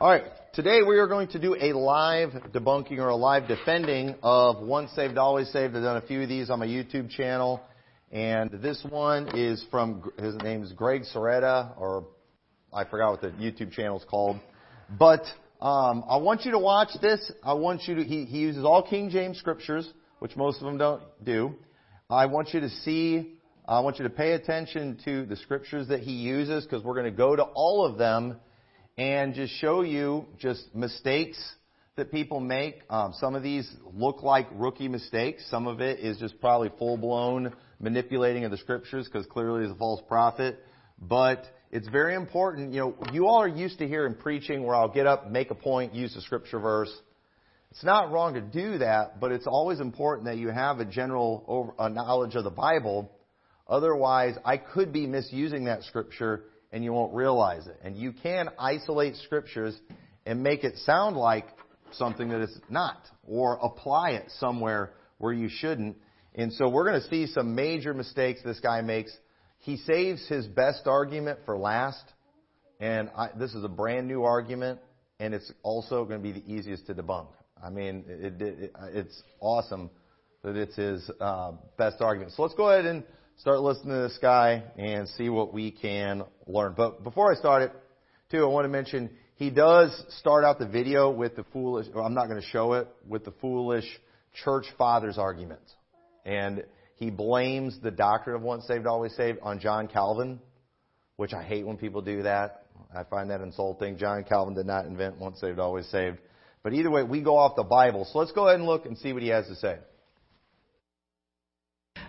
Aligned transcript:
All 0.00 0.10
right. 0.10 0.24
Today 0.54 0.82
we 0.82 0.98
are 0.98 1.06
going 1.06 1.28
to 1.28 1.38
do 1.38 1.54
a 1.54 1.72
live 1.72 2.30
debunking 2.52 2.98
or 2.98 3.10
a 3.10 3.14
live 3.16 3.46
defending 3.46 4.16
of 4.24 4.58
Once 4.60 4.90
Saved, 4.96 5.16
Always 5.18 5.48
Saved. 5.52 5.76
I've 5.76 5.84
done 5.84 5.98
a 5.98 6.00
few 6.00 6.20
of 6.20 6.28
these 6.28 6.50
on 6.50 6.58
my 6.58 6.66
YouTube 6.66 7.08
channel. 7.10 7.62
And 8.10 8.50
this 8.54 8.84
one 8.88 9.38
is 9.38 9.64
from, 9.70 10.10
his 10.18 10.34
name 10.42 10.64
is 10.64 10.72
Greg 10.72 11.02
Soretta, 11.14 11.78
or 11.80 12.08
I 12.72 12.82
forgot 12.82 13.12
what 13.12 13.20
the 13.20 13.28
YouTube 13.28 13.70
channel 13.70 13.96
is 13.96 14.04
called. 14.10 14.40
But 14.98 15.20
um, 15.60 16.02
I 16.10 16.16
want 16.16 16.44
you 16.44 16.50
to 16.50 16.58
watch 16.58 16.88
this. 17.00 17.30
I 17.44 17.54
want 17.54 17.84
you 17.86 17.94
to, 17.94 18.02
he, 18.04 18.24
he 18.24 18.38
uses 18.38 18.64
all 18.64 18.82
King 18.82 19.10
James 19.10 19.38
scriptures, 19.38 19.88
which 20.18 20.34
most 20.34 20.58
of 20.58 20.64
them 20.64 20.76
don't 20.76 21.02
do. 21.24 21.54
I 22.10 22.26
want 22.26 22.52
you 22.52 22.58
to 22.58 22.68
see, 22.68 23.34
I 23.68 23.78
want 23.78 23.98
you 23.98 24.02
to 24.02 24.10
pay 24.10 24.32
attention 24.32 24.98
to 25.04 25.24
the 25.24 25.36
scriptures 25.36 25.86
that 25.86 26.00
he 26.00 26.14
uses 26.14 26.64
because 26.64 26.82
we're 26.82 26.94
going 26.94 27.12
to 27.12 27.16
go 27.16 27.36
to 27.36 27.44
all 27.54 27.86
of 27.86 27.96
them 27.96 28.40
and 28.96 29.34
just 29.34 29.52
show 29.54 29.82
you 29.82 30.26
just 30.38 30.74
mistakes 30.74 31.38
that 31.96 32.10
people 32.10 32.38
make. 32.40 32.82
Um, 32.90 33.12
some 33.18 33.34
of 33.34 33.42
these 33.42 33.70
look 33.92 34.22
like 34.22 34.46
rookie 34.54 34.88
mistakes. 34.88 35.44
Some 35.50 35.66
of 35.66 35.80
it 35.80 35.98
is 36.00 36.18
just 36.18 36.40
probably 36.40 36.70
full 36.78 36.96
blown 36.96 37.52
manipulating 37.80 38.44
of 38.44 38.50
the 38.50 38.56
scriptures 38.56 39.06
because 39.06 39.26
clearly 39.26 39.62
he's 39.62 39.72
a 39.72 39.76
false 39.76 40.00
prophet. 40.08 40.60
But 41.00 41.42
it's 41.72 41.88
very 41.88 42.14
important. 42.14 42.72
You 42.72 42.80
know, 42.80 42.94
you 43.12 43.26
all 43.26 43.42
are 43.42 43.48
used 43.48 43.78
to 43.80 43.88
hearing 43.88 44.14
preaching 44.14 44.64
where 44.64 44.76
I'll 44.76 44.88
get 44.92 45.06
up, 45.06 45.28
make 45.30 45.50
a 45.50 45.54
point, 45.54 45.94
use 45.94 46.14
a 46.16 46.20
scripture 46.20 46.58
verse. 46.60 46.92
It's 47.72 47.84
not 47.84 48.12
wrong 48.12 48.34
to 48.34 48.40
do 48.40 48.78
that, 48.78 49.18
but 49.18 49.32
it's 49.32 49.48
always 49.48 49.80
important 49.80 50.26
that 50.26 50.36
you 50.36 50.48
have 50.50 50.78
a 50.78 50.84
general 50.84 51.44
over, 51.48 51.72
a 51.80 51.88
knowledge 51.88 52.36
of 52.36 52.44
the 52.44 52.50
Bible. 52.50 53.10
Otherwise, 53.68 54.36
I 54.44 54.58
could 54.58 54.92
be 54.92 55.06
misusing 55.08 55.64
that 55.64 55.82
scripture 55.82 56.44
and 56.74 56.82
you 56.82 56.92
won't 56.92 57.14
realize 57.14 57.68
it. 57.68 57.78
And 57.84 57.96
you 57.96 58.12
can 58.12 58.48
isolate 58.58 59.14
scriptures 59.24 59.76
and 60.26 60.42
make 60.42 60.64
it 60.64 60.76
sound 60.78 61.16
like 61.16 61.46
something 61.92 62.28
that 62.30 62.40
it's 62.40 62.58
not 62.68 62.98
or 63.24 63.56
apply 63.62 64.10
it 64.10 64.24
somewhere 64.40 64.92
where 65.18 65.32
you 65.32 65.48
shouldn't. 65.48 65.96
And 66.34 66.52
so 66.52 66.68
we're 66.68 66.84
going 66.84 67.00
to 67.00 67.06
see 67.08 67.28
some 67.28 67.54
major 67.54 67.94
mistakes 67.94 68.40
this 68.44 68.58
guy 68.58 68.80
makes. 68.82 69.16
He 69.58 69.76
saves 69.76 70.26
his 70.26 70.48
best 70.48 70.88
argument 70.88 71.38
for 71.46 71.56
last. 71.56 72.02
And 72.80 73.08
I, 73.16 73.28
this 73.38 73.54
is 73.54 73.62
a 73.62 73.68
brand 73.68 74.08
new 74.08 74.24
argument, 74.24 74.80
and 75.20 75.32
it's 75.32 75.50
also 75.62 76.04
going 76.04 76.20
to 76.20 76.32
be 76.32 76.32
the 76.40 76.52
easiest 76.52 76.88
to 76.88 76.94
debunk. 76.94 77.28
I 77.62 77.70
mean, 77.70 78.04
it, 78.08 78.42
it, 78.42 78.72
it's 78.92 79.22
awesome 79.38 79.90
that 80.42 80.56
it's 80.56 80.74
his 80.74 81.08
uh, 81.20 81.52
best 81.78 82.00
argument. 82.02 82.32
So 82.32 82.42
let's 82.42 82.54
go 82.56 82.68
ahead 82.68 82.84
and 82.84 83.04
start 83.38 83.60
listening 83.60 83.94
to 83.96 84.02
this 84.02 84.18
guy 84.20 84.62
and 84.78 85.08
see 85.08 85.28
what 85.28 85.52
we 85.52 85.70
can 85.70 86.22
learn. 86.46 86.74
But 86.76 87.02
before 87.02 87.32
I 87.32 87.36
start 87.36 87.62
it, 87.62 87.72
too, 88.30 88.44
I 88.44 88.46
want 88.46 88.64
to 88.64 88.68
mention 88.68 89.10
he 89.36 89.50
does 89.50 89.90
start 90.20 90.44
out 90.44 90.58
the 90.58 90.66
video 90.68 91.10
with 91.10 91.36
the 91.36 91.44
foolish, 91.52 91.86
I'm 91.94 92.14
not 92.14 92.26
going 92.28 92.40
to 92.40 92.46
show 92.46 92.74
it, 92.74 92.88
with 93.06 93.24
the 93.24 93.32
foolish 93.40 93.84
church 94.44 94.66
father's 94.78 95.18
argument. 95.18 95.60
And 96.24 96.64
he 96.96 97.10
blames 97.10 97.78
the 97.82 97.90
doctrine 97.90 98.36
of 98.36 98.42
once 98.42 98.66
saved, 98.66 98.86
always 98.86 99.14
saved 99.14 99.38
on 99.42 99.58
John 99.58 99.88
Calvin, 99.88 100.40
which 101.16 101.32
I 101.34 101.42
hate 101.42 101.66
when 101.66 101.76
people 101.76 102.02
do 102.02 102.22
that. 102.22 102.62
I 102.96 103.02
find 103.04 103.30
that 103.30 103.40
insulting. 103.40 103.98
John 103.98 104.24
Calvin 104.28 104.54
did 104.54 104.66
not 104.66 104.86
invent 104.86 105.18
once 105.18 105.40
saved, 105.40 105.58
always 105.58 105.86
saved. 105.86 106.18
But 106.62 106.72
either 106.72 106.90
way, 106.90 107.02
we 107.02 107.20
go 107.20 107.36
off 107.36 107.56
the 107.56 107.62
Bible. 107.64 108.06
So 108.10 108.18
let's 108.20 108.32
go 108.32 108.46
ahead 108.46 108.58
and 108.60 108.66
look 108.66 108.86
and 108.86 108.96
see 108.96 109.12
what 109.12 109.22
he 109.22 109.28
has 109.28 109.46
to 109.48 109.54
say. 109.56 109.76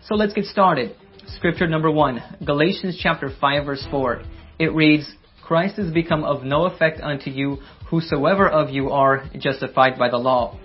So 0.06 0.16
let's 0.16 0.34
get 0.34 0.46
started. 0.46 0.96
Scripture 1.30 1.68
number 1.68 1.90
one, 1.90 2.22
Galatians 2.45 3.00
chapter 3.02 3.30
5 3.42 3.66
verse 3.66 3.84
4. 3.90 4.22
It 4.59 4.73
reads, 4.76 5.06
Christ 5.44 5.80
is 5.80 5.92
become 5.92 6.23
of 6.23 6.44
no 6.44 6.66
effect 6.66 7.02
unto 7.02 7.30
you, 7.30 7.58
whosoever 7.90 8.48
of 8.48 8.70
you 8.70 8.90
are 8.90 9.26
justified 9.40 9.98
by 9.98 10.09
the 10.09 10.18
law. 10.18 10.58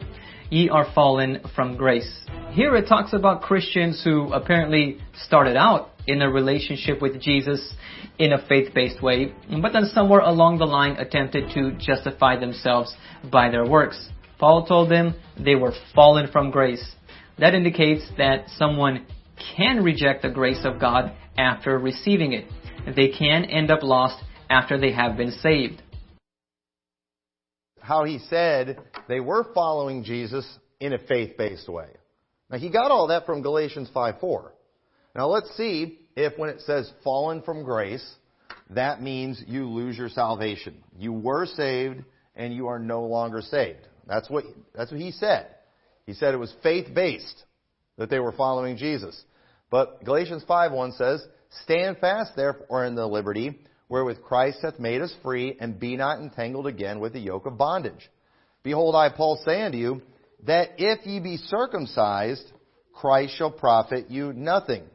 Ye 0.51 0.69
are 0.69 0.87
fallen 0.95 1.41
from 1.55 1.77
grace. 1.77 2.11
Here 2.51 2.75
it 2.77 2.89
talks 2.89 3.13
about 3.15 3.41
Christians 3.43 4.01
who 4.05 4.33
apparently 4.33 4.99
started 5.27 5.57
out 5.57 5.91
in 6.07 6.21
a 6.23 6.31
relationship 6.31 7.01
with 7.01 7.21
Jesus 7.21 7.73
in 8.19 8.33
a 8.33 8.47
faith-based 8.47 9.03
way, 9.03 9.35
but 9.63 9.73
then 9.73 9.87
somewhere 9.93 10.21
along 10.21 10.59
the 10.59 10.67
line 10.67 10.93
attempted 10.99 11.51
to 11.55 11.73
justify 11.79 12.39
themselves 12.39 12.95
by 13.31 13.51
their 13.51 13.67
works. 13.67 14.09
Paul 14.39 14.67
told 14.67 14.91
them 14.91 15.15
they 15.43 15.55
were 15.55 15.73
fallen 15.95 16.31
from 16.31 16.51
grace. 16.51 16.85
That 17.39 17.55
indicates 17.55 18.03
that 18.19 18.49
someone 18.57 19.07
can 19.57 19.83
reject 19.83 20.23
the 20.23 20.29
grace 20.31 20.65
of 20.65 20.81
God 20.81 21.13
after 21.37 21.79
receiving 21.79 22.33
it. 22.33 22.47
They 22.95 23.09
can 23.09 23.45
end 23.45 23.71
up 23.71 23.83
lost 23.83 24.23
after 24.49 24.79
they 24.79 24.93
have 24.93 25.17
been 25.17 25.31
saved. 25.33 25.83
How 27.81 28.05
he 28.05 28.19
said 28.19 28.79
they 29.09 29.21
were 29.21 29.47
following 29.55 30.05
Jesus 30.05 30.47
in 30.79 30.93
a 30.93 30.99
faith 30.99 31.37
based 31.37 31.69
way. 31.69 31.89
Now 32.51 32.59
he 32.59 32.71
got 32.71 32.91
all 32.91 33.09
that 33.09 33.27
from 33.27 33.43
Galatians 33.43 33.91
5 33.93 34.17
4. 34.21 34.53
Now 35.17 35.27
let's 35.27 35.55
see 35.57 35.99
if 36.17 36.39
when 36.39 36.51
it 36.51 36.61
says 36.63 36.91
fallen 37.03 37.43
from 37.43 37.63
grace, 37.65 38.07
that 38.71 39.03
means 39.03 39.43
you 39.47 39.67
lose 39.69 39.97
your 39.99 40.09
salvation. 40.09 40.77
You 40.99 41.13
were 41.13 41.47
saved 41.47 42.03
and 42.37 42.55
you 42.55 42.69
are 42.69 42.79
no 42.79 43.03
longer 43.05 43.41
saved. 43.43 43.81
That's 44.07 44.31
what, 44.31 44.45
that's 44.75 44.91
what 44.93 45.01
he 45.01 45.11
said. 45.11 45.49
He 46.07 46.13
said 46.15 46.33
it 46.35 46.39
was 46.39 46.55
faith 46.63 46.95
based 46.95 47.45
that 47.99 48.09
they 48.09 48.19
were 48.21 48.33
following 48.33 48.77
Jesus. 48.77 49.21
But 49.71 50.03
Galatians 50.05 50.45
5:1 50.45 50.93
says, 50.97 51.25
"Stand 51.63 51.99
fast 51.99 52.35
therefore 52.37 52.85
in 52.85 52.95
the 52.95 53.07
liberty 53.07 53.61
wherewith 53.89 54.23
Christ 54.25 54.61
hath 54.63 54.79
made 54.79 55.01
us 55.01 55.15
free, 55.23 55.57
and 55.59 55.79
be 55.81 55.97
not 55.97 56.19
entangled 56.21 56.67
again 56.67 57.01
with 57.01 57.13
the 57.13 57.21
yoke 57.21 57.47
of 57.47 57.57
bondage. 57.59 58.09
Behold, 58.63 58.95
I 58.95 59.09
Paul 59.09 59.37
say 59.39 59.63
unto 59.63 59.79
you, 59.79 60.03
that 60.45 60.73
if 60.79 61.05
ye 61.07 61.19
be 61.19 61.37
circumcised, 61.37 62.53
Christ 62.93 63.35
shall 63.35 63.51
profit 63.51 64.09
you 64.11 64.33
nothing. 64.33 64.89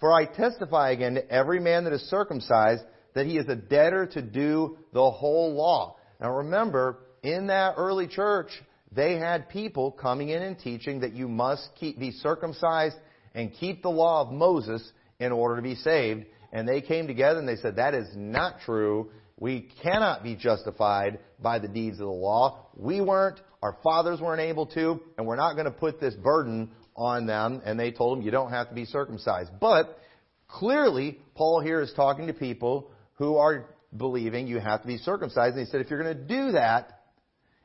For 0.00 0.12
I 0.12 0.24
testify 0.24 0.90
again 0.90 1.14
to 1.16 1.30
every 1.30 1.60
man 1.60 1.84
that 1.84 1.92
is 1.92 2.02
circumcised 2.08 2.84
that 3.14 3.26
he 3.26 3.36
is 3.36 3.48
a 3.48 3.56
debtor 3.56 4.06
to 4.06 4.22
do 4.22 4.78
the 4.92 5.10
whole 5.10 5.52
law. 5.52 5.96
Now 6.20 6.36
remember, 6.38 6.98
in 7.22 7.48
that 7.48 7.74
early 7.76 8.06
church, 8.06 8.62
they 8.92 9.16
had 9.16 9.50
people 9.50 9.92
coming 9.92 10.30
in 10.30 10.42
and 10.42 10.58
teaching 10.58 11.00
that 11.00 11.12
you 11.12 11.28
must 11.28 11.68
keep, 11.76 11.98
be 11.98 12.10
circumcised 12.12 12.96
and 13.34 13.52
keep 13.52 13.82
the 13.82 13.90
law 13.90 14.22
of 14.22 14.32
Moses 14.32 14.82
in 15.18 15.32
order 15.32 15.56
to 15.56 15.62
be 15.62 15.74
saved. 15.74 16.24
And 16.52 16.68
they 16.68 16.80
came 16.80 17.06
together 17.06 17.38
and 17.38 17.48
they 17.48 17.56
said, 17.56 17.76
that 17.76 17.94
is 17.94 18.08
not 18.14 18.60
true. 18.64 19.10
We 19.38 19.70
cannot 19.82 20.22
be 20.22 20.36
justified 20.36 21.18
by 21.40 21.58
the 21.58 21.68
deeds 21.68 21.94
of 21.98 22.06
the 22.06 22.12
law. 22.12 22.66
We 22.76 23.00
weren't, 23.00 23.40
our 23.62 23.76
fathers 23.82 24.20
weren't 24.20 24.40
able 24.40 24.66
to, 24.66 25.00
and 25.16 25.26
we're 25.26 25.36
not 25.36 25.54
going 25.54 25.64
to 25.64 25.70
put 25.70 26.00
this 26.00 26.14
burden 26.14 26.70
on 26.94 27.26
them. 27.26 27.62
And 27.64 27.78
they 27.80 27.90
told 27.90 28.18
them, 28.18 28.24
you 28.24 28.30
don't 28.30 28.50
have 28.50 28.68
to 28.68 28.74
be 28.74 28.84
circumcised. 28.84 29.50
But 29.60 29.98
clearly, 30.48 31.18
Paul 31.34 31.60
here 31.60 31.80
is 31.80 31.92
talking 31.96 32.26
to 32.26 32.34
people 32.34 32.90
who 33.14 33.36
are 33.36 33.66
believing 33.96 34.46
you 34.46 34.58
have 34.60 34.82
to 34.82 34.86
be 34.86 34.98
circumcised. 34.98 35.56
And 35.56 35.64
he 35.66 35.70
said, 35.70 35.80
if 35.80 35.90
you're 35.90 36.02
going 36.02 36.16
to 36.16 36.22
do 36.22 36.52
that, 36.52 37.00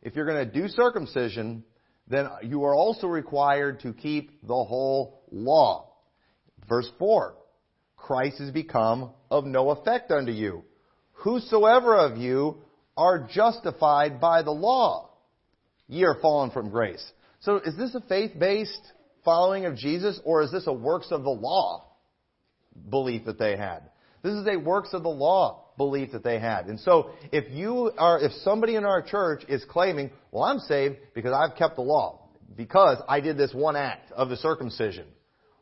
if 0.02 0.16
you're 0.16 0.26
going 0.26 0.48
to 0.50 0.52
do 0.52 0.68
circumcision, 0.70 1.64
then 2.10 2.28
you 2.44 2.64
are 2.64 2.74
also 2.76 3.08
required 3.08 3.82
to 3.82 3.94
keep 3.94 4.42
the 4.48 4.54
whole 4.54 5.22
law. 5.32 5.92
Verse 6.68 6.90
4 7.00 7.36
Christ 7.96 8.40
is 8.42 8.52
become 8.52 9.12
of 9.30 9.46
no 9.46 9.72
effect 9.72 10.12
unto 10.12 10.32
you. 10.32 10.64
Whosoever 11.14 11.96
of 11.96 12.18
you 12.18 12.62
are 12.96 13.28
justified 13.28 14.20
by 14.22 14.44
the 14.44 14.52
law, 14.52 15.10
ye 15.88 16.04
are 16.04 16.18
fallen 16.22 16.52
from 16.52 16.70
grace. 16.70 17.04
So 17.42 17.58
is 17.58 17.76
this 17.76 17.94
a 17.96 18.02
faith 18.02 18.32
based 18.40 18.82
following 19.26 19.66
of 19.66 19.76
Jesus, 19.76 20.20
or 20.24 20.42
is 20.42 20.52
this 20.52 20.68
a 20.68 20.74
works 20.74 21.08
of 21.12 21.24
the 21.24 21.30
law 21.30 21.88
belief 22.90 23.26
that 23.26 23.40
they 23.40 23.58
had? 23.58 23.82
This 24.22 24.34
is 24.34 24.48
a 24.48 24.58
works 24.58 24.94
of 24.94 25.04
the 25.04 25.10
law 25.10 25.67
belief 25.78 26.12
that 26.12 26.24
they 26.24 26.40
had. 26.40 26.66
And 26.66 26.80
so, 26.80 27.12
if 27.32 27.52
you 27.54 27.92
are, 27.98 28.20
if 28.20 28.32
somebody 28.44 28.76
in 28.76 28.84
our 28.84 29.02
church 29.02 29.44
is 29.48 29.64
claiming, 29.70 30.10
well, 30.32 30.44
I'm 30.44 30.60
saved 30.60 30.96
because 31.14 31.32
I've 31.34 31.56
kept 31.56 31.76
the 31.76 31.84
law, 31.84 32.28
because 32.56 32.98
I 33.08 33.22
did 33.22 33.38
this 33.38 33.54
one 33.54 33.76
act 33.76 34.12
of 34.12 34.30
the 34.30 34.38
circumcision. 34.38 35.06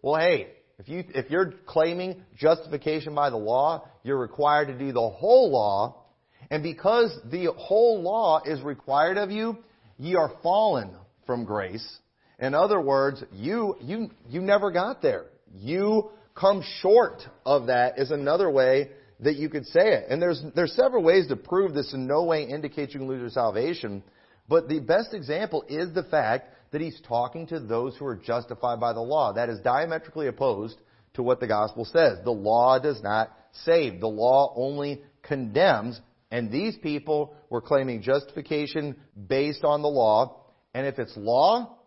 Well, 0.02 0.16
hey, 0.20 0.48
if 0.80 0.90
you, 0.90 1.04
if 1.10 1.30
you're 1.30 1.54
claiming 1.68 2.24
justification 2.38 3.14
by 3.14 3.30
the 3.30 3.38
law, 3.38 3.88
you're 4.04 4.20
required 4.20 4.68
to 4.68 4.78
do 4.78 4.92
the 4.92 5.10
whole 5.10 5.52
law, 5.52 6.04
and 6.50 6.64
because 6.64 7.16
the 7.30 7.54
whole 7.58 8.02
law 8.02 8.42
is 8.46 8.62
required 8.62 9.18
of 9.18 9.32
you, 9.32 9.58
ye 9.98 10.16
are 10.16 10.32
fallen 10.42 10.92
from 11.26 11.44
grace. 11.44 11.98
In 12.40 12.54
other 12.54 12.80
words, 12.82 13.24
you, 13.34 13.76
you, 13.82 14.12
you 14.28 14.42
never 14.42 14.70
got 14.70 15.02
there. 15.02 15.26
You 15.54 16.10
come 16.36 16.62
short 16.82 17.24
of 17.46 17.68
that 17.68 17.98
is 17.98 18.12
another 18.12 18.50
way 18.52 18.90
that 19.22 19.36
you 19.36 19.50
could 19.50 19.66
say 19.68 19.94
it. 19.94 20.06
And 20.10 20.22
there's, 20.22 20.42
there's 20.56 20.74
several 20.74 21.04
ways 21.04 21.28
to 21.28 21.36
prove 21.36 21.74
this 21.74 21.94
in 21.94 22.08
no 22.08 22.24
way 22.24 22.44
indicates 22.44 22.94
you 22.94 23.00
can 23.00 23.08
lose 23.10 23.22
your 23.22 23.30
salvation. 23.30 24.04
But 24.48 24.68
the 24.68 24.80
best 24.80 25.14
example 25.14 25.64
is 25.68 25.94
the 25.94 26.04
fact 26.04 26.50
that 26.72 26.82
he's 26.82 27.00
talking 27.08 27.48
to 27.48 27.60
those 27.60 27.96
who 27.96 28.06
are 28.06 28.18
justified 28.18 28.80
by 28.80 28.92
the 28.94 29.00
law. 29.02 29.34
That 29.34 29.50
is 29.50 29.60
diametrically 29.62 30.28
opposed 30.28 30.78
to 31.14 31.24
what 31.24 31.40
the 31.40 31.48
gospel 31.48 31.86
says. 31.86 32.18
The 32.24 32.32
law 32.32 32.78
does 32.80 33.02
not 33.02 33.30
save. 33.64 34.02
The 34.02 34.08
law 34.08 34.54
only 34.58 35.02
condemns. 35.24 36.00
And 36.32 36.52
these 36.52 36.78
people 36.78 37.34
were 37.50 37.62
claiming 37.62 38.02
justification 38.02 38.96
based 39.28 39.64
on 39.64 39.82
the 39.82 39.88
law. 39.88 40.42
And 40.74 40.86
if 40.86 41.00
it's 41.00 41.16
law, 41.16 41.78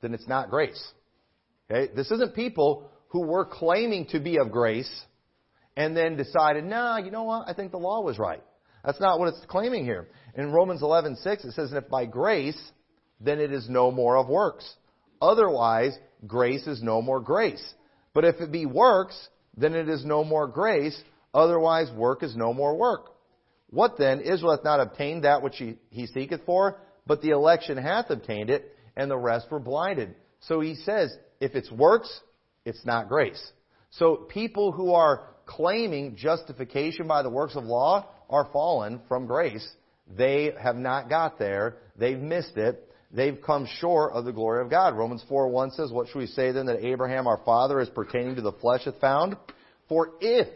then 0.00 0.14
it's 0.14 0.26
not 0.28 0.48
grace. 0.48 0.82
Okay? 1.70 1.92
This 1.94 2.10
isn't 2.10 2.34
people 2.34 2.90
who 3.08 3.26
were 3.26 3.44
claiming 3.44 4.06
to 4.06 4.18
be 4.18 4.38
of 4.38 4.50
grace 4.50 4.90
and 5.76 5.96
then 5.96 6.16
decided, 6.16 6.64
nah, 6.64 6.98
you 6.98 7.10
know 7.10 7.24
what? 7.24 7.48
I 7.48 7.52
think 7.54 7.72
the 7.72 7.78
law 7.78 8.00
was 8.00 8.18
right. 8.18 8.42
That's 8.84 9.00
not 9.00 9.18
what 9.18 9.28
it's 9.28 9.40
claiming 9.48 9.84
here. 9.84 10.08
In 10.36 10.52
Romans 10.52 10.82
11:6 10.82 11.44
it 11.44 11.52
says, 11.52 11.70
"And 11.72 11.82
if 11.82 11.88
by 11.88 12.04
grace, 12.04 12.60
then 13.20 13.40
it 13.40 13.52
is 13.52 13.68
no 13.68 13.90
more 13.90 14.16
of 14.16 14.28
works. 14.28 14.74
Otherwise, 15.20 15.96
grace 16.26 16.66
is 16.66 16.82
no 16.82 17.00
more 17.00 17.20
grace. 17.20 17.74
But 18.12 18.24
if 18.24 18.40
it 18.40 18.52
be 18.52 18.66
works, 18.66 19.28
then 19.56 19.74
it 19.74 19.88
is 19.88 20.04
no 20.04 20.22
more 20.22 20.46
grace. 20.46 21.00
Otherwise, 21.32 21.90
work 21.92 22.22
is 22.22 22.36
no 22.36 22.52
more 22.52 22.74
work." 22.76 23.10
What 23.70 23.96
then? 23.96 24.20
Israel 24.20 24.52
hath 24.52 24.64
not 24.64 24.80
obtained 24.80 25.24
that 25.24 25.42
which 25.42 25.56
he, 25.56 25.78
he 25.90 26.06
seeketh 26.06 26.42
for, 26.44 26.78
but 27.06 27.22
the 27.22 27.30
election 27.30 27.76
hath 27.78 28.10
obtained 28.10 28.50
it, 28.50 28.76
and 28.96 29.10
the 29.10 29.18
rest 29.18 29.50
were 29.50 29.58
blinded. 29.60 30.14
So 30.40 30.60
he 30.60 30.74
says, 30.74 31.16
if 31.40 31.56
it's 31.56 31.72
works, 31.72 32.20
it's 32.64 32.84
not 32.84 33.08
grace. 33.08 33.42
So 33.90 34.14
people 34.16 34.70
who 34.72 34.92
are 34.92 35.24
claiming 35.46 36.16
justification 36.16 37.06
by 37.06 37.22
the 37.22 37.30
works 37.30 37.56
of 37.56 37.64
law 37.64 38.08
are 38.30 38.48
fallen 38.52 39.00
from 39.08 39.26
grace. 39.26 39.66
They 40.16 40.52
have 40.60 40.76
not 40.76 41.08
got 41.08 41.38
there. 41.38 41.76
They've 41.96 42.18
missed 42.18 42.56
it. 42.56 42.90
They've 43.10 43.38
come 43.40 43.68
short 43.78 44.12
of 44.14 44.24
the 44.24 44.32
glory 44.32 44.62
of 44.62 44.70
God. 44.70 44.94
Romans 44.94 45.24
4 45.28 45.48
1 45.48 45.70
says, 45.72 45.92
What 45.92 46.08
should 46.08 46.18
we 46.18 46.26
say 46.26 46.52
then 46.52 46.66
that 46.66 46.84
Abraham 46.84 47.26
our 47.26 47.40
father 47.44 47.80
is 47.80 47.88
pertaining 47.88 48.36
to 48.36 48.42
the 48.42 48.52
flesh 48.52 48.84
hath 48.86 49.00
found? 49.00 49.36
For 49.88 50.12
if 50.20 50.48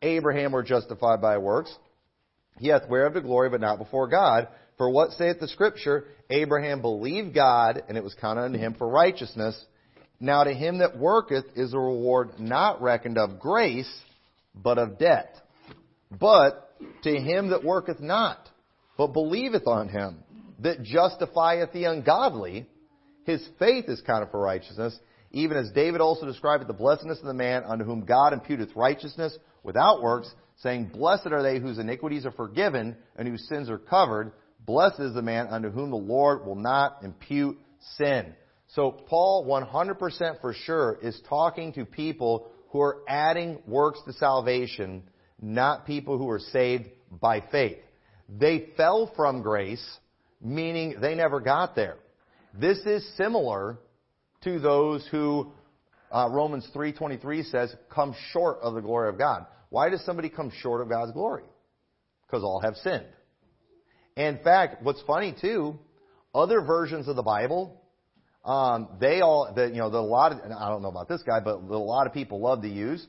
Abraham 0.00 0.52
were 0.52 0.64
justified 0.64 1.20
by 1.20 1.38
works, 1.38 1.72
he 2.58 2.68
hath 2.68 2.88
whereof 2.88 3.14
the 3.14 3.20
glory, 3.20 3.50
but 3.50 3.60
not 3.60 3.78
before 3.78 4.08
God. 4.08 4.48
For 4.78 4.90
what 4.90 5.12
saith 5.12 5.36
the 5.40 5.48
Scripture? 5.48 6.04
Abraham 6.28 6.80
believed 6.80 7.34
God, 7.34 7.82
and 7.88 7.96
it 7.96 8.02
was 8.04 8.14
counted 8.20 8.42
unto 8.46 8.58
him 8.58 8.74
for 8.74 8.88
righteousness. 8.88 9.58
Now 10.18 10.42
to 10.44 10.52
him 10.52 10.78
that 10.78 10.98
worketh 10.98 11.44
is 11.54 11.72
a 11.72 11.78
reward 11.78 12.38
not 12.40 12.82
reckoned 12.82 13.16
of 13.18 13.38
grace, 13.38 13.90
but 14.54 14.78
of 14.78 14.98
debt. 14.98 15.36
But 16.10 16.70
to 17.04 17.16
him 17.16 17.50
that 17.50 17.64
worketh 17.64 18.00
not, 18.00 18.48
but 18.96 19.08
believeth 19.08 19.66
on 19.66 19.88
him 19.88 20.22
that 20.60 20.82
justifieth 20.82 21.72
the 21.72 21.84
ungodly, 21.84 22.68
his 23.24 23.46
faith 23.58 23.86
is 23.88 24.00
counted 24.02 24.30
for 24.30 24.40
righteousness, 24.40 24.98
even 25.30 25.56
as 25.56 25.70
David 25.74 26.00
also 26.00 26.26
described 26.26 26.66
the 26.66 26.72
blessedness 26.74 27.18
of 27.18 27.24
the 27.26 27.34
man 27.34 27.62
unto 27.64 27.84
whom 27.84 28.04
God 28.04 28.32
imputeth 28.32 28.76
righteousness 28.76 29.36
without 29.62 30.02
works, 30.02 30.30
saying, 30.58 30.90
Blessed 30.92 31.28
are 31.28 31.42
they 31.42 31.58
whose 31.58 31.78
iniquities 31.78 32.26
are 32.26 32.32
forgiven 32.32 32.96
and 33.16 33.26
whose 33.26 33.46
sins 33.48 33.70
are 33.70 33.78
covered. 33.78 34.32
Blessed 34.66 35.00
is 35.00 35.14
the 35.14 35.22
man 35.22 35.46
unto 35.48 35.70
whom 35.70 35.90
the 35.90 35.96
Lord 35.96 36.44
will 36.44 36.54
not 36.56 36.98
impute 37.02 37.58
sin. 37.96 38.34
So 38.68 38.90
Paul, 38.90 39.46
100% 39.46 40.40
for 40.40 40.52
sure, 40.52 40.98
is 41.02 41.20
talking 41.28 41.72
to 41.72 41.84
people 41.84 42.48
who 42.72 42.80
are 42.80 43.02
adding 43.06 43.58
works 43.66 44.00
to 44.06 44.12
salvation, 44.14 45.02
not 45.40 45.86
people 45.86 46.16
who 46.16 46.28
are 46.30 46.38
saved 46.38 46.84
by 47.10 47.42
faith. 47.52 47.76
They 48.34 48.70
fell 48.78 49.12
from 49.14 49.42
grace, 49.42 49.86
meaning 50.40 50.96
they 51.00 51.14
never 51.14 51.38
got 51.38 51.76
there. 51.76 51.98
This 52.54 52.78
is 52.86 53.06
similar 53.18 53.78
to 54.44 54.58
those 54.58 55.06
who 55.10 55.52
uh, 56.10 56.28
Romans 56.30 56.66
3:23 56.74 57.44
says 57.50 57.74
come 57.90 58.14
short 58.32 58.58
of 58.62 58.74
the 58.74 58.80
glory 58.80 59.10
of 59.10 59.18
God. 59.18 59.46
Why 59.68 59.90
does 59.90 60.04
somebody 60.04 60.30
come 60.30 60.50
short 60.60 60.80
of 60.80 60.88
God's 60.88 61.12
glory? 61.12 61.44
Because 62.26 62.42
all 62.42 62.60
have 62.64 62.76
sinned. 62.76 63.06
In 64.16 64.38
fact, 64.42 64.82
what's 64.82 65.02
funny 65.06 65.34
too, 65.38 65.78
other 66.34 66.62
versions 66.62 67.06
of 67.08 67.16
the 67.16 67.22
Bible 67.22 67.81
um, 68.44 68.88
they 69.00 69.20
all, 69.20 69.52
that 69.54 69.70
you 69.72 69.78
know, 69.78 69.90
the 69.90 70.00
lot. 70.00 70.32
Of, 70.32 70.38
I 70.50 70.68
don't 70.68 70.82
know 70.82 70.88
about 70.88 71.08
this 71.08 71.22
guy, 71.22 71.38
but 71.42 71.56
a 71.56 71.78
lot 71.78 72.06
of 72.06 72.12
people 72.12 72.40
love 72.40 72.62
to 72.62 72.68
use 72.68 73.04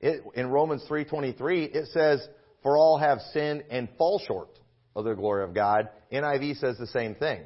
it. 0.00 0.22
In 0.34 0.48
Romans 0.48 0.84
3:23, 0.88 1.74
it 1.74 1.88
says, 1.88 2.26
"For 2.62 2.76
all 2.76 2.98
have 2.98 3.20
sinned 3.32 3.64
and 3.70 3.88
fall 3.98 4.18
short 4.18 4.48
of 4.96 5.04
the 5.04 5.14
glory 5.14 5.44
of 5.44 5.52
God." 5.54 5.88
NIV 6.10 6.56
says 6.58 6.78
the 6.78 6.86
same 6.86 7.14
thing, 7.14 7.42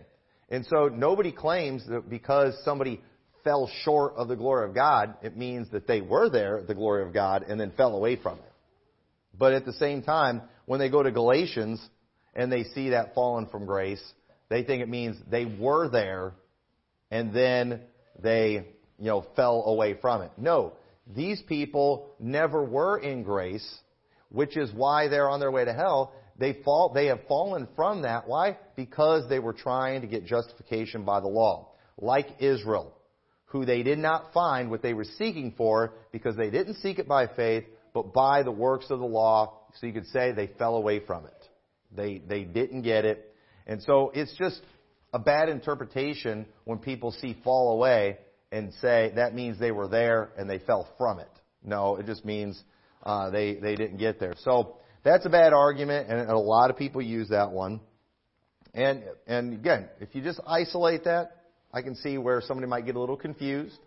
and 0.51 0.65
so 0.67 0.89
nobody 0.89 1.33
claims 1.33 1.85
that 1.89 2.09
because 2.09 2.57
somebody 2.65 3.01
fell 3.43 3.67
short 3.83 4.15
of 4.17 4.29
the 4.29 4.37
glory 4.37 4.69
of 4.69 4.73
God, 4.75 5.17
it 5.23 5.37
means 5.37 5.69
that 5.71 5.89
they 5.89 6.01
were 6.01 6.29
there, 6.31 6.63
the 6.63 6.77
glory 6.77 7.03
of 7.05 7.13
God, 7.13 7.45
and 7.49 7.61
then 7.61 7.73
fell 7.73 7.97
away 7.97 8.15
from 8.15 8.39
it. 8.39 8.53
But 9.37 9.53
at 9.53 9.65
the 9.65 9.73
same 9.73 10.03
time, 10.03 10.43
when 10.67 10.79
they 10.79 10.89
go 10.89 11.03
to 11.03 11.11
Galatians 11.11 11.85
and 12.37 12.53
they 12.53 12.63
see 12.63 12.91
that 12.91 13.15
fallen 13.17 13.47
from 13.47 13.67
grace, 13.67 14.01
they 14.49 14.63
think 14.63 14.81
it 14.81 14.89
means 14.89 15.17
they 15.29 15.45
were 15.45 15.89
there 15.89 16.35
and 17.13 17.31
then 17.31 17.79
they, 18.21 18.53
you 18.99 19.05
know, 19.07 19.25
fell 19.37 19.65
away 19.67 19.95
from 20.01 20.23
it. 20.23 20.33
No, 20.39 20.73
these 21.15 21.41
people 21.47 22.09
never 22.19 22.65
were 22.65 22.97
in 22.99 23.23
grace, 23.23 23.69
which 24.31 24.57
is 24.57 24.73
why 24.73 25.09
they're 25.09 25.29
on 25.29 25.39
their 25.39 25.51
way 25.53 25.63
to 25.65 25.75
hell. 25.75 26.15
They 26.39 26.55
fall, 26.65 26.91
they 26.95 27.07
have 27.09 27.21
fallen 27.29 27.69
from 27.77 28.03
that. 28.03 28.27
Why? 28.27 28.57
Because 28.77 29.29
they 29.29 29.39
were 29.41 29.53
trying 29.53 30.01
to 30.01 30.07
get 30.07 30.25
justification 30.25 31.05
by 31.05 31.21
the 31.21 31.29
law. 31.29 31.73
Like 31.99 32.27
Israel, 32.41 32.97
who 33.45 33.67
they 33.67 33.83
did 33.83 33.99
not 33.99 34.33
find 34.33 34.71
what 34.71 34.81
they 34.81 34.95
were 34.95 35.05
seeking 35.05 35.53
for 35.55 35.93
because 36.13 36.35
they 36.35 36.49
didn't 36.49 36.77
seek 36.77 36.99
it 36.99 37.07
by 37.07 37.27
faith, 37.27 37.65
but 37.93 38.15
by 38.15 38.43
the 38.43 38.51
works 38.51 38.87
of 38.89 38.99
the 39.01 39.05
law. 39.07 39.59
So 39.79 39.87
you 39.87 39.93
could 39.93 40.07
say 40.09 40.33
they 40.33 40.47
fell 40.47 40.77
away 40.77 41.05
from 41.05 41.27
it. 41.27 41.49
They, 41.95 42.23
they 42.27 42.45
didn't 42.45 42.81
get 42.81 43.05
it. 43.05 43.35
And 43.67 43.83
so 43.83 44.11
it's 44.15 44.33
just, 44.39 44.63
a 45.13 45.19
bad 45.19 45.49
interpretation 45.49 46.47
when 46.65 46.79
people 46.79 47.13
see 47.13 47.37
fall 47.45 47.73
away 47.73 48.19
and 48.51 48.73
say 48.81 49.13
that 49.17 49.35
means 49.35 49.59
they 49.59 49.71
were 49.71 49.89
there 49.89 50.31
and 50.39 50.49
they 50.49 50.59
fell 50.59 50.89
from 50.99 51.19
it. 51.19 51.31
No, 51.63 51.97
it 51.97 52.07
just 52.07 52.25
means 52.25 52.63
uh, 53.03 53.31
they 53.31 53.55
they 53.57 53.75
didn't 53.77 53.99
get 53.99 54.19
there. 54.19 54.35
So 54.39 54.79
that's 55.05 55.27
a 55.27 55.31
bad 55.31 55.53
argument, 55.53 56.09
and 56.09 56.21
a 56.31 56.39
lot 56.39 56.71
of 56.71 56.77
people 56.77 57.03
use 57.03 57.29
that 57.29 57.51
one. 57.51 57.81
And 58.75 59.03
and 59.27 59.53
again, 59.53 59.89
if 60.01 60.15
you 60.15 60.23
just 60.23 60.41
isolate 60.47 61.05
that, 61.05 61.37
I 61.73 61.83
can 61.83 61.95
see 61.95 62.19
where 62.19 62.41
somebody 62.41 62.67
might 62.67 62.87
get 62.87 62.97
a 62.97 63.01
little 63.01 63.17
confused. 63.17 63.79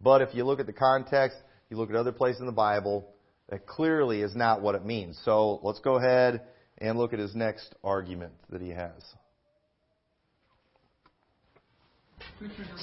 But 0.00 0.20
if 0.20 0.34
you 0.34 0.44
look 0.44 0.60
at 0.60 0.66
the 0.66 0.74
context, 0.74 1.38
you 1.70 1.78
look 1.78 1.88
at 1.90 1.96
other 1.96 2.12
places 2.12 2.40
in 2.40 2.46
the 2.46 2.52
Bible, 2.52 3.08
that 3.48 3.66
clearly 3.66 4.20
is 4.20 4.36
not 4.36 4.60
what 4.60 4.74
it 4.74 4.84
means. 4.84 5.18
So 5.24 5.58
let's 5.62 5.80
go 5.80 5.96
ahead 5.96 6.42
and 6.78 6.98
look 6.98 7.14
at 7.14 7.18
his 7.18 7.34
next 7.34 7.74
argument 7.82 8.34
that 8.50 8.60
he 8.60 8.68
has. 8.68 8.92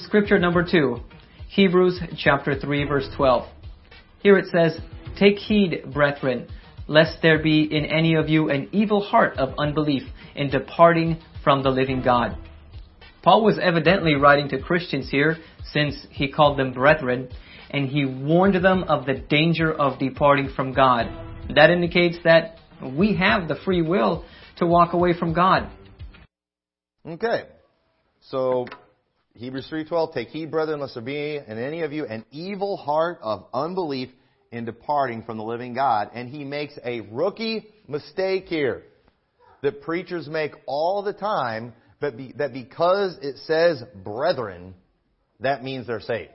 Scripture 0.02 0.38
number 0.38 0.64
two, 0.68 0.96
Hebrews 1.50 2.00
chapter 2.18 2.54
3 2.58 2.84
verse 2.86 3.08
12. 3.16 3.48
Here 4.22 4.36
it 4.38 4.46
says, 4.50 4.80
Take 5.18 5.36
heed, 5.38 5.84
brethren, 5.92 6.48
lest 6.88 7.18
there 7.22 7.40
be 7.40 7.62
in 7.62 7.84
any 7.84 8.14
of 8.16 8.28
you 8.28 8.50
an 8.50 8.68
evil 8.72 9.00
heart 9.00 9.38
of 9.38 9.54
unbelief 9.58 10.02
in 10.34 10.50
departing 10.50 11.18
from 11.44 11.62
the 11.62 11.70
living 11.70 12.02
God. 12.02 12.36
Paul 13.22 13.44
was 13.44 13.58
evidently 13.62 14.14
writing 14.14 14.48
to 14.50 14.58
Christians 14.60 15.08
here, 15.10 15.36
since 15.72 15.94
he 16.10 16.30
called 16.32 16.58
them 16.58 16.72
brethren, 16.72 17.28
and 17.70 17.88
he 17.88 18.04
warned 18.04 18.62
them 18.62 18.82
of 18.84 19.06
the 19.06 19.14
danger 19.14 19.72
of 19.72 19.98
departing 20.00 20.50
from 20.54 20.72
God. 20.74 21.06
That 21.54 21.70
indicates 21.70 22.16
that 22.24 22.56
we 22.82 23.14
have 23.16 23.46
the 23.48 23.54
free 23.64 23.82
will 23.82 24.24
to 24.56 24.66
walk 24.66 24.94
away 24.94 25.16
from 25.18 25.32
God. 25.32 25.70
Okay. 27.06 27.44
So 28.30 28.66
Hebrews 29.36 29.66
3:12, 29.68 30.14
take 30.14 30.28
heed, 30.28 30.52
brethren, 30.52 30.78
lest 30.80 30.94
there 30.94 31.02
be 31.02 31.36
in 31.36 31.58
any 31.58 31.82
of 31.82 31.92
you 31.92 32.06
an 32.06 32.24
evil 32.30 32.76
heart 32.76 33.18
of 33.20 33.46
unbelief 33.52 34.08
in 34.52 34.64
departing 34.64 35.24
from 35.24 35.38
the 35.38 35.42
living 35.42 35.74
God. 35.74 36.10
And 36.14 36.28
he 36.28 36.44
makes 36.44 36.78
a 36.84 37.00
rookie 37.00 37.66
mistake 37.88 38.46
here 38.48 38.84
that 39.62 39.82
preachers 39.82 40.28
make 40.28 40.52
all 40.68 41.02
the 41.02 41.12
time, 41.12 41.72
but 42.00 42.16
be, 42.16 42.30
that 42.36 42.52
because 42.52 43.18
it 43.22 43.38
says 43.38 43.82
brethren, 44.04 44.72
that 45.40 45.64
means 45.64 45.88
they're 45.88 45.98
saved. 45.98 46.30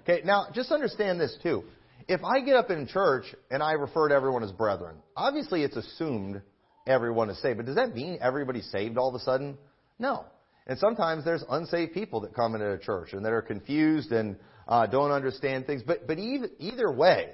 Okay, 0.00 0.20
now 0.22 0.48
just 0.52 0.70
understand 0.70 1.18
this 1.18 1.34
too. 1.42 1.64
If 2.08 2.22
I 2.24 2.40
get 2.40 2.56
up 2.56 2.68
in 2.70 2.86
church 2.86 3.24
and 3.50 3.62
I 3.62 3.72
refer 3.72 4.10
to 4.10 4.14
everyone 4.14 4.44
as 4.44 4.52
brethren, 4.52 4.96
obviously 5.16 5.62
it's 5.62 5.76
assumed 5.76 6.42
everyone 6.86 7.30
is 7.30 7.40
saved, 7.40 7.56
but 7.56 7.64
does 7.64 7.76
that 7.76 7.94
mean 7.94 8.18
everybody's 8.20 8.70
saved 8.70 8.98
all 8.98 9.08
of 9.08 9.14
a 9.14 9.20
sudden? 9.24 9.56
No. 9.98 10.26
And 10.66 10.78
sometimes 10.78 11.24
there's 11.24 11.44
unsaved 11.50 11.92
people 11.92 12.20
that 12.20 12.34
come 12.34 12.54
into 12.54 12.70
a 12.72 12.78
church 12.78 13.12
and 13.12 13.24
that 13.24 13.32
are 13.32 13.42
confused 13.42 14.12
and 14.12 14.36
uh, 14.66 14.86
don't 14.86 15.10
understand 15.10 15.66
things. 15.66 15.82
But 15.86 16.06
but 16.06 16.18
either, 16.18 16.48
either 16.58 16.90
way, 16.90 17.32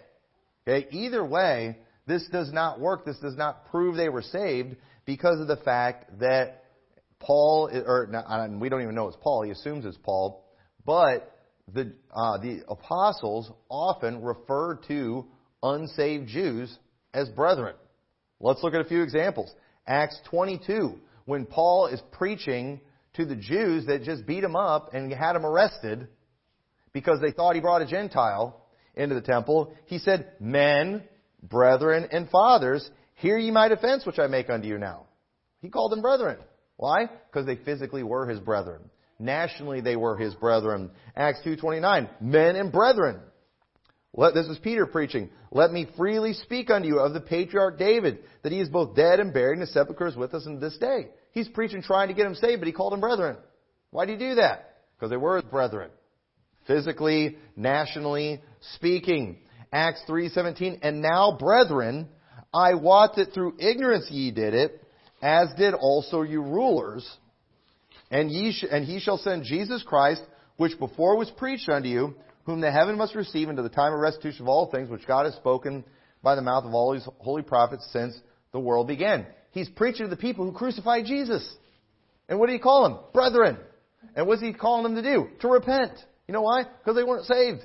okay, 0.67 0.89
either 0.91 1.25
way, 1.25 1.79
this 2.07 2.27
does 2.33 2.53
not 2.53 2.81
work. 2.81 3.05
This 3.05 3.19
does 3.19 3.37
not 3.37 3.67
prove 3.71 3.97
they 3.97 4.09
were 4.09 4.23
saved 4.23 4.77
because 5.05 5.39
of 5.41 5.47
the 5.47 5.57
fact 5.59 6.19
that 6.19 6.65
Paul, 7.21 7.71
or 7.73 8.09
and 8.43 8.61
we 8.61 8.69
don't 8.69 8.83
even 8.83 8.97
know 8.97 9.07
it's 9.07 9.19
Paul. 9.23 9.43
He 9.43 9.53
assumes 9.53 9.85
it's 9.85 9.97
Paul, 9.99 10.45
but 10.85 11.31
the 11.73 11.93
uh, 12.13 12.39
the 12.39 12.63
apostles 12.69 13.49
often 13.69 14.23
refer 14.23 14.75
to 14.89 15.25
unsaved 15.63 16.27
Jews 16.27 16.77
as 17.15 17.29
brethren. 17.29 17.77
Let's 18.41 18.65
look 18.65 18.75
at 18.75 18.81
a 18.81 18.89
few 18.89 19.03
examples. 19.03 19.53
Acts 19.87 20.19
22, 20.31 20.95
when 21.27 21.45
Paul 21.47 21.89
is 21.89 22.01
preaching 22.13 22.81
to 23.15 23.25
the 23.25 23.37
Jews 23.37 23.87
that 23.87 24.05
just 24.05 24.27
beat 24.27 24.45
him 24.45 24.57
up 24.57 24.95
and 24.95 25.13
had 25.13 25.35
him 25.37 25.45
arrested 25.47 26.09
because 26.93 27.21
they 27.21 27.33
thought 27.33 27.55
he 27.55 27.61
brought 27.61 27.83
a 27.83 27.87
Gentile 27.87 28.65
into 28.95 29.15
the 29.15 29.21
temple, 29.21 29.73
he 29.87 29.99
said, 29.99 30.33
Men, 30.41 31.03
brethren, 31.43 32.09
and 32.13 32.29
fathers, 32.31 32.89
hear 33.17 33.39
ye 33.39 33.51
my 33.51 33.69
defense 33.69 34.05
which 34.07 34.19
I 34.19 34.27
make 34.27 34.51
unto 34.51 34.67
you 34.69 34.79
now. 34.79 35.07
He 35.63 35.69
called 35.69 35.93
them 35.93 36.03
brethren. 36.03 36.39
Why? 36.77 37.09
Because 37.31 37.47
they 37.47 37.57
physically 37.57 38.03
were 38.03 38.27
his 38.27 38.41
brethren. 38.41 38.81
Nationally, 39.19 39.81
they 39.81 39.97
were 39.97 40.17
his 40.17 40.35
brethren. 40.35 40.91
Acts 41.15 41.41
2.29, 41.45 42.09
men 42.23 42.57
and 42.57 42.73
brethren. 42.73 43.21
Let, 44.15 44.35
this 44.35 44.47
is 44.47 44.59
Peter 44.59 44.87
preaching. 44.87 45.31
Let 45.53 45.71
me 45.71 45.87
freely 45.97 46.33
speak 46.33 46.71
unto 46.71 46.89
you 46.89 47.01
of 47.01 47.13
the 47.13 47.21
patriarch 47.21 47.79
David, 47.79 48.21
that 48.43 48.53
he 48.53 48.61
is 48.61 48.69
both 48.69 48.97
dead 48.97 49.21
and 49.21 49.33
buried, 49.33 49.55
and 49.55 49.61
his 49.61 49.73
sepulchre 49.75 50.07
is 50.09 50.17
with 50.17 50.33
us 50.35 50.47
in 50.47 50.59
this 50.59 50.79
day. 50.79 51.11
He's 51.33 51.49
preaching 51.49 51.83
trying 51.83 52.09
to 52.09 52.15
get 52.15 52.25
them 52.25 52.35
saved, 52.35 52.61
but 52.61 52.67
he 52.67 52.73
called 52.73 52.93
them 52.93 53.01
brethren. 53.01 53.37
Why 53.91 54.05
did 54.05 54.21
he 54.21 54.31
do 54.31 54.35
that? 54.37 54.75
Because 54.97 55.11
they 55.11 55.17
were 55.17 55.41
brethren. 55.43 55.91
Physically, 56.67 57.39
nationally 57.57 58.41
speaking. 58.75 59.39
Acts 59.73 60.03
3:17, 60.09 60.81
and 60.83 61.01
now 61.01 61.37
brethren, 61.39 62.09
I 62.53 62.75
wot 62.75 63.15
that 63.17 63.33
through 63.33 63.57
ignorance 63.61 64.11
ye 64.11 64.33
did 64.33 64.53
it, 64.55 64.83
as 65.23 65.49
did 65.57 65.75
also 65.75 66.23
you 66.23 66.43
rulers. 66.43 67.09
And 68.11 68.31
ye 68.31 68.53
sh- 68.53 68.65
and 68.69 68.85
he 68.85 68.99
shall 68.99 69.19
send 69.19 69.45
Jesus 69.45 69.85
Christ, 69.85 70.23
which 70.57 70.77
before 70.81 71.17
was 71.17 71.31
preached 71.31 71.69
unto 71.69 71.89
you, 71.89 72.17
whom 72.45 72.61
the 72.61 72.73
heaven 72.73 72.99
must 72.99 73.15
receive 73.15 73.49
unto 73.49 73.63
the 73.63 73.69
time 73.69 73.93
of 73.93 74.01
restitution 74.01 74.43
of 74.45 74.49
all 74.49 74.67
things, 74.67 74.91
which 74.91 75.07
God 75.07 75.27
has 75.27 75.35
spoken 75.37 75.85
by 76.23 76.35
the 76.35 76.43
mouth 76.43 76.65
of 76.65 76.75
all 76.75 76.93
his 76.93 77.07
holy 77.21 77.43
prophets 77.43 77.87
since 77.93 78.19
the 78.51 78.59
world 78.59 78.89
began 78.89 79.27
he's 79.51 79.69
preaching 79.69 80.07
to 80.07 80.11
the 80.11 80.21
people 80.21 80.45
who 80.45 80.53
crucified 80.57 81.05
Jesus. 81.07 81.47
And 82.29 82.39
what 82.39 82.47
do 82.47 82.53
he 82.53 82.59
call 82.59 82.89
them? 82.89 82.99
Brethren. 83.13 83.59
And 84.15 84.27
what 84.27 84.39
is 84.39 84.43
he 84.43 84.53
calling 84.53 84.83
them 84.95 85.03
to 85.03 85.03
do? 85.03 85.29
To 85.41 85.49
repent. 85.49 85.93
You 86.29 86.35
know 86.35 86.43
why? 86.43 86.63
Because 86.65 86.97
they 86.97 87.05
weren't 87.05 87.27
saved. 87.27 87.61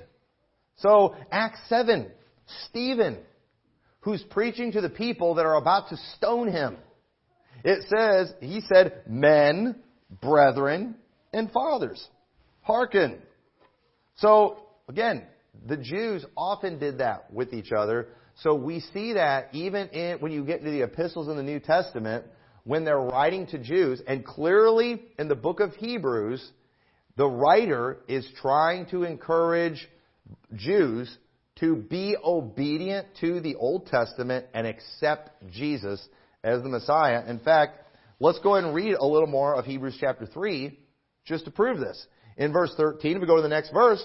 So, 0.77 1.15
Acts 1.32 1.60
7, 1.70 2.12
Stephen, 2.68 3.18
who's 4.01 4.22
preaching 4.30 4.74
to 4.74 4.82
the 4.82 4.89
people 4.89 5.36
that 5.36 5.46
are 5.46 5.56
about 5.56 5.89
to 5.89 5.98
stone 6.18 6.51
him. 6.51 6.77
It 7.63 7.86
says, 7.96 8.34
he 8.42 8.62
said, 8.74 9.04
men, 9.08 9.75
brethren, 10.22 10.96
and 11.32 11.50
fathers. 11.51 12.06
Hearken. 12.62 13.22
So, 14.18 14.58
again, 14.89 15.25
the 15.65 15.77
Jews 15.77 16.25
often 16.36 16.77
did 16.77 16.98
that 16.98 17.32
with 17.32 17.54
each 17.54 17.72
other 17.75 18.10
so 18.42 18.54
we 18.56 18.82
see 18.82 19.13
that 19.13 19.50
even 19.54 19.88
in, 19.89 20.20
when 20.20 20.32
you 20.34 20.44
get 20.44 20.63
to 20.63 20.70
the 20.70 20.82
epistles 20.84 21.30
in 21.30 21.38
the 21.38 21.44
New 21.44 21.60
Testament, 21.60 22.25
when 22.65 22.84
they're 22.84 23.00
writing 23.00 23.48
to 23.48 23.58
Jews, 23.58 24.01
and 24.06 24.25
clearly 24.25 25.01
in 25.18 25.27
the 25.27 25.36
book 25.36 25.60
of 25.62 25.74
Hebrews, 25.75 26.46
the 27.15 27.27
writer 27.27 28.00
is 28.10 28.27
trying 28.42 28.88
to 28.88 29.04
encourage 29.04 29.88
Jews 30.54 31.15
to 31.60 31.75
be 31.77 32.18
obedient 32.22 33.08
to 33.22 33.39
the 33.39 33.56
Old 33.56 33.88
Testament 33.88 34.48
and 34.54 34.68
accept 34.68 35.30
Jesus 35.51 36.06
as 36.44 36.62
the 36.62 36.68
Messiah. 36.68 37.24
In 37.25 37.39
fact, 37.39 37.80
let's 38.20 38.39
go 38.39 38.56
ahead 38.56 38.65
and 38.68 38.75
read 38.75 38.96
a 38.96 39.06
little 39.06 39.30
more 39.30 39.56
of 39.56 39.63
Hebrews 39.63 39.98
chapter 40.01 40.25
3 40.25 40.77
just 41.24 41.46
to 41.46 41.51
prove 41.51 41.80
this. 41.80 42.06
In 42.36 42.51
verse 42.51 42.74
13, 42.75 43.15
if 43.15 43.22
we 43.22 43.27
go 43.27 43.38
to 43.38 43.42
the 43.42 43.48
next 43.48 43.72
verse, 43.72 44.04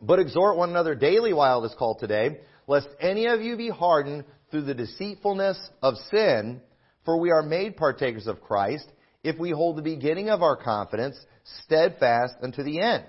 but 0.00 0.20
exhort 0.20 0.56
one 0.56 0.70
another 0.70 0.94
daily 0.94 1.32
while 1.32 1.64
it 1.64 1.66
is 1.70 1.74
called 1.76 1.98
today 1.98 2.38
lest 2.66 2.88
any 3.00 3.26
of 3.26 3.40
you 3.40 3.56
be 3.56 3.68
hardened 3.68 4.24
through 4.50 4.62
the 4.62 4.74
deceitfulness 4.74 5.58
of 5.82 5.94
sin, 6.10 6.60
for 7.04 7.18
we 7.18 7.30
are 7.30 7.42
made 7.42 7.76
partakers 7.76 8.26
of 8.26 8.40
Christ 8.40 8.86
if 9.24 9.38
we 9.38 9.50
hold 9.50 9.76
the 9.76 9.82
beginning 9.82 10.28
of 10.30 10.42
our 10.42 10.56
confidence 10.56 11.16
steadfast 11.64 12.34
unto 12.42 12.62
the 12.62 12.80
end. 12.80 13.04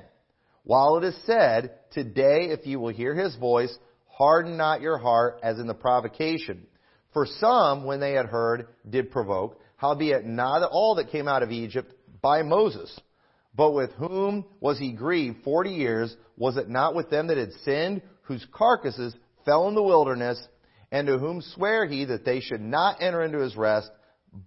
While 0.64 0.98
it 0.98 1.04
is 1.04 1.16
said, 1.26 1.78
Today, 1.92 2.46
if 2.50 2.66
you 2.66 2.80
will 2.80 2.94
hear 2.94 3.14
his 3.14 3.36
voice, 3.36 3.76
harden 4.08 4.58
not 4.58 4.82
your 4.82 4.98
heart 4.98 5.40
as 5.44 5.60
in 5.60 5.68
the 5.68 5.74
provocation. 5.74 6.66
For 7.14 7.26
some, 7.26 7.84
when 7.84 8.00
they 8.00 8.14
had 8.14 8.26
heard, 8.28 8.68
did 8.90 9.12
provoke, 9.12 9.60
howbeit 9.76 10.26
not 10.26 10.68
all 10.72 10.96
that 10.96 11.12
came 11.12 11.28
out 11.28 11.44
of 11.44 11.52
Egypt 11.52 11.94
by 12.22 12.42
Moses. 12.42 12.98
But 13.56 13.74
with 13.74 13.92
whom 13.92 14.46
was 14.60 14.80
he 14.80 14.94
grieved 14.94 15.44
forty 15.44 15.72
years? 15.72 16.16
Was 16.38 16.58
it 16.58 16.70
not 16.70 16.96
with 16.96 17.12
them 17.12 17.28
that 17.28 17.38
had 17.38 17.52
sinned, 17.64 18.02
whose 18.24 18.44
carcasses 18.52 19.14
fell 19.46 19.68
in 19.68 19.76
the 19.76 19.84
wilderness, 19.84 20.42
and 20.92 21.08
to 21.08 21.18
whom 21.18 21.42
sware 21.42 21.86
he 21.86 22.06
that 22.06 22.26
they 22.26 22.40
should 22.40 22.62
not 22.62 23.02
enter 23.02 23.24
into 23.24 23.40
his 23.40 23.56
rest, 23.56 23.90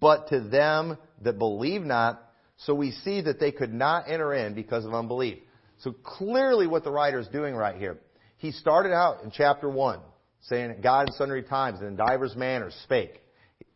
but 0.01 0.29
to 0.29 0.41
them 0.41 0.99
that 1.23 1.39
believe 1.39 1.83
not. 1.83 2.23
So 2.59 2.75
we 2.75 2.91
see 2.91 3.21
that 3.23 3.39
they 3.41 3.53
could 3.53 3.73
not 3.73 4.05
enter 4.11 4.33
in 4.35 4.55
because 4.55 4.85
of 4.85 4.95
unbelief. 4.95 5.39
So 5.81 5.93
clearly 5.93 6.67
what 6.67 6.85
the 6.85 6.91
writer 6.91 7.19
is 7.19 7.29
doing 7.29 7.55
right 7.55 7.77
here. 7.77 7.99
He 8.39 8.51
started 8.53 8.93
out 8.93 9.23
in 9.25 9.31
chapter 9.31 9.69
1 9.69 10.01
saying, 10.43 10.77
God 10.83 11.09
in 11.09 11.13
sundry 11.15 11.43
times 11.43 11.81
and 11.81 11.89
in 11.89 11.97
divers 11.97 12.35
manners 12.37 12.75
spake. 12.85 13.21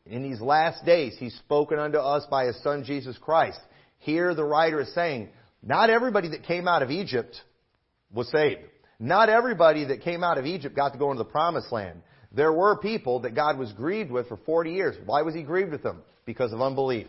In 0.07 0.23
these 0.23 0.41
last 0.41 0.85
days, 0.85 1.17
he's 1.19 1.35
spoken 1.37 1.79
unto 1.81 1.99
us 1.99 2.25
by 2.31 2.47
his 2.47 2.63
son 2.63 2.85
Jesus 2.85 3.17
Christ. 3.19 3.59
Here 3.99 4.35
the 4.35 4.45
writer 4.45 4.81
is 4.81 4.95
saying, 4.95 5.29
not 5.63 5.91
everybody 5.91 6.29
that 6.29 6.45
came 6.45 6.67
out 6.69 6.83
of 6.83 6.91
Egypt 6.91 7.37
was 8.13 8.31
saved. 8.31 8.61
Not 9.03 9.31
everybody 9.31 9.85
that 9.87 10.03
came 10.03 10.23
out 10.23 10.37
of 10.37 10.45
Egypt 10.45 10.77
got 10.77 10.93
to 10.93 10.99
go 10.99 11.11
into 11.11 11.25
the 11.25 11.31
promised 11.31 11.73
land. 11.73 12.03
There 12.33 12.53
were 12.53 12.77
people 12.77 13.21
that 13.21 13.35
God 13.35 13.59
was 13.59 13.73
grieved 13.73 14.11
with 14.11 14.29
for 14.29 14.37
40 14.37 14.73
years. 14.73 14.95
Why 15.07 15.23
was 15.23 15.35
he 15.35 15.43
grieved 15.43 15.71
with 15.73 15.83
them? 15.83 16.03
Because 16.27 16.53
of 16.53 16.61
unbelief. 16.61 17.07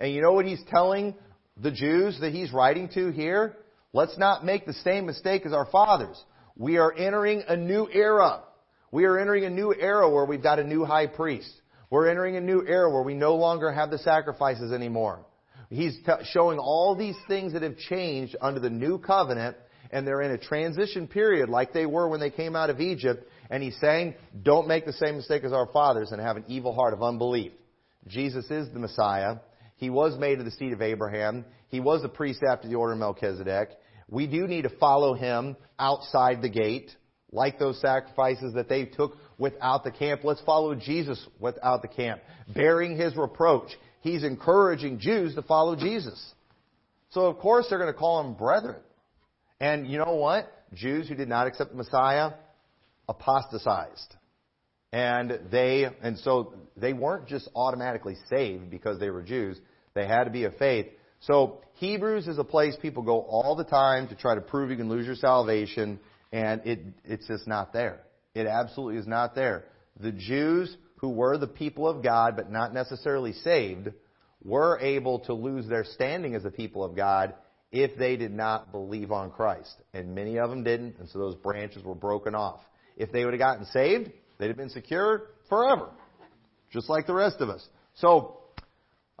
And 0.00 0.12
you 0.12 0.20
know 0.20 0.32
what 0.32 0.46
he's 0.46 0.62
telling 0.68 1.14
the 1.56 1.70
Jews 1.70 2.18
that 2.20 2.32
he's 2.32 2.52
writing 2.52 2.88
to 2.94 3.10
here? 3.12 3.56
Let's 3.92 4.18
not 4.18 4.44
make 4.44 4.66
the 4.66 4.72
same 4.74 5.06
mistake 5.06 5.46
as 5.46 5.52
our 5.52 5.64
fathers. 5.70 6.20
We 6.56 6.76
are 6.78 6.92
entering 6.92 7.44
a 7.48 7.56
new 7.56 7.88
era. 7.90 8.40
We 8.90 9.04
are 9.04 9.18
entering 9.18 9.44
a 9.44 9.50
new 9.50 9.72
era 9.72 10.10
where 10.10 10.24
we've 10.24 10.42
got 10.42 10.58
a 10.58 10.64
new 10.64 10.84
high 10.84 11.06
priest. 11.06 11.50
We're 11.88 12.08
entering 12.10 12.34
a 12.34 12.40
new 12.40 12.66
era 12.66 12.92
where 12.92 13.02
we 13.04 13.14
no 13.14 13.36
longer 13.36 13.70
have 13.70 13.92
the 13.92 13.98
sacrifices 13.98 14.72
anymore. 14.72 15.24
He's 15.70 15.96
t- 16.04 16.12
showing 16.32 16.58
all 16.58 16.96
these 16.96 17.16
things 17.28 17.52
that 17.52 17.62
have 17.62 17.78
changed 17.78 18.34
under 18.40 18.58
the 18.58 18.70
new 18.70 18.98
covenant 18.98 19.56
and 19.90 20.06
they're 20.06 20.22
in 20.22 20.32
a 20.32 20.38
transition 20.38 21.06
period 21.06 21.48
like 21.48 21.72
they 21.72 21.86
were 21.86 22.08
when 22.08 22.20
they 22.20 22.30
came 22.30 22.56
out 22.56 22.70
of 22.70 22.80
Egypt. 22.80 23.24
And 23.50 23.62
he's 23.62 23.76
saying, 23.80 24.14
don't 24.42 24.66
make 24.68 24.84
the 24.86 24.92
same 24.92 25.16
mistake 25.16 25.44
as 25.44 25.52
our 25.52 25.66
fathers 25.66 26.10
and 26.12 26.20
have 26.20 26.36
an 26.36 26.44
evil 26.48 26.72
heart 26.74 26.92
of 26.94 27.02
unbelief. 27.02 27.52
Jesus 28.08 28.50
is 28.50 28.68
the 28.72 28.78
Messiah. 28.80 29.36
He 29.76 29.90
was 29.90 30.18
made 30.18 30.38
of 30.38 30.44
the 30.44 30.50
seed 30.50 30.72
of 30.72 30.82
Abraham. 30.82 31.44
He 31.68 31.80
was 31.80 32.02
a 32.02 32.08
priest 32.08 32.40
after 32.48 32.68
the 32.68 32.74
order 32.74 32.94
of 32.94 32.98
Melchizedek. 32.98 33.70
We 34.08 34.26
do 34.26 34.46
need 34.46 34.62
to 34.62 34.70
follow 34.80 35.14
him 35.14 35.56
outside 35.78 36.40
the 36.42 36.48
gate, 36.48 36.90
like 37.32 37.58
those 37.58 37.80
sacrifices 37.80 38.54
that 38.54 38.68
they 38.68 38.84
took 38.84 39.16
without 39.38 39.84
the 39.84 39.90
camp. 39.90 40.22
Let's 40.24 40.40
follow 40.42 40.74
Jesus 40.74 41.24
without 41.38 41.82
the 41.82 41.88
camp, 41.88 42.22
bearing 42.54 42.96
his 42.96 43.16
reproach. 43.16 43.70
He's 44.00 44.24
encouraging 44.24 44.98
Jews 45.00 45.34
to 45.34 45.42
follow 45.42 45.74
Jesus. 45.76 46.34
So 47.10 47.26
of 47.26 47.38
course 47.38 47.66
they're 47.68 47.78
going 47.80 47.92
to 47.92 47.98
call 47.98 48.24
him 48.24 48.34
brethren. 48.34 48.76
And 49.60 49.86
you 49.86 49.98
know 49.98 50.14
what? 50.16 50.52
Jews 50.74 51.08
who 51.08 51.14
did 51.14 51.28
not 51.28 51.46
accept 51.46 51.70
the 51.70 51.76
Messiah 51.76 52.32
apostatized. 53.08 54.14
And 54.92 55.40
they, 55.50 55.86
and 56.02 56.18
so 56.18 56.54
they 56.76 56.92
weren't 56.92 57.26
just 57.26 57.48
automatically 57.54 58.16
saved 58.30 58.70
because 58.70 58.98
they 58.98 59.10
were 59.10 59.22
Jews. 59.22 59.58
They 59.94 60.06
had 60.06 60.24
to 60.24 60.30
be 60.30 60.44
of 60.44 60.56
faith. 60.56 60.86
So 61.20 61.60
Hebrews 61.74 62.28
is 62.28 62.38
a 62.38 62.44
place 62.44 62.76
people 62.80 63.02
go 63.02 63.20
all 63.22 63.56
the 63.56 63.64
time 63.64 64.08
to 64.08 64.14
try 64.14 64.34
to 64.34 64.40
prove 64.40 64.70
you 64.70 64.76
can 64.76 64.88
lose 64.88 65.06
your 65.06 65.14
salvation, 65.16 65.98
and 66.32 66.60
it, 66.66 66.80
it's 67.04 67.26
just 67.26 67.46
not 67.46 67.72
there. 67.72 68.00
It 68.34 68.46
absolutely 68.46 69.00
is 69.00 69.06
not 69.06 69.34
there. 69.34 69.64
The 69.98 70.12
Jews 70.12 70.76
who 70.96 71.10
were 71.10 71.38
the 71.38 71.46
people 71.46 71.88
of 71.88 72.02
God 72.02 72.36
but 72.36 72.50
not 72.50 72.74
necessarily 72.74 73.32
saved 73.32 73.88
were 74.44 74.78
able 74.80 75.20
to 75.20 75.32
lose 75.32 75.66
their 75.66 75.84
standing 75.84 76.34
as 76.34 76.42
the 76.42 76.50
people 76.50 76.84
of 76.84 76.94
God 76.94 77.34
if 77.82 77.96
they 77.96 78.16
did 78.16 78.32
not 78.32 78.72
believe 78.72 79.12
on 79.12 79.30
Christ. 79.30 79.74
And 79.92 80.14
many 80.14 80.38
of 80.38 80.48
them 80.50 80.64
didn't, 80.64 80.96
and 80.98 81.08
so 81.08 81.18
those 81.18 81.34
branches 81.36 81.84
were 81.84 81.94
broken 81.94 82.34
off. 82.34 82.60
If 82.96 83.12
they 83.12 83.24
would 83.24 83.34
have 83.34 83.38
gotten 83.40 83.66
saved, 83.66 84.10
they'd 84.38 84.48
have 84.48 84.56
been 84.56 84.70
secure 84.70 85.26
forever, 85.48 85.90
just 86.72 86.88
like 86.88 87.06
the 87.06 87.12
rest 87.14 87.40
of 87.40 87.50
us. 87.50 87.66
So, 87.94 88.40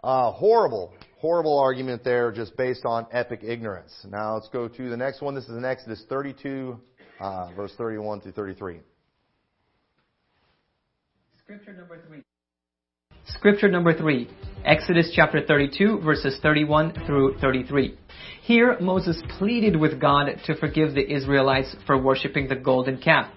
uh, 0.02 0.32
horrible, 0.32 0.94
horrible 1.18 1.58
argument 1.58 2.02
there 2.02 2.32
just 2.32 2.56
based 2.56 2.84
on 2.86 3.06
epic 3.12 3.40
ignorance. 3.42 3.92
Now 4.08 4.34
let's 4.34 4.48
go 4.48 4.68
to 4.68 4.88
the 4.90 4.96
next 4.96 5.20
one. 5.20 5.34
This 5.34 5.44
is 5.44 5.50
in 5.56 5.64
Exodus 5.64 6.02
32, 6.08 6.78
uh, 7.20 7.52
verse 7.54 7.72
31 7.76 8.22
through 8.22 8.32
33. 8.32 8.80
Scripture 11.42 11.72
number 11.74 12.00
three. 12.06 12.22
Scripture 13.28 13.68
number 13.68 13.92
three, 13.92 14.30
Exodus 14.64 15.10
chapter 15.14 15.40
32 15.44 15.98
verses 16.00 16.38
31 16.42 16.92
through 17.06 17.36
33. 17.38 17.94
Here, 18.42 18.78
Moses 18.80 19.20
pleaded 19.38 19.74
with 19.74 20.00
God 20.00 20.28
to 20.46 20.54
forgive 20.54 20.94
the 20.94 21.12
Israelites 21.12 21.74
for 21.88 22.00
worshiping 22.00 22.46
the 22.46 22.54
golden 22.54 22.98
calf. 22.98 23.28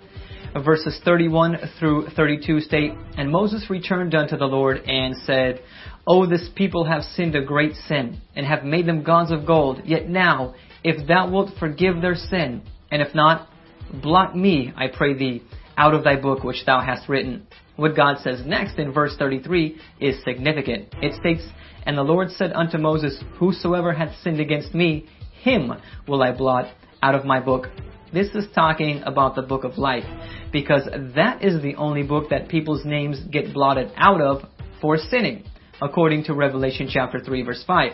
Verses 0.63 1.00
31 1.05 1.58
through 1.79 2.08
32 2.10 2.60
state, 2.62 2.91
And 3.17 3.31
Moses 3.31 3.67
returned 3.72 4.13
unto 4.13 4.38
the 4.38 4.46
Lord 4.46 4.77
and 4.88 5.15
said, 5.25 5.62
O 6.08 6.27
this 6.27 6.50
people 6.55 6.86
have 6.86 7.01
sinned 7.03 7.36
a 7.36 7.41
great 7.43 7.74
sin, 7.88 8.19
and 8.36 8.46
have 8.46 8.63
made 8.63 8.86
them 8.86 9.01
gods 9.03 9.31
of 9.31 9.46
gold. 9.48 9.81
Yet 9.86 10.08
now, 10.08 10.53
if 10.84 11.08
thou 11.08 11.29
wilt 11.31 11.51
forgive 11.60 12.00
their 12.01 12.15
sin, 12.15 12.62
and 12.91 13.01
if 13.01 13.13
not, 13.15 13.48
blot 13.91 14.38
me, 14.38 14.72
I 14.75 14.86
pray 14.96 15.15
thee, 15.15 15.41
out 15.77 15.96
of 15.96 16.03
thy 16.03 16.15
book 16.15 16.43
which 16.43 16.63
thou 16.65 16.79
hast 16.81 17.10
written. 17.10 17.48
What 17.79 17.95
God 17.95 18.17
says 18.19 18.41
next 18.45 18.77
in 18.77 18.91
verse 18.91 19.15
33 19.17 19.77
is 20.01 20.21
significant. 20.25 20.93
It 21.01 21.13
states, 21.17 21.43
And 21.86 21.98
the 21.98 22.01
Lord 22.03 22.29
said 22.31 22.51
unto 22.53 22.77
Moses, 22.77 23.24
Whosoever 23.38 23.93
hath 23.93 24.17
sinned 24.21 24.41
against 24.41 24.74
me, 24.74 25.05
him 25.41 25.71
will 26.05 26.21
I 26.21 26.33
blot 26.33 26.67
out 27.01 27.15
of 27.15 27.24
my 27.24 27.39
book. 27.39 27.67
This 28.13 28.36
is 28.36 28.48
talking 28.53 29.01
about 29.05 29.36
the 29.36 29.43
book 29.43 29.63
of 29.63 29.77
life, 29.77 30.03
because 30.51 30.81
that 31.15 31.41
is 31.41 31.62
the 31.62 31.75
only 31.75 32.03
book 32.03 32.31
that 32.31 32.50
people's 32.50 32.83
names 32.83 33.17
get 33.31 33.53
blotted 33.53 33.89
out 33.95 34.19
of 34.19 34.41
for 34.81 34.98
sinning, 34.98 35.45
according 35.81 36.25
to 36.25 36.33
Revelation 36.33 36.89
chapter 36.91 37.21
3 37.21 37.43
verse 37.43 37.63
5, 37.65 37.91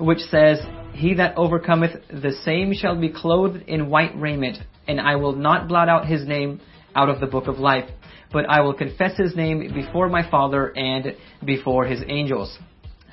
which 0.00 0.20
says, 0.30 0.58
He 0.92 1.14
that 1.14 1.38
overcometh 1.38 1.92
the 2.08 2.32
same 2.44 2.74
shall 2.74 3.00
be 3.00 3.08
clothed 3.08 3.62
in 3.68 3.88
white 3.88 4.12
raiment, 4.20 4.58
and 4.86 5.00
I 5.00 5.16
will 5.16 5.34
not 5.34 5.66
blot 5.66 5.88
out 5.88 6.06
his 6.06 6.28
name 6.28 6.60
out 6.94 7.08
of 7.08 7.20
the 7.20 7.26
book 7.26 7.46
of 7.46 7.58
life. 7.58 7.88
But 8.32 8.48
I 8.48 8.60
will 8.60 8.74
confess 8.74 9.16
his 9.16 9.36
name 9.36 9.72
before 9.72 10.08
my 10.08 10.28
Father 10.28 10.68
and 10.76 11.16
before 11.44 11.86
his 11.86 12.00
angels. 12.06 12.56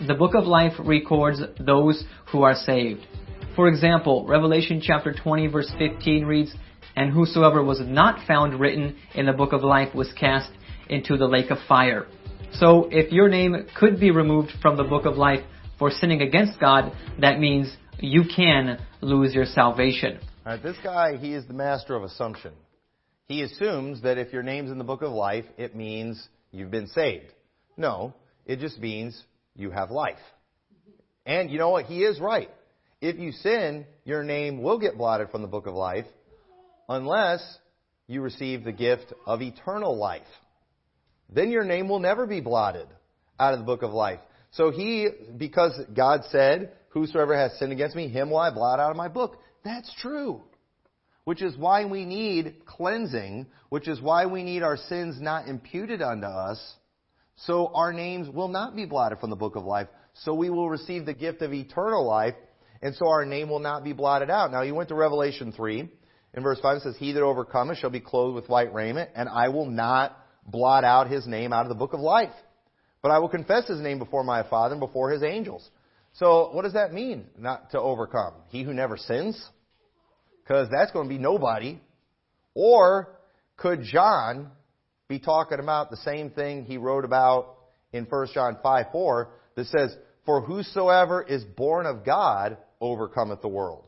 The 0.06 0.14
book 0.16 0.34
of 0.36 0.46
life 0.46 0.74
records 0.80 1.40
those 1.60 2.04
who 2.32 2.42
are 2.44 2.56
saved. 2.56 3.06
For 3.56 3.68
example, 3.68 4.26
Revelation 4.26 4.82
chapter 4.84 5.14
20 5.14 5.48
verse 5.48 5.72
15 5.78 6.26
reads, 6.26 6.54
And 6.96 7.12
whosoever 7.12 7.64
was 7.64 7.80
not 7.82 8.26
found 8.28 8.60
written 8.60 8.96
in 9.14 9.26
the 9.26 9.34
book 9.34 9.54
of 9.54 9.64
life 9.64 9.94
was 9.94 10.12
cast 10.14 10.50
into 10.90 11.18
the 11.18 11.28
lake 11.28 11.52
of 11.52 11.58
fire. 11.68 12.08
So 12.54 12.88
if 12.92 13.12
your 13.12 13.30
name 13.30 13.56
could 13.78 14.00
be 14.00 14.12
removed 14.12 14.50
from 14.62 14.76
the 14.76 14.84
book 14.84 15.06
of 15.06 15.18
life 15.18 15.42
for 15.78 15.92
sinning 15.92 16.22
against 16.22 16.60
God, 16.60 16.92
that 17.20 17.40
means 17.40 17.76
you 18.00 18.24
can 18.34 18.80
lose 19.02 19.34
your 19.34 19.46
salvation. 19.46 20.20
All 20.46 20.54
right, 20.54 20.64
this 20.64 20.78
guy, 20.84 21.18
he 21.18 21.34
is 21.34 21.46
the 21.48 21.54
master 21.54 21.96
of 21.96 22.04
assumption 22.04 22.52
he 23.32 23.42
assumes 23.44 24.02
that 24.02 24.18
if 24.18 24.34
your 24.34 24.44
name's 24.44 24.72
in 24.72 24.78
the 24.78 24.84
book 24.84 25.02
of 25.02 25.12
life, 25.12 25.46
it 25.58 25.76
means 25.76 26.28
you've 26.52 26.72
been 26.72 26.88
saved. 26.88 27.32
No, 27.78 28.14
it 28.46 28.60
just 28.60 28.78
means 28.80 29.22
you 29.56 29.72
have 29.72 29.90
life. 29.90 30.20
And 31.26 31.50
you 31.50 31.58
know 31.58 31.70
what? 31.70 31.86
He 31.86 32.04
is 32.04 32.20
right. 32.20 32.50
If 33.00 33.18
you 33.18 33.32
sin, 33.32 33.86
your 34.04 34.24
name 34.24 34.62
will 34.62 34.78
get 34.80 34.98
blotted 34.98 35.30
from 35.30 35.42
the 35.42 35.48
book 35.48 35.66
of 35.66 35.74
life 35.74 36.06
unless 36.90 37.42
you 38.08 38.22
receive 38.22 38.64
the 38.64 38.72
gift 38.74 39.14
of 39.26 39.42
eternal 39.42 39.98
life. 39.98 40.24
Then 41.34 41.50
your 41.50 41.64
name 41.64 41.88
will 41.88 42.00
never 42.00 42.28
be 42.28 42.42
blotted 42.42 42.88
out 43.40 43.54
of 43.54 43.60
the 43.60 43.66
book 43.66 43.82
of 43.84 43.92
life. 43.92 44.20
So 44.52 44.72
he, 44.72 45.08
because 45.38 45.80
God 45.96 46.22
said, 46.30 46.74
Whosoever 46.90 47.36
has 47.38 47.58
sinned 47.58 47.72
against 47.72 47.96
me, 47.96 48.10
him 48.10 48.30
will 48.30 48.38
I 48.40 48.54
blot 48.54 48.82
out 48.82 48.92
of 48.92 48.98
my 48.98 49.08
book. 49.08 49.38
That's 49.64 49.92
true 50.00 50.42
which 51.32 51.42
is 51.42 51.56
why 51.56 51.86
we 51.86 52.04
need 52.04 52.56
cleansing, 52.66 53.46
which 53.70 53.88
is 53.88 54.02
why 54.02 54.26
we 54.26 54.44
need 54.44 54.64
our 54.64 54.76
sins 54.76 55.16
not 55.22 55.48
imputed 55.48 56.02
unto 56.02 56.28
us, 56.28 56.62
so 57.38 57.68
our 57.74 57.94
names 57.94 58.28
will 58.28 58.50
not 58.50 58.76
be 58.76 58.86
blotted 58.86 59.18
from 59.20 59.30
the 59.30 59.36
book 59.38 59.56
of 59.56 59.64
life, 59.64 59.88
so 60.14 60.34
we 60.34 60.50
will 60.50 60.70
receive 60.70 61.06
the 61.06 61.14
gift 61.14 61.42
of 61.42 61.54
eternal 61.54 62.06
life, 62.06 62.34
and 62.82 62.94
so 62.96 63.08
our 63.08 63.24
name 63.26 63.48
will 63.48 63.60
not 63.62 63.82
be 63.82 63.94
blotted 63.94 64.30
out. 64.30 64.52
Now, 64.52 64.62
you 64.64 64.76
went 64.76 64.90
to 64.90 64.96
Revelation 64.96 65.54
3, 65.54 65.88
in 66.34 66.44
verse 66.44 66.60
5 66.62 66.76
it 66.76 66.84
says, 66.84 66.96
He 67.00 67.14
that 67.14 67.24
overcometh 67.24 67.78
shall 67.78 67.90
be 67.92 68.02
clothed 68.02 68.36
with 68.36 68.50
white 68.50 68.74
raiment, 68.74 69.12
and 69.16 69.30
I 69.30 69.48
will 69.48 69.68
not 69.72 70.18
blot 70.46 70.84
out 70.84 71.10
his 71.10 71.26
name 71.28 71.54
out 71.54 71.64
of 71.64 71.70
the 71.70 71.76
book 71.76 71.94
of 71.94 72.02
life, 72.02 72.34
but 73.02 73.10
I 73.12 73.20
will 73.20 73.30
confess 73.30 73.66
his 73.70 73.80
name 73.80 74.00
before 74.00 74.26
my 74.26 74.44
Father 74.50 74.74
and 74.74 74.82
before 74.82 75.12
his 75.12 75.24
angels. 75.24 75.66
So, 76.12 76.52
what 76.54 76.64
does 76.64 76.74
that 76.74 76.92
mean, 76.92 77.28
not 77.38 77.72
to 77.72 77.80
overcome? 77.80 78.34
He 78.50 78.64
who 78.64 78.74
never 78.74 78.98
sins? 78.98 79.42
because 80.44 80.68
that's 80.72 80.92
going 80.92 81.08
to 81.08 81.14
be 81.14 81.20
nobody. 81.20 81.80
Or 82.54 83.10
could 83.58 83.82
John 83.84 84.52
be 85.08 85.20
talking 85.20 85.60
about 85.60 85.90
the 85.90 85.98
same 85.98 86.30
thing 86.30 86.66
he 86.66 86.78
wrote 86.78 87.06
about 87.06 87.56
in 87.94 88.06
1 88.10 88.28
John 88.34 88.58
5 88.62 88.86
4 88.92 89.30
that 89.56 89.68
says, 89.68 89.96
For 90.26 90.42
whosoever 90.42 91.22
is 91.24 91.44
born 91.44 91.86
of 91.86 92.06
God 92.06 92.58
overcometh 92.80 93.42
the 93.42 93.48
world. 93.48 93.86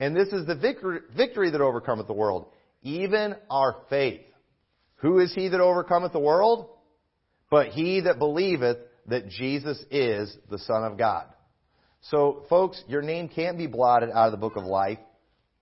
And 0.00 0.16
this 0.16 0.28
is 0.28 0.46
the 0.46 0.56
victory 0.56 1.50
that 1.50 1.60
overcometh 1.60 2.06
the 2.06 2.12
world, 2.12 2.46
even 2.82 3.36
our 3.48 3.76
faith. 3.88 4.22
Who 4.96 5.20
is 5.20 5.32
he 5.34 5.48
that 5.48 5.60
overcometh 5.60 6.12
the 6.12 6.18
world? 6.18 6.68
But 7.50 7.68
he 7.68 8.00
that 8.00 8.18
believeth 8.18 8.78
that 9.06 9.28
Jesus 9.28 9.82
is 9.90 10.36
the 10.50 10.58
Son 10.58 10.82
of 10.84 10.98
God. 10.98 11.26
So, 12.10 12.44
folks, 12.50 12.82
your 12.88 13.02
name 13.02 13.28
can't 13.28 13.56
be 13.56 13.66
blotted 13.66 14.10
out 14.10 14.26
of 14.26 14.32
the 14.32 14.38
book 14.38 14.56
of 14.56 14.64
life 14.64 14.98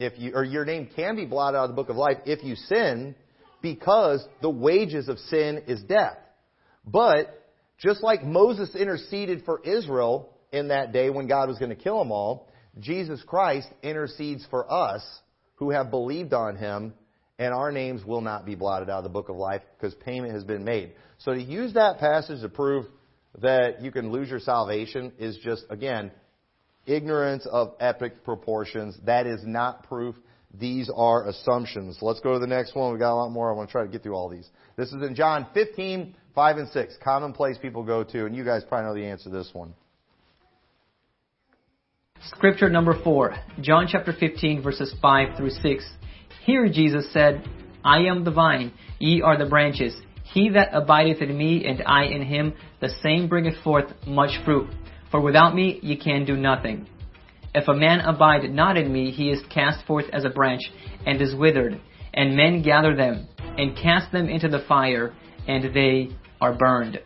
if 0.02 0.18
you, 0.18 0.32
or 0.34 0.44
your 0.44 0.64
name 0.64 0.88
can 0.94 1.16
be 1.16 1.24
blotted 1.24 1.56
out 1.58 1.64
of 1.64 1.70
the 1.70 1.76
book 1.76 1.88
of 1.88 1.96
life 1.96 2.18
if 2.26 2.42
you 2.44 2.56
sin, 2.56 3.14
because 3.60 4.26
the 4.40 4.50
wages 4.50 5.08
of 5.08 5.18
sin 5.18 5.62
is 5.68 5.82
death. 5.84 6.16
But 6.84 7.28
just 7.78 8.02
like 8.02 8.24
Moses 8.24 8.74
interceded 8.74 9.44
for 9.44 9.60
Israel 9.64 10.30
in 10.52 10.68
that 10.68 10.92
day 10.92 11.10
when 11.10 11.26
God 11.28 11.48
was 11.48 11.58
going 11.58 11.70
to 11.70 11.76
kill 11.80 11.98
them 11.98 12.10
all, 12.12 12.48
Jesus 12.80 13.22
Christ 13.26 13.68
intercedes 13.82 14.46
for 14.50 14.70
us 14.72 15.02
who 15.56 15.70
have 15.70 15.90
believed 15.90 16.32
on 16.32 16.56
him, 16.56 16.92
and 17.38 17.54
our 17.54 17.70
names 17.72 18.04
will 18.04 18.20
not 18.20 18.44
be 18.44 18.54
blotted 18.54 18.90
out 18.90 18.98
of 18.98 19.04
the 19.04 19.10
book 19.10 19.28
of 19.28 19.36
life 19.36 19.62
because 19.76 19.94
payment 19.94 20.32
has 20.32 20.44
been 20.44 20.64
made. 20.64 20.92
So 21.18 21.32
to 21.32 21.40
use 21.42 21.74
that 21.74 21.98
passage 21.98 22.40
to 22.40 22.48
prove 22.48 22.86
that 23.40 23.80
you 23.80 23.90
can 23.90 24.10
lose 24.10 24.28
your 24.28 24.38
salvation 24.40 25.12
is 25.18 25.38
just, 25.42 25.64
again, 25.70 26.10
Ignorance 26.84 27.46
of 27.50 27.74
epic 27.78 28.24
proportions. 28.24 28.98
That 29.04 29.26
is 29.28 29.40
not 29.44 29.84
proof. 29.88 30.16
These 30.58 30.90
are 30.94 31.28
assumptions. 31.28 31.98
Let's 32.02 32.18
go 32.20 32.32
to 32.34 32.40
the 32.40 32.46
next 32.48 32.74
one. 32.74 32.90
We've 32.90 32.98
got 33.00 33.12
a 33.12 33.20
lot 33.20 33.28
more. 33.30 33.52
I 33.52 33.56
want 33.56 33.68
to 33.68 33.72
try 33.72 33.82
to 33.82 33.88
get 33.88 34.02
through 34.02 34.14
all 34.14 34.28
these. 34.28 34.48
This 34.76 34.88
is 34.88 34.94
in 35.00 35.14
John 35.14 35.46
15, 35.54 36.14
5 36.34 36.56
and 36.56 36.68
6. 36.68 36.94
Commonplace 37.02 37.56
people 37.62 37.84
go 37.84 38.02
to, 38.02 38.26
and 38.26 38.34
you 38.34 38.44
guys 38.44 38.64
probably 38.68 38.88
know 39.00 39.06
the 39.06 39.10
answer 39.12 39.30
to 39.30 39.30
this 39.30 39.50
one. 39.52 39.74
Scripture 42.36 42.68
number 42.68 43.00
4, 43.02 43.34
John 43.60 43.86
chapter 43.88 44.12
15, 44.12 44.62
verses 44.62 44.92
5 45.00 45.36
through 45.36 45.50
6. 45.50 45.84
Here 46.44 46.68
Jesus 46.68 47.12
said, 47.12 47.48
I 47.84 48.02
am 48.08 48.24
the 48.24 48.30
vine, 48.30 48.72
ye 49.00 49.22
are 49.22 49.36
the 49.38 49.46
branches. 49.48 49.96
He 50.34 50.50
that 50.50 50.70
abideth 50.72 51.20
in 51.22 51.36
me, 51.36 51.64
and 51.64 51.82
I 51.84 52.04
in 52.04 52.22
him, 52.22 52.54
the 52.80 52.90
same 53.02 53.28
bringeth 53.28 53.56
forth 53.64 53.90
much 54.06 54.30
fruit. 54.44 54.68
For 55.12 55.20
without 55.20 55.54
me 55.54 55.78
ye 55.82 55.96
can 55.96 56.24
do 56.24 56.36
nothing. 56.38 56.86
If 57.54 57.68
a 57.68 57.74
man 57.74 58.00
abide 58.00 58.50
not 58.50 58.78
in 58.78 58.90
me, 58.90 59.10
he 59.10 59.28
is 59.28 59.42
cast 59.52 59.84
forth 59.84 60.06
as 60.10 60.24
a 60.24 60.30
branch, 60.30 60.62
and 61.06 61.20
is 61.20 61.34
withered, 61.34 61.78
and 62.14 62.34
men 62.34 62.62
gather 62.62 62.96
them, 62.96 63.28
and 63.58 63.76
cast 63.76 64.10
them 64.10 64.28
into 64.30 64.48
the 64.48 64.60
fire, 64.66 65.12
and 65.46 65.64
they 65.74 66.08
are 66.40 66.54
burned. 66.54 66.98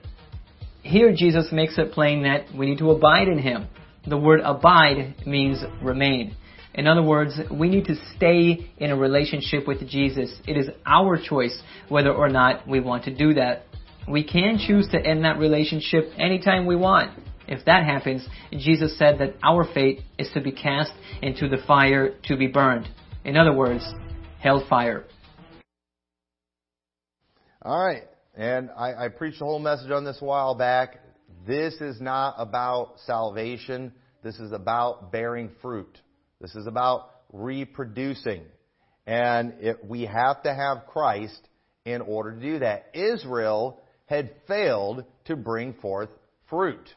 Here 0.84 1.12
Jesus 1.12 1.50
makes 1.50 1.76
it 1.78 1.90
plain 1.90 2.22
that 2.22 2.44
we 2.56 2.66
need 2.66 2.78
to 2.78 2.92
abide 2.92 3.26
in 3.26 3.38
him. 3.40 3.66
The 4.06 4.16
word 4.16 4.38
abide 4.44 5.14
means 5.26 5.64
remain. 5.82 6.36
In 6.74 6.86
other 6.86 7.02
words, 7.02 7.36
we 7.50 7.68
need 7.68 7.86
to 7.86 7.96
stay 8.14 8.68
in 8.76 8.90
a 8.92 8.96
relationship 8.96 9.66
with 9.66 9.80
Jesus. 9.88 10.32
It 10.46 10.56
is 10.56 10.68
our 10.86 11.16
choice 11.20 11.60
whether 11.88 12.12
or 12.12 12.28
not 12.28 12.68
we 12.68 12.78
want 12.78 13.02
to 13.06 13.10
do 13.16 13.34
that. 13.34 13.64
We 14.06 14.22
can 14.22 14.58
choose 14.64 14.86
to 14.92 15.04
end 15.04 15.24
that 15.24 15.38
relationship 15.38 16.12
anytime 16.16 16.66
we 16.66 16.76
want. 16.76 17.10
If 17.48 17.64
that 17.66 17.84
happens, 17.84 18.26
Jesus 18.52 18.98
said 18.98 19.18
that 19.18 19.34
our 19.42 19.64
fate 19.72 20.00
is 20.18 20.28
to 20.34 20.40
be 20.40 20.52
cast 20.52 20.92
into 21.22 21.48
the 21.48 21.58
fire 21.66 22.14
to 22.24 22.36
be 22.36 22.48
burned. 22.48 22.88
In 23.24 23.36
other 23.36 23.52
words, 23.52 23.84
hellfire. 24.40 25.04
All 27.62 27.84
right. 27.84 28.02
And 28.36 28.70
I, 28.76 29.06
I 29.06 29.08
preached 29.08 29.40
a 29.40 29.44
whole 29.44 29.58
message 29.58 29.90
on 29.90 30.04
this 30.04 30.18
a 30.20 30.24
while 30.24 30.54
back. 30.54 31.00
This 31.46 31.74
is 31.74 32.00
not 32.00 32.34
about 32.38 32.94
salvation. 33.06 33.92
This 34.22 34.38
is 34.38 34.52
about 34.52 35.10
bearing 35.12 35.50
fruit. 35.62 35.98
This 36.40 36.54
is 36.54 36.66
about 36.66 37.10
reproducing. 37.32 38.42
And 39.06 39.54
it, 39.60 39.84
we 39.84 40.02
have 40.02 40.42
to 40.42 40.52
have 40.52 40.86
Christ 40.88 41.40
in 41.84 42.00
order 42.00 42.32
to 42.34 42.40
do 42.40 42.58
that. 42.58 42.90
Israel 42.94 43.80
had 44.06 44.32
failed 44.48 45.04
to 45.26 45.36
bring 45.36 45.72
forth 45.74 46.08
fruit. 46.50 46.92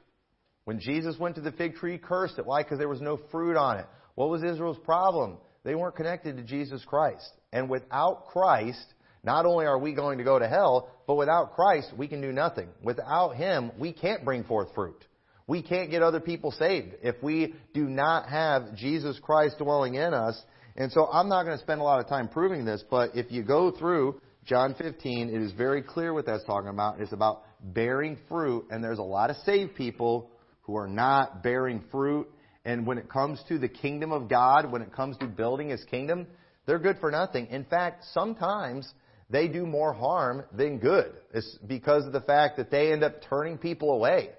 When 0.69 0.79
Jesus 0.79 1.17
went 1.17 1.33
to 1.33 1.41
the 1.41 1.51
fig 1.51 1.73
tree, 1.77 1.93
he 1.93 1.97
cursed 1.97 2.37
it. 2.37 2.45
Why? 2.45 2.61
Because 2.61 2.77
there 2.77 2.87
was 2.87 3.01
no 3.01 3.17
fruit 3.31 3.57
on 3.57 3.79
it. 3.79 3.87
What 4.13 4.29
was 4.29 4.43
Israel's 4.43 4.77
problem? 4.77 5.39
They 5.63 5.73
weren't 5.73 5.95
connected 5.95 6.37
to 6.37 6.43
Jesus 6.43 6.85
Christ. 6.85 7.27
And 7.51 7.71
without 7.71 8.27
Christ, 8.27 8.85
not 9.23 9.47
only 9.47 9.65
are 9.65 9.79
we 9.79 9.93
going 9.93 10.19
to 10.19 10.23
go 10.23 10.37
to 10.37 10.47
hell, 10.47 10.89
but 11.07 11.15
without 11.15 11.55
Christ, 11.55 11.91
we 11.97 12.07
can 12.07 12.21
do 12.21 12.31
nothing. 12.31 12.69
Without 12.83 13.29
Him, 13.31 13.71
we 13.79 13.91
can't 13.91 14.23
bring 14.23 14.43
forth 14.43 14.67
fruit. 14.75 15.03
We 15.47 15.63
can't 15.63 15.89
get 15.89 16.03
other 16.03 16.19
people 16.19 16.51
saved 16.51 16.97
if 17.01 17.15
we 17.23 17.55
do 17.73 17.85
not 17.85 18.29
have 18.29 18.75
Jesus 18.75 19.17
Christ 19.19 19.57
dwelling 19.57 19.95
in 19.95 20.13
us. 20.13 20.39
And 20.75 20.91
so 20.91 21.07
I'm 21.11 21.29
not 21.29 21.45
going 21.45 21.57
to 21.57 21.63
spend 21.63 21.81
a 21.81 21.83
lot 21.83 21.99
of 21.99 22.07
time 22.07 22.27
proving 22.29 22.63
this, 22.63 22.83
but 22.91 23.15
if 23.15 23.31
you 23.31 23.41
go 23.41 23.71
through 23.71 24.21
John 24.45 24.75
15, 24.75 25.29
it 25.29 25.41
is 25.41 25.51
very 25.53 25.81
clear 25.81 26.13
what 26.13 26.27
that's 26.27 26.43
talking 26.45 26.69
about. 26.69 26.99
It's 27.01 27.11
about 27.11 27.41
bearing 27.59 28.19
fruit, 28.27 28.67
and 28.69 28.83
there's 28.83 28.99
a 28.99 29.01
lot 29.01 29.31
of 29.31 29.35
saved 29.37 29.73
people 29.73 30.29
who 30.69 30.77
are 30.77 30.87
not 30.87 31.41
bearing 31.41 31.81
fruit. 31.91 32.27
And 32.63 32.85
when 32.85 32.99
it 32.99 33.09
comes 33.09 33.41
to 33.47 33.57
the 33.57 33.67
kingdom 33.67 34.11
of 34.11 34.29
God, 34.29 34.71
when 34.71 34.83
it 34.83 34.93
comes 34.93 35.17
to 35.17 35.25
building 35.25 35.69
his 35.69 35.83
kingdom, 35.85 36.27
they're 36.67 36.77
good 36.77 36.97
for 36.99 37.09
nothing. 37.09 37.47
In 37.47 37.63
fact, 37.63 38.05
sometimes 38.13 38.87
they 39.31 39.47
do 39.47 39.65
more 39.65 39.93
harm 39.93 40.43
than 40.55 40.77
good. 40.77 41.13
It's 41.33 41.57
because 41.65 42.05
of 42.05 42.13
the 42.13 42.21
fact 42.21 42.57
that 42.57 42.69
they 42.69 42.91
end 42.91 43.03
up 43.03 43.15
turning 43.27 43.57
people 43.57 43.93
away, 43.93 44.29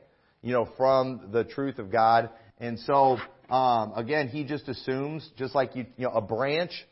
you 0.41 0.53
know, 0.53 0.69
from 0.77 1.31
the 1.33 1.43
truth 1.43 1.81
of 1.81 1.91
God. 1.91 2.31
And 2.59 2.79
so, 2.79 3.17
um, 3.51 3.95
again, 3.97 4.29
he 4.29 4.45
just 4.45 4.69
assumes, 4.69 5.29
just 5.37 5.57
like 5.57 5.75
you, 5.75 5.87
you 5.97 6.05
know, 6.05 6.13
a 6.13 6.21
branch 6.21 6.87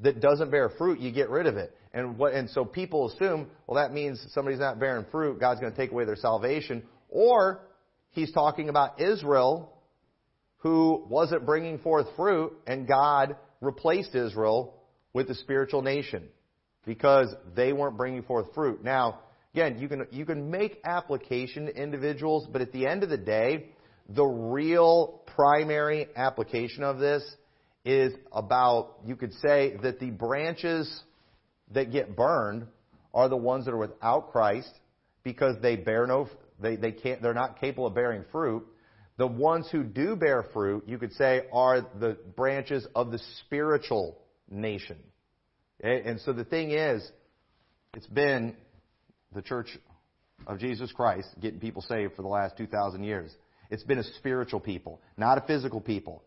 that 0.00 0.20
doesn't 0.20 0.50
bear 0.50 0.68
fruit, 0.76 0.98
you 1.00 1.10
get 1.12 1.30
rid 1.30 1.46
of 1.46 1.56
it. 1.56 1.74
And 1.94 2.18
what, 2.18 2.34
and 2.34 2.50
so 2.50 2.66
people 2.66 3.08
assume, 3.10 3.48
well, 3.66 3.82
that 3.82 3.94
means 3.94 4.22
somebody's 4.34 4.60
not 4.60 4.78
bearing 4.78 5.06
fruit. 5.10 5.40
God's 5.40 5.60
going 5.60 5.72
to 5.72 5.78
take 5.78 5.90
away 5.92 6.04
their 6.04 6.16
salvation, 6.16 6.82
or 7.08 7.60
he's 8.12 8.30
talking 8.32 8.68
about 8.68 9.00
Israel 9.00 9.70
who 10.58 11.04
wasn't 11.08 11.44
bringing 11.44 11.78
forth 11.78 12.06
fruit, 12.14 12.52
and 12.68 12.86
God 12.86 13.34
replaced 13.60 14.14
Israel 14.14 14.74
with 15.12 15.26
the 15.26 15.34
spiritual 15.34 15.82
nation 15.82 16.28
because 16.86 17.34
they 17.56 17.72
weren't 17.72 17.96
bringing 17.96 18.22
forth 18.22 18.46
fruit. 18.54 18.84
Now, 18.84 19.20
again, 19.54 19.78
you 19.78 19.88
can, 19.88 20.06
you 20.12 20.24
can 20.24 20.50
make 20.50 20.80
application 20.84 21.66
to 21.66 21.76
individuals, 21.82 22.46
but 22.52 22.60
at 22.60 22.70
the 22.72 22.86
end 22.86 23.02
of 23.02 23.08
the 23.08 23.16
day, 23.18 23.70
the 24.08 24.24
real 24.24 25.22
primary 25.34 26.06
application 26.14 26.84
of 26.84 26.98
this 26.98 27.22
is 27.84 28.12
about, 28.30 28.98
you 29.04 29.16
could 29.16 29.32
say 29.44 29.76
that 29.82 29.98
the 29.98 30.10
branches 30.10 31.02
that 31.72 31.90
get 31.90 32.14
burned 32.14 32.66
are 33.12 33.28
the 33.28 33.36
ones 33.36 33.64
that 33.64 33.72
are 33.72 33.76
without 33.78 34.30
Christ 34.30 34.70
because 35.24 35.56
they 35.60 35.74
bear 35.76 36.06
no, 36.06 36.28
they, 36.62 36.76
they 36.76 36.92
can't, 36.92 37.20
they're 37.20 37.34
not 37.34 37.60
capable 37.60 37.86
of 37.86 37.94
bearing 37.94 38.24
fruit. 38.30 38.66
The 39.18 39.26
ones 39.26 39.68
who 39.70 39.82
do 39.82 40.16
bear 40.16 40.44
fruit, 40.54 40.84
you 40.86 40.96
could 40.96 41.12
say, 41.12 41.42
are 41.52 41.80
the 41.98 42.16
branches 42.36 42.86
of 42.94 43.10
the 43.10 43.18
spiritual 43.44 44.16
nation. 44.50 44.96
And 45.82 46.20
so 46.20 46.32
the 46.32 46.44
thing 46.44 46.70
is, 46.70 47.06
it's 47.96 48.06
been 48.06 48.56
the 49.34 49.42
church 49.42 49.76
of 50.46 50.60
Jesus 50.60 50.92
Christ 50.92 51.26
getting 51.40 51.58
people 51.58 51.82
saved 51.82 52.14
for 52.14 52.22
the 52.22 52.28
last 52.28 52.56
2,000 52.56 53.02
years. 53.02 53.34
It's 53.68 53.82
been 53.82 53.98
a 53.98 54.04
spiritual 54.18 54.60
people, 54.60 55.00
not 55.16 55.38
a 55.38 55.40
physical 55.42 55.80
people. 55.80 56.22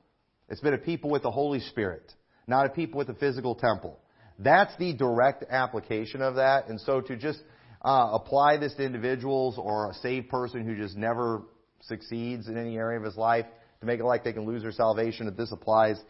It's 0.50 0.60
been 0.62 0.74
a 0.74 0.78
people 0.78 1.10
with 1.10 1.24
the 1.24 1.32
Holy 1.32 1.62
Spirit, 1.62 2.12
not 2.48 2.65
a 2.65 2.69
people 2.69 2.98
with 2.98 3.10
a 3.10 3.13
physical 3.13 3.56
temple. 3.56 3.98
That's 4.38 4.76
the 4.78 4.93
direct 4.93 5.45
application 5.50 6.21
of 6.21 6.36
that. 6.36 6.67
And 6.67 6.80
so 6.82 7.00
to 7.02 7.15
just 7.15 7.39
uh, 7.86 8.10
apply 8.13 8.58
this 8.58 8.74
to 8.74 8.84
individuals 8.84 9.60
or 9.60 9.91
a 9.91 9.93
saved 9.93 10.28
person 10.28 10.65
who 10.65 10.76
just 10.76 10.98
never 10.98 11.43
succeeds 11.84 12.48
in 12.48 12.58
any 12.58 12.78
area 12.78 12.98
of 12.98 13.06
his 13.06 13.15
life 13.15 13.45
to 13.80 13.86
make 13.86 14.00
it 14.00 14.04
like 14.04 14.24
they 14.24 14.34
can 14.34 14.43
lose 14.45 14.63
their 14.63 14.71
salvation. 14.71 15.28
If 15.28 15.38
this 15.38 15.52
applies, 15.52 16.02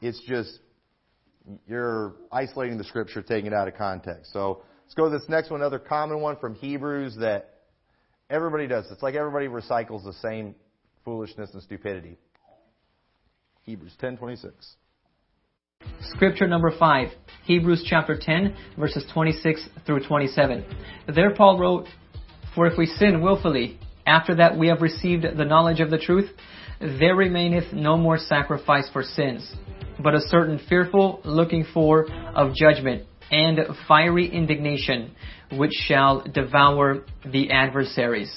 it's 0.00 0.20
just 0.26 0.58
you're 1.68 2.14
isolating 2.32 2.78
the 2.78 2.84
scripture, 2.84 3.20
taking 3.20 3.48
it 3.48 3.52
out 3.52 3.68
of 3.68 3.74
context. 3.76 4.32
So 4.32 4.62
let's 4.84 4.94
go 4.94 5.10
to 5.10 5.18
this 5.18 5.28
next 5.28 5.50
one, 5.50 5.60
another 5.60 5.78
common 5.78 6.22
one 6.22 6.36
from 6.38 6.54
Hebrews 6.54 7.16
that 7.20 7.56
everybody 8.30 8.66
does. 8.66 8.86
It's 8.90 9.02
like 9.02 9.14
everybody 9.14 9.48
recycles 9.48 10.04
the 10.04 10.14
same 10.26 10.54
foolishness 11.04 11.50
and 11.52 11.62
stupidity. 11.62 12.16
Hebrews 13.64 13.94
10:26. 14.02 14.50
Scripture 16.14 16.46
number 16.48 16.72
5, 16.76 17.08
Hebrews 17.44 17.86
chapter 17.88 18.18
10, 18.20 18.56
verses 18.78 19.04
26 19.14 19.68
through 19.86 20.04
27. 20.06 20.64
There 21.14 21.32
Paul 21.34 21.56
wrote, 21.58 21.86
For 22.56 22.66
if 22.66 22.76
we 22.78 22.86
sin 22.86 23.20
wilfully, 23.20 23.78
after 24.06 24.34
that 24.36 24.56
we 24.58 24.66
have 24.68 24.82
received 24.82 25.22
the 25.36 25.44
knowledge 25.44 25.78
of 25.80 25.90
the 25.90 25.98
truth, 25.98 26.30
there 26.80 27.14
remaineth 27.14 27.72
no 27.72 27.96
more 27.96 28.18
sacrifice 28.18 28.88
for 28.92 29.02
sins, 29.04 29.54
but 30.02 30.14
a 30.14 30.20
certain 30.22 30.58
fearful 30.68 31.20
looking 31.24 31.64
for 31.74 32.10
of 32.34 32.54
judgment 32.56 33.04
and 33.30 33.58
fiery 33.86 34.28
indignation, 34.28 35.12
which 35.52 35.72
shall 35.72 36.20
devour 36.22 37.04
the 37.24 37.50
adversaries. 37.52 38.30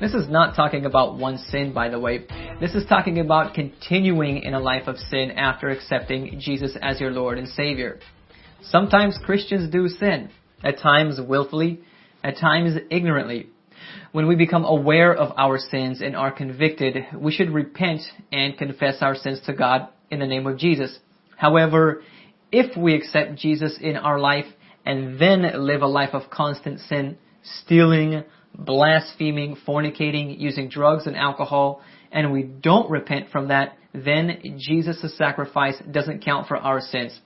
This 0.00 0.14
is 0.14 0.30
not 0.30 0.56
talking 0.56 0.86
about 0.86 1.18
one 1.18 1.36
sin, 1.36 1.74
by 1.74 1.90
the 1.90 1.98
way. 2.00 2.24
This 2.58 2.74
is 2.74 2.86
talking 2.86 3.18
about 3.20 3.52
continuing 3.52 4.38
in 4.38 4.54
a 4.54 4.60
life 4.60 4.88
of 4.88 4.96
sin 4.98 5.32
after 5.32 5.68
accepting 5.68 6.40
Jesus 6.40 6.74
as 6.80 6.98
your 6.98 7.10
Lord 7.10 7.36
and 7.36 7.46
Savior. 7.46 7.98
Sometimes 8.62 9.18
Christians 9.26 9.70
do 9.70 9.88
sin, 9.90 10.30
at 10.64 10.78
times 10.78 11.20
willfully, 11.20 11.80
at 12.24 12.38
times 12.38 12.76
ignorantly. 12.90 13.48
When 14.12 14.26
we 14.26 14.36
become 14.36 14.64
aware 14.64 15.14
of 15.14 15.34
our 15.36 15.58
sins 15.58 16.00
and 16.00 16.16
are 16.16 16.32
convicted, 16.32 17.04
we 17.18 17.30
should 17.30 17.50
repent 17.50 18.00
and 18.32 18.56
confess 18.56 19.02
our 19.02 19.14
sins 19.14 19.40
to 19.46 19.52
God 19.52 19.88
in 20.10 20.18
the 20.20 20.26
name 20.26 20.46
of 20.46 20.56
Jesus. 20.56 20.98
However, 21.36 22.00
if 22.50 22.74
we 22.74 22.94
accept 22.94 23.36
Jesus 23.36 23.76
in 23.78 23.98
our 23.98 24.18
life 24.18 24.46
and 24.86 25.18
then 25.18 25.42
live 25.66 25.82
a 25.82 25.86
life 25.86 26.14
of 26.14 26.30
constant 26.30 26.80
sin, 26.80 27.18
stealing, 27.44 28.24
blaspheming, 28.58 29.56
fornicating, 29.66 30.38
using 30.38 30.68
drugs 30.68 31.06
and 31.06 31.16
alcohol, 31.16 31.82
and 32.12 32.32
we 32.32 32.42
don't 32.42 32.90
repent 32.90 33.30
from 33.30 33.48
that, 33.48 33.76
then 33.92 34.40
Jesus' 34.58 35.16
sacrifice 35.16 35.76
doesn't 35.90 36.24
count 36.24 36.46
for 36.46 36.56
our 36.56 36.80
sins. 36.80 37.18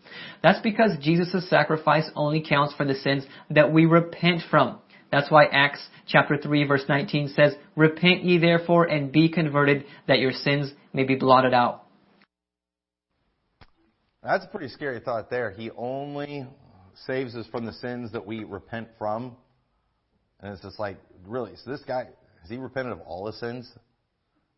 That's 0.42 0.60
because 0.60 0.92
Jesus' 1.00 1.48
sacrifice 1.50 2.08
only 2.14 2.44
counts 2.46 2.74
for 2.74 2.84
the 2.86 2.94
sins 2.94 3.24
that 3.50 3.72
we 3.72 3.84
repent 3.86 4.40
from. 4.50 4.78
That's 5.12 5.30
why 5.30 5.44
Acts 5.46 5.86
chapter 6.08 6.36
3 6.36 6.64
verse 6.66 6.84
19 6.88 7.28
says, 7.28 7.52
Repent 7.76 8.24
ye 8.24 8.38
therefore 8.38 8.84
and 8.84 9.12
be 9.12 9.28
converted 9.28 9.84
that 10.08 10.18
your 10.18 10.32
sins 10.32 10.72
may 10.92 11.04
be 11.04 11.14
blotted 11.14 11.54
out. 11.54 11.84
That's 14.22 14.44
a 14.44 14.48
pretty 14.48 14.68
scary 14.68 15.00
thought 15.00 15.28
there. 15.30 15.50
He 15.50 15.70
only 15.76 16.46
saves 17.06 17.34
us 17.36 17.46
from 17.48 17.66
the 17.66 17.74
sins 17.74 18.10
that 18.12 18.24
we 18.24 18.42
repent 18.44 18.88
from. 18.98 19.36
And 20.40 20.52
it's 20.52 20.62
just 20.62 20.78
like, 20.78 20.98
really? 21.26 21.52
So 21.64 21.70
this 21.70 21.82
guy, 21.86 22.06
has 22.42 22.50
he 22.50 22.56
repented 22.56 22.92
of 22.92 23.00
all 23.00 23.26
his 23.26 23.38
sins? 23.40 23.70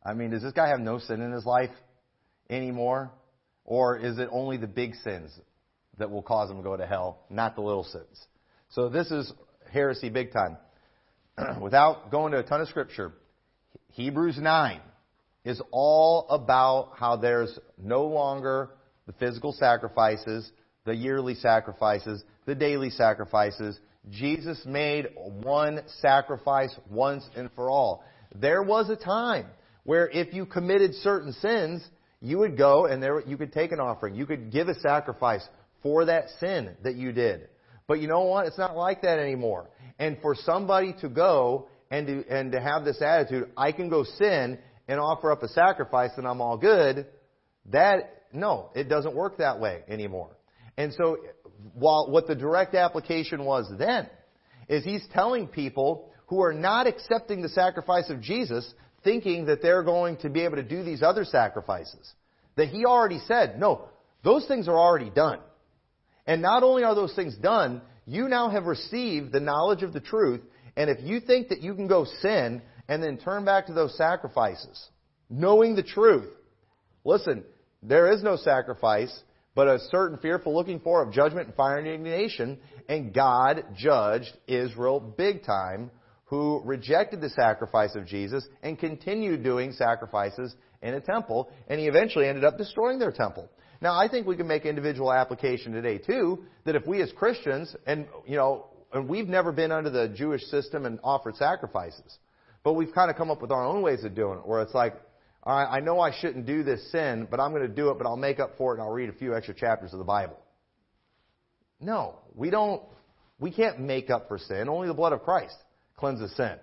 I 0.04 0.14
mean, 0.14 0.30
does 0.30 0.42
this 0.42 0.52
guy 0.52 0.68
have 0.68 0.80
no 0.80 0.98
sin 0.98 1.20
in 1.20 1.32
his 1.32 1.44
life 1.44 1.70
anymore? 2.48 3.10
Or 3.64 3.96
is 3.96 4.18
it 4.18 4.28
only 4.30 4.56
the 4.56 4.66
big 4.66 4.94
sins 4.96 5.36
that 5.98 6.10
will 6.10 6.22
cause 6.22 6.50
him 6.50 6.58
to 6.58 6.62
go 6.62 6.76
to 6.76 6.86
hell, 6.86 7.24
not 7.30 7.54
the 7.56 7.62
little 7.62 7.84
sins? 7.84 8.26
So 8.70 8.88
this 8.88 9.10
is 9.10 9.32
heresy 9.72 10.08
big 10.08 10.32
time. 10.32 10.56
Without 11.60 12.10
going 12.10 12.32
to 12.32 12.38
a 12.38 12.42
ton 12.42 12.60
of 12.60 12.68
scripture, 12.68 13.12
Hebrews 13.92 14.38
9 14.38 14.80
is 15.44 15.60
all 15.70 16.28
about 16.28 16.92
how 16.96 17.16
there's 17.16 17.56
no 17.78 18.04
longer 18.06 18.70
the 19.06 19.12
physical 19.14 19.52
sacrifices, 19.52 20.50
the 20.84 20.94
yearly 20.94 21.34
sacrifices, 21.34 22.22
the 22.46 22.54
daily 22.54 22.90
sacrifices, 22.90 23.78
Jesus 24.10 24.62
made 24.64 25.08
one 25.42 25.80
sacrifice 26.00 26.74
once 26.90 27.24
and 27.36 27.50
for 27.54 27.68
all. 27.68 28.04
There 28.34 28.62
was 28.62 28.88
a 28.88 28.96
time 28.96 29.46
where 29.84 30.08
if 30.08 30.32
you 30.32 30.46
committed 30.46 30.94
certain 30.94 31.32
sins, 31.34 31.84
you 32.20 32.38
would 32.38 32.56
go 32.56 32.86
and 32.86 33.02
there, 33.02 33.20
you 33.26 33.36
could 33.36 33.52
take 33.52 33.72
an 33.72 33.80
offering. 33.80 34.14
You 34.14 34.24
could 34.26 34.50
give 34.50 34.68
a 34.68 34.74
sacrifice 34.78 35.44
for 35.82 36.06
that 36.06 36.26
sin 36.40 36.76
that 36.84 36.94
you 36.94 37.12
did. 37.12 37.48
But 37.88 38.00
you 38.00 38.08
know 38.08 38.22
what? 38.24 38.46
It's 38.46 38.58
not 38.58 38.76
like 38.76 39.02
that 39.02 39.18
anymore. 39.18 39.68
And 39.98 40.16
for 40.22 40.34
somebody 40.34 40.94
to 41.00 41.08
go 41.08 41.68
and 41.90 42.06
to, 42.06 42.24
and 42.28 42.52
to 42.52 42.60
have 42.60 42.84
this 42.84 43.02
attitude, 43.02 43.50
I 43.56 43.72
can 43.72 43.88
go 43.88 44.04
sin 44.04 44.58
and 44.88 45.00
offer 45.00 45.30
up 45.32 45.42
a 45.42 45.48
sacrifice 45.48 46.10
and 46.16 46.26
I'm 46.26 46.40
all 46.40 46.56
good, 46.56 47.06
that, 47.70 48.22
no, 48.32 48.70
it 48.74 48.88
doesn't 48.88 49.14
work 49.16 49.38
that 49.38 49.60
way 49.60 49.82
anymore. 49.88 50.30
And 50.78 50.92
so 50.92 51.16
while, 51.74 52.10
what 52.10 52.26
the 52.26 52.34
direct 52.34 52.74
application 52.74 53.44
was 53.44 53.70
then 53.78 54.08
is 54.68 54.84
he's 54.84 55.06
telling 55.12 55.46
people 55.46 56.10
who 56.26 56.42
are 56.42 56.52
not 56.52 56.86
accepting 56.86 57.40
the 57.42 57.48
sacrifice 57.48 58.10
of 58.10 58.20
Jesus, 58.20 58.72
thinking 59.04 59.46
that 59.46 59.62
they're 59.62 59.84
going 59.84 60.16
to 60.18 60.28
be 60.28 60.40
able 60.42 60.56
to 60.56 60.62
do 60.62 60.82
these 60.82 61.02
other 61.02 61.24
sacrifices. 61.24 62.12
That 62.56 62.68
he 62.68 62.84
already 62.84 63.20
said, 63.26 63.60
no, 63.60 63.88
those 64.24 64.46
things 64.46 64.66
are 64.68 64.76
already 64.78 65.10
done. 65.10 65.38
And 66.26 66.42
not 66.42 66.62
only 66.64 66.82
are 66.82 66.94
those 66.96 67.14
things 67.14 67.36
done, 67.36 67.80
you 68.06 68.28
now 68.28 68.48
have 68.48 68.64
received 68.64 69.32
the 69.32 69.38
knowledge 69.40 69.82
of 69.84 69.92
the 69.92 70.00
truth, 70.00 70.40
and 70.76 70.90
if 70.90 70.98
you 71.02 71.20
think 71.20 71.48
that 71.48 71.60
you 71.60 71.74
can 71.74 71.86
go 71.86 72.04
sin 72.20 72.60
and 72.88 73.02
then 73.02 73.18
turn 73.18 73.44
back 73.44 73.66
to 73.66 73.72
those 73.72 73.96
sacrifices, 73.96 74.84
knowing 75.30 75.76
the 75.76 75.82
truth, 75.82 76.28
listen, 77.04 77.44
there 77.82 78.10
is 78.10 78.22
no 78.24 78.36
sacrifice 78.36 79.16
but 79.56 79.68
a 79.68 79.78
certain 79.88 80.18
fearful 80.18 80.54
looking 80.54 80.78
for 80.78 81.02
of 81.02 81.12
judgment 81.12 81.46
and 81.46 81.56
fire 81.56 81.78
and 81.78 81.88
indignation. 81.88 82.58
And 82.88 83.12
God 83.12 83.64
judged 83.74 84.36
Israel 84.46 85.00
big 85.00 85.42
time, 85.44 85.90
who 86.26 86.60
rejected 86.64 87.20
the 87.22 87.30
sacrifice 87.30 87.96
of 87.96 88.06
Jesus 88.06 88.46
and 88.62 88.78
continued 88.78 89.42
doing 89.42 89.72
sacrifices 89.72 90.54
in 90.82 90.94
a 90.94 91.00
temple, 91.00 91.50
and 91.68 91.80
he 91.80 91.86
eventually 91.86 92.28
ended 92.28 92.44
up 92.44 92.58
destroying 92.58 92.98
their 92.98 93.10
temple. 93.10 93.48
Now, 93.80 93.94
I 93.98 94.08
think 94.08 94.26
we 94.26 94.36
can 94.36 94.46
make 94.46 94.66
individual 94.66 95.12
application 95.12 95.72
today 95.72 95.98
too, 95.98 96.44
that 96.64 96.76
if 96.76 96.86
we 96.86 97.00
as 97.02 97.10
Christians, 97.12 97.74
and 97.86 98.06
you 98.26 98.36
know, 98.36 98.66
and 98.92 99.08
we've 99.08 99.28
never 99.28 99.52
been 99.52 99.72
under 99.72 99.88
the 99.90 100.08
Jewish 100.08 100.42
system 100.44 100.84
and 100.84 100.98
offered 101.02 101.36
sacrifices, 101.36 102.18
but 102.62 102.74
we've 102.74 102.92
kind 102.92 103.10
of 103.10 103.16
come 103.16 103.30
up 103.30 103.40
with 103.40 103.50
our 103.52 103.64
own 103.64 103.80
ways 103.80 104.04
of 104.04 104.14
doing 104.14 104.38
it, 104.38 104.46
where 104.46 104.60
it's 104.60 104.74
like, 104.74 104.96
all 105.46 105.54
right, 105.54 105.68
I 105.76 105.78
know 105.78 106.00
I 106.00 106.10
shouldn't 106.12 106.44
do 106.44 106.64
this 106.64 106.90
sin, 106.90 107.28
but 107.30 107.38
I'm 107.38 107.52
going 107.52 107.62
to 107.62 107.68
do 107.72 107.90
it, 107.90 107.98
but 107.98 108.06
I'll 108.08 108.16
make 108.16 108.40
up 108.40 108.58
for 108.58 108.72
it 108.72 108.76
and 108.76 108.82
I'll 108.82 108.92
read 108.92 109.08
a 109.08 109.12
few 109.12 109.34
extra 109.36 109.54
chapters 109.54 109.92
of 109.92 110.00
the 110.00 110.04
Bible. 110.04 110.36
No, 111.80 112.16
we 112.34 112.50
don't, 112.50 112.82
we 113.38 113.52
can't 113.52 113.78
make 113.78 114.10
up 114.10 114.26
for 114.26 114.38
sin. 114.38 114.68
Only 114.68 114.88
the 114.88 114.94
blood 114.94 115.12
of 115.12 115.22
Christ 115.22 115.54
cleanses 115.96 116.34
sin. 116.36 116.56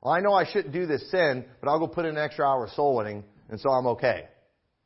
Well, 0.00 0.14
I 0.14 0.20
know 0.20 0.32
I 0.32 0.50
shouldn't 0.50 0.72
do 0.72 0.86
this 0.86 1.08
sin, 1.10 1.44
but 1.60 1.68
I'll 1.68 1.78
go 1.78 1.86
put 1.86 2.06
in 2.06 2.12
an 2.16 2.22
extra 2.24 2.46
hour 2.48 2.64
of 2.64 2.70
soul 2.70 2.96
winning 2.96 3.24
and 3.50 3.60
so 3.60 3.68
I'm 3.70 3.86
okay. 3.88 4.26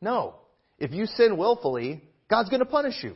No. 0.01 0.35
If 0.81 0.90
you 0.90 1.07
sin 1.07 1.37
willfully, 1.37 2.03
God's 2.29 2.48
going 2.48 2.61
to 2.61 2.66
punish 2.66 3.05
you. 3.05 3.14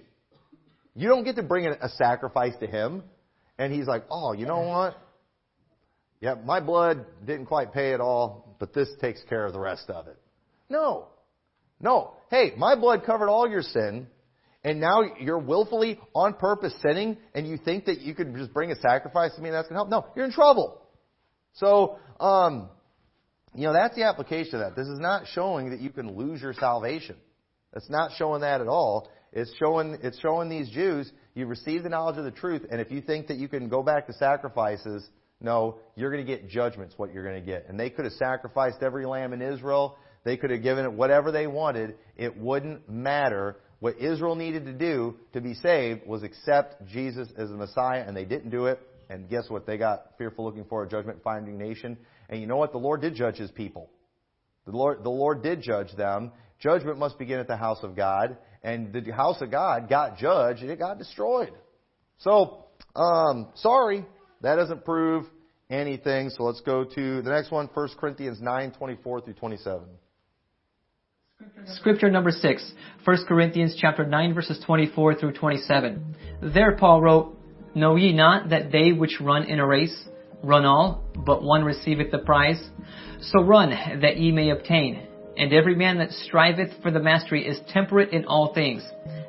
You 0.95 1.09
don't 1.09 1.25
get 1.25 1.35
to 1.37 1.43
bring 1.43 1.67
a 1.67 1.89
sacrifice 1.89 2.53
to 2.61 2.69
Him 2.69 3.03
and 3.59 3.73
He's 3.73 3.87
like, 3.89 4.05
oh, 4.09 4.35
you 4.35 4.47
know 4.47 4.61
what? 4.61 4.95
Yeah, 6.21 6.35
my 6.35 6.61
blood 6.61 7.07
didn't 7.27 7.47
quite 7.47 7.73
pay 7.73 7.91
it 7.91 8.01
all 8.01 8.52
but 8.63 8.73
this 8.73 8.89
takes 9.01 9.21
care 9.29 9.45
of 9.45 9.53
the 9.53 9.59
rest 9.59 9.91
of 9.91 10.07
it. 10.07 10.17
No. 10.71 11.09
No. 11.81 12.13
Hey, 12.31 12.53
my 12.57 12.77
blood 12.77 13.05
covered 13.05 13.29
all 13.29 13.51
your 13.51 13.61
sin, 13.63 14.07
and 14.63 14.81
now 14.81 15.03
you're 15.19 15.41
willfully, 15.41 15.99
on 16.15 16.35
purpose 16.35 16.73
sinning, 16.81 17.17
and 17.35 17.45
you 17.45 17.57
think 17.57 17.87
that 17.87 18.03
you 18.03 18.15
could 18.15 18.37
just 18.37 18.55
bring 18.55 18.71
a 18.71 18.77
sacrifice 18.77 19.35
to 19.35 19.43
me 19.43 19.49
and 19.49 19.57
that's 19.57 19.67
going 19.69 19.75
to 19.75 19.79
help. 19.79 19.89
No, 19.89 20.09
you're 20.15 20.27
in 20.27 20.31
trouble. 20.31 20.81
So, 21.55 21.97
um, 22.21 22.69
you 23.53 23.65
know, 23.65 23.73
that's 23.73 23.97
the 23.97 24.05
application 24.05 24.61
of 24.61 24.61
that. 24.61 24.77
This 24.77 24.87
is 24.87 25.01
not 25.01 25.25
showing 25.33 25.71
that 25.71 25.81
you 25.81 25.91
can 25.91 26.17
lose 26.17 26.41
your 26.41 26.53
salvation. 26.55 27.17
That's 27.75 27.91
not 27.91 28.13
showing 28.17 28.43
that 28.43 28.61
at 28.61 28.69
all. 28.69 29.09
It's 29.33 29.53
showing, 29.59 29.99
it's 30.05 30.21
showing 30.21 30.49
these 30.49 30.71
Jews, 30.71 31.11
you 31.35 31.47
receive 31.47 31.83
the 31.83 31.89
knowledge 31.89 32.17
of 32.17 32.23
the 32.23 32.31
truth, 32.31 32.63
and 32.71 32.81
if 32.81 32.93
you 32.93 33.01
think 33.01 33.27
that 33.27 33.39
you 33.39 33.49
can 33.49 33.69
go 33.69 33.83
back 33.83 34.07
to 34.07 34.13
sacrifices, 34.13 35.03
no, 35.43 35.79
you're 35.97 36.13
going 36.13 36.25
to 36.25 36.33
get 36.37 36.49
judgments, 36.49 36.95
what 36.97 37.13
you're 37.13 37.25
going 37.25 37.41
to 37.45 37.45
get. 37.45 37.67
And 37.69 37.79
they 37.79 37.91
could 37.91 38.05
have 38.05 38.15
sacrificed 38.15 38.79
every 38.83 39.05
lamb 39.05 39.33
in 39.33 39.43
Israel. 39.43 39.97
They 40.25 40.37
could 40.37 40.51
have 40.51 40.63
given 40.63 40.85
it 40.85 40.93
whatever 40.93 41.33
they 41.33 41.49
wanted. 41.49 41.97
It 42.17 42.37
wouldn't 42.39 42.89
matter. 42.89 43.57
What 43.81 43.99
Israel 43.99 44.37
needed 44.37 44.65
to 44.67 44.73
do 44.73 45.17
to 45.33 45.41
be 45.41 45.55
saved 45.55 46.07
was 46.07 46.23
accept 46.23 46.87
Jesus 46.87 47.29
as 47.37 47.49
the 47.49 47.57
Messiah, 47.57 48.05
and 48.07 48.17
they 48.17 48.25
didn't 48.25 48.51
do 48.51 48.67
it. 48.67 48.79
And 49.11 49.29
guess 49.29 49.51
what? 49.51 49.67
They 49.67 49.77
got 49.77 50.13
fearful 50.17 50.45
looking 50.45 50.65
for 50.65 50.85
a 50.85 50.89
judgment 50.89 51.19
finding 51.25 51.59
nation. 51.59 51.99
And 52.29 52.41
you 52.41 52.47
know 52.47 52.57
what? 52.57 52.71
The 52.71 52.79
Lord 52.79 53.01
did 53.01 53.17
judge 53.17 53.37
his 53.37 53.51
people. 53.51 53.91
The 54.67 54.71
Lord, 54.77 55.03
the 55.03 55.11
Lord 55.11 55.43
did 55.43 55.61
judge 55.61 55.93
them. 55.97 56.31
Judgment 56.61 56.99
must 57.01 57.19
begin 57.19 57.41
at 57.41 57.49
the 57.49 57.57
house 57.57 57.83
of 57.83 57.97
God. 57.97 58.37
And 58.63 58.93
the 58.93 59.13
house 59.13 59.43
of 59.43 59.51
God 59.51 59.91
got 59.91 60.19
judged 60.19 60.63
and 60.63 60.71
it 60.71 60.79
got 60.79 60.97
destroyed. 60.99 61.51
So, 62.19 62.65
um, 62.95 63.49
sorry, 63.57 64.07
that 64.41 64.55
doesn't 64.55 64.85
prove 64.85 65.25
anything. 65.73 66.31
So 66.31 66.45
let's 66.45 66.61
go 66.61 66.85
to 66.85 67.23
the 67.23 67.31
next 67.31 67.51
one, 67.51 67.69
1 67.75 67.89
Corinthians 67.99 68.41
9, 68.41 68.73
24 68.73 69.21
through 69.23 69.33
27. 69.35 69.81
Scripture 71.75 72.09
number 72.09 72.31
6, 72.31 72.73
1 73.05 73.17
Corinthians 73.27 73.77
chapter 73.81 74.07
9 74.07 74.35
verses 74.35 74.63
24 74.65 75.17
through 75.17 75.33
27. 75.33 76.17
There 76.55 76.77
Paul 76.77 77.01
wrote, 77.01 77.39
Know 77.75 77.97
ye 77.97 78.13
not 78.13 78.51
that 78.51 78.71
they 78.71 78.93
which 78.93 79.17
run 79.21 79.45
in 79.45 79.59
a 79.59 79.67
race 79.67 80.05
run 80.45 80.65
all, 80.65 81.03
but 81.17 81.43
one 81.43 81.65
receiveth 81.65 82.13
the 82.13 82.19
prize? 82.19 82.63
So 83.23 83.43
run 83.43 83.71
that 84.03 84.19
ye 84.19 84.31
may 84.31 84.51
obtain. 84.51 85.05
And 85.37 85.53
every 85.53 85.75
man 85.75 85.99
that 85.99 86.11
striveth 86.11 86.71
for 86.83 86.91
the 86.93 87.01
mastery 87.01 87.45
is 87.45 87.59
temperate 87.73 88.13
in 88.13 88.25
all 88.27 88.55
things. 88.55 88.85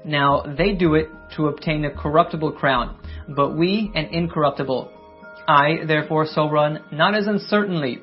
Now 0.06 0.43
they 0.56 0.73
do 0.73 0.93
it 0.93 1.08
to 1.38 1.47
obtain 1.47 1.86
a 1.86 1.89
corruptible 1.89 2.51
crown, 2.53 2.99
but 3.36 3.58
we 3.58 3.89
an 3.95 4.06
incorruptible. 4.08 4.92
I 5.47 5.82
therefore 5.86 6.25
so 6.25 6.49
run, 6.49 6.82
not 6.91 7.15
as 7.15 7.27
uncertainly. 7.27 8.01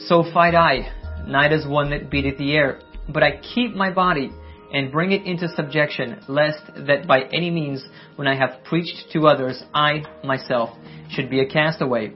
So 0.00 0.22
fight 0.32 0.54
I, 0.54 0.90
not 1.26 1.52
as 1.52 1.66
one 1.66 1.90
that 1.90 2.10
beateth 2.10 2.38
the 2.38 2.52
air, 2.52 2.80
but 3.08 3.22
I 3.22 3.40
keep 3.54 3.74
my 3.74 3.90
body 3.90 4.32
and 4.72 4.92
bring 4.92 5.12
it 5.12 5.22
into 5.24 5.48
subjection, 5.48 6.20
lest 6.28 6.60
that 6.86 7.06
by 7.06 7.22
any 7.32 7.50
means, 7.50 7.84
when 8.16 8.28
I 8.28 8.34
have 8.36 8.62
preached 8.64 9.10
to 9.12 9.26
others, 9.26 9.62
I 9.74 10.02
myself 10.22 10.70
should 11.10 11.30
be 11.30 11.40
a 11.40 11.46
castaway. 11.46 12.12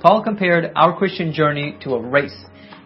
Paul 0.00 0.22
compared 0.22 0.72
our 0.76 0.96
Christian 0.96 1.32
journey 1.32 1.76
to 1.82 1.94
a 1.94 2.00
race. 2.00 2.36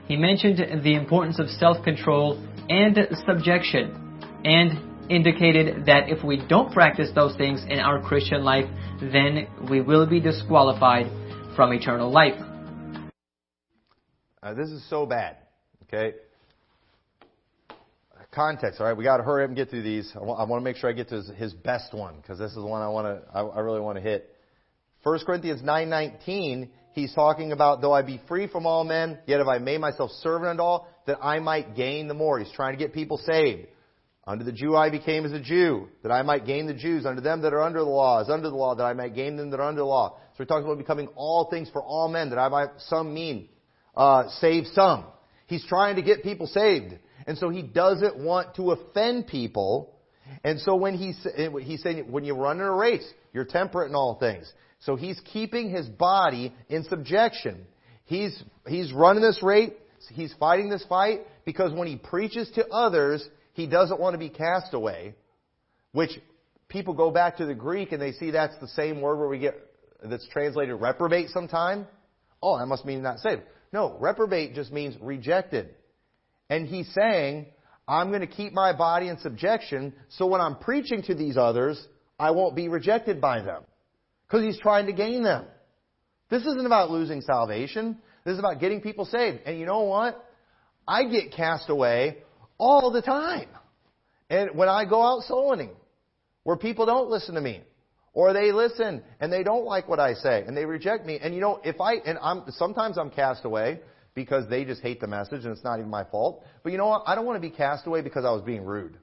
He 0.08 0.16
mentioned 0.16 0.82
the 0.82 0.94
importance 0.94 1.38
of 1.38 1.48
self-control 1.48 2.42
and 2.68 2.98
subjection 3.26 4.20
and 4.44 4.93
indicated 5.08 5.86
that 5.86 6.08
if 6.08 6.24
we 6.24 6.42
don't 6.48 6.72
practice 6.72 7.10
those 7.14 7.36
things 7.36 7.62
in 7.68 7.78
our 7.78 8.00
Christian 8.00 8.42
life, 8.42 8.64
then 9.00 9.46
we 9.68 9.80
will 9.80 10.06
be 10.06 10.20
disqualified 10.20 11.06
from 11.56 11.72
eternal 11.72 12.10
life. 12.10 12.40
Uh, 14.42 14.54
this 14.54 14.68
is 14.68 14.88
so 14.90 15.06
bad. 15.06 15.36
Okay? 15.84 16.16
Context, 18.32 18.80
all 18.80 18.86
right? 18.88 18.96
We 18.96 19.04
got 19.04 19.18
to 19.18 19.22
hurry 19.22 19.44
up 19.44 19.48
and 19.48 19.56
get 19.56 19.70
through 19.70 19.82
these. 19.82 20.10
I, 20.16 20.18
w- 20.18 20.34
I 20.36 20.42
want 20.44 20.60
to 20.60 20.64
make 20.64 20.76
sure 20.76 20.90
I 20.90 20.92
get 20.92 21.08
to 21.10 21.16
his, 21.16 21.30
his 21.36 21.52
best 21.52 21.94
one 21.94 22.16
because 22.16 22.38
this 22.38 22.50
is 22.50 22.56
the 22.56 22.66
one 22.66 22.82
I 22.82 22.88
want 22.88 23.06
to, 23.06 23.24
I, 23.32 23.42
I 23.42 23.60
really 23.60 23.80
want 23.80 23.96
to 23.96 24.02
hit. 24.02 24.30
1 25.04 25.20
Corinthians 25.26 25.62
9:19, 25.62 26.68
he's 26.94 27.14
talking 27.14 27.52
about 27.52 27.80
though 27.80 27.92
I 27.92 28.02
be 28.02 28.20
free 28.26 28.48
from 28.48 28.66
all 28.66 28.82
men, 28.82 29.18
yet 29.26 29.38
have 29.38 29.46
I 29.46 29.58
made 29.58 29.80
myself 29.80 30.10
servant 30.20 30.48
unto 30.48 30.62
all, 30.62 30.88
that 31.06 31.18
I 31.22 31.38
might 31.38 31.76
gain 31.76 32.08
the 32.08 32.14
more. 32.14 32.40
He's 32.40 32.52
trying 32.52 32.72
to 32.72 32.78
get 32.82 32.92
people 32.92 33.18
saved. 33.18 33.66
Unto 34.26 34.44
the 34.44 34.52
Jew 34.52 34.74
I 34.74 34.88
became 34.88 35.26
as 35.26 35.32
a 35.32 35.40
Jew, 35.40 35.88
that 36.02 36.10
I 36.10 36.22
might 36.22 36.46
gain 36.46 36.66
the 36.66 36.72
Jews. 36.74 37.04
Unto 37.04 37.20
them 37.20 37.42
that 37.42 37.52
are 37.52 37.60
under 37.60 37.80
the 37.80 37.90
law, 37.90 38.20
as 38.22 38.30
under 38.30 38.48
the 38.48 38.56
law, 38.56 38.74
that 38.74 38.84
I 38.84 38.94
might 38.94 39.14
gain 39.14 39.36
them 39.36 39.50
that 39.50 39.60
are 39.60 39.68
under 39.68 39.82
the 39.82 39.86
law. 39.86 40.12
So 40.16 40.36
we're 40.38 40.46
talking 40.46 40.64
about 40.64 40.78
becoming 40.78 41.08
all 41.14 41.44
things 41.50 41.68
for 41.70 41.82
all 41.82 42.08
men, 42.08 42.30
that 42.30 42.38
I 42.38 42.48
might 42.48 42.70
some 42.80 43.12
mean 43.12 43.48
uh, 43.94 44.28
save 44.40 44.66
some. 44.68 45.04
He's 45.46 45.64
trying 45.66 45.96
to 45.96 46.02
get 46.02 46.22
people 46.22 46.46
saved, 46.46 46.94
and 47.26 47.36
so 47.36 47.50
he 47.50 47.60
doesn't 47.60 48.16
want 48.16 48.54
to 48.56 48.70
offend 48.72 49.26
people. 49.26 49.94
And 50.42 50.58
so 50.58 50.74
when 50.74 50.94
he 50.96 51.12
he's 51.60 51.82
saying 51.82 52.10
when 52.10 52.24
you 52.24 52.34
run 52.34 52.56
in 52.60 52.64
a 52.66 52.72
race, 52.74 53.06
you're 53.34 53.44
temperate 53.44 53.90
in 53.90 53.94
all 53.94 54.18
things. 54.18 54.50
So 54.80 54.96
he's 54.96 55.20
keeping 55.34 55.68
his 55.68 55.86
body 55.86 56.54
in 56.70 56.84
subjection. 56.84 57.66
He's 58.06 58.42
he's 58.66 58.90
running 58.90 59.22
this 59.22 59.42
race. 59.42 59.72
He's 60.12 60.34
fighting 60.40 60.70
this 60.70 60.84
fight 60.88 61.20
because 61.44 61.74
when 61.74 61.88
he 61.88 61.96
preaches 61.96 62.50
to 62.54 62.66
others, 62.68 63.26
he 63.54 63.66
doesn't 63.68 63.98
want 64.00 64.14
to 64.14 64.18
be 64.18 64.28
cast 64.28 64.74
away, 64.74 65.14
which 65.92 66.10
people 66.68 66.92
go 66.92 67.10
back 67.10 67.36
to 67.38 67.46
the 67.46 67.54
Greek 67.54 67.92
and 67.92 68.02
they 68.02 68.12
see 68.12 68.32
that's 68.32 68.56
the 68.60 68.68
same 68.68 69.00
word 69.00 69.16
where 69.16 69.28
we 69.28 69.38
get 69.38 69.54
that's 70.02 70.26
translated 70.28 70.78
reprobate 70.80 71.30
sometime. 71.30 71.86
Oh, 72.42 72.58
that 72.58 72.66
must 72.66 72.84
mean 72.84 73.02
not 73.02 73.20
saved. 73.20 73.42
No, 73.72 73.96
reprobate 74.00 74.54
just 74.54 74.72
means 74.72 74.96
rejected. 75.00 75.70
And 76.50 76.66
he's 76.66 76.92
saying, 76.92 77.46
I'm 77.88 78.08
going 78.08 78.20
to 78.20 78.26
keep 78.26 78.52
my 78.52 78.72
body 78.76 79.08
in 79.08 79.18
subjection 79.18 79.94
so 80.10 80.26
when 80.26 80.40
I'm 80.40 80.56
preaching 80.56 81.02
to 81.04 81.14
these 81.14 81.36
others, 81.36 81.82
I 82.18 82.32
won't 82.32 82.54
be 82.56 82.68
rejected 82.68 83.20
by 83.20 83.40
them. 83.40 83.62
Because 84.26 84.44
he's 84.44 84.58
trying 84.60 84.86
to 84.86 84.92
gain 84.92 85.22
them. 85.22 85.44
This 86.28 86.42
isn't 86.42 86.66
about 86.66 86.90
losing 86.90 87.20
salvation. 87.20 87.98
This 88.24 88.32
is 88.32 88.38
about 88.38 88.60
getting 88.60 88.80
people 88.80 89.04
saved. 89.04 89.40
And 89.46 89.58
you 89.58 89.66
know 89.66 89.82
what? 89.82 90.22
I 90.88 91.04
get 91.04 91.32
cast 91.32 91.70
away 91.70 92.18
all 92.58 92.90
the 92.90 93.02
time. 93.02 93.48
And 94.30 94.56
when 94.56 94.68
I 94.68 94.84
go 94.84 95.02
out 95.02 95.22
soul 95.22 95.50
winning, 95.50 95.70
where 96.44 96.56
people 96.56 96.86
don't 96.86 97.08
listen 97.08 97.34
to 97.34 97.40
me, 97.40 97.62
or 98.12 98.32
they 98.32 98.52
listen 98.52 99.02
and 99.20 99.32
they 99.32 99.42
don't 99.42 99.64
like 99.64 99.88
what 99.88 99.98
I 99.98 100.14
say 100.14 100.44
and 100.46 100.56
they 100.56 100.64
reject 100.64 101.04
me, 101.04 101.18
and 101.20 101.34
you 101.34 101.40
know, 101.40 101.60
if 101.64 101.80
I 101.80 101.94
and 101.94 102.18
I'm 102.22 102.44
sometimes 102.50 102.96
I'm 102.96 103.10
cast 103.10 103.44
away 103.44 103.80
because 104.14 104.48
they 104.48 104.64
just 104.64 104.80
hate 104.82 105.00
the 105.00 105.08
message 105.08 105.44
and 105.44 105.52
it's 105.54 105.64
not 105.64 105.78
even 105.78 105.90
my 105.90 106.04
fault. 106.04 106.44
But 106.62 106.72
you 106.72 106.78
know 106.78 106.86
what? 106.86 107.02
I 107.06 107.14
don't 107.16 107.26
want 107.26 107.42
to 107.42 107.48
be 107.48 107.54
cast 107.54 107.86
away 107.86 108.02
because 108.02 108.24
I 108.24 108.30
was 108.30 108.42
being 108.42 108.64
rude. 108.64 108.96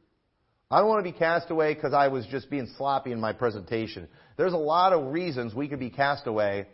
I 0.69 0.79
don't 0.79 0.87
want 0.87 1.05
to 1.05 1.11
be 1.11 1.17
cast 1.17 1.51
away 1.51 1.73
because 1.73 1.93
I 1.93 2.07
was 2.07 2.25
just 2.27 2.49
being 2.49 2.69
sloppy 2.77 3.11
in 3.11 3.19
my 3.19 3.33
presentation. 3.33 4.07
There's 4.37 4.53
a 4.53 4.57
lot 4.57 4.93
of 4.93 5.11
reasons 5.11 5.53
we 5.53 5.67
could 5.67 5.79
be 5.79 5.89
cast 5.89 6.27
away 6.27 6.65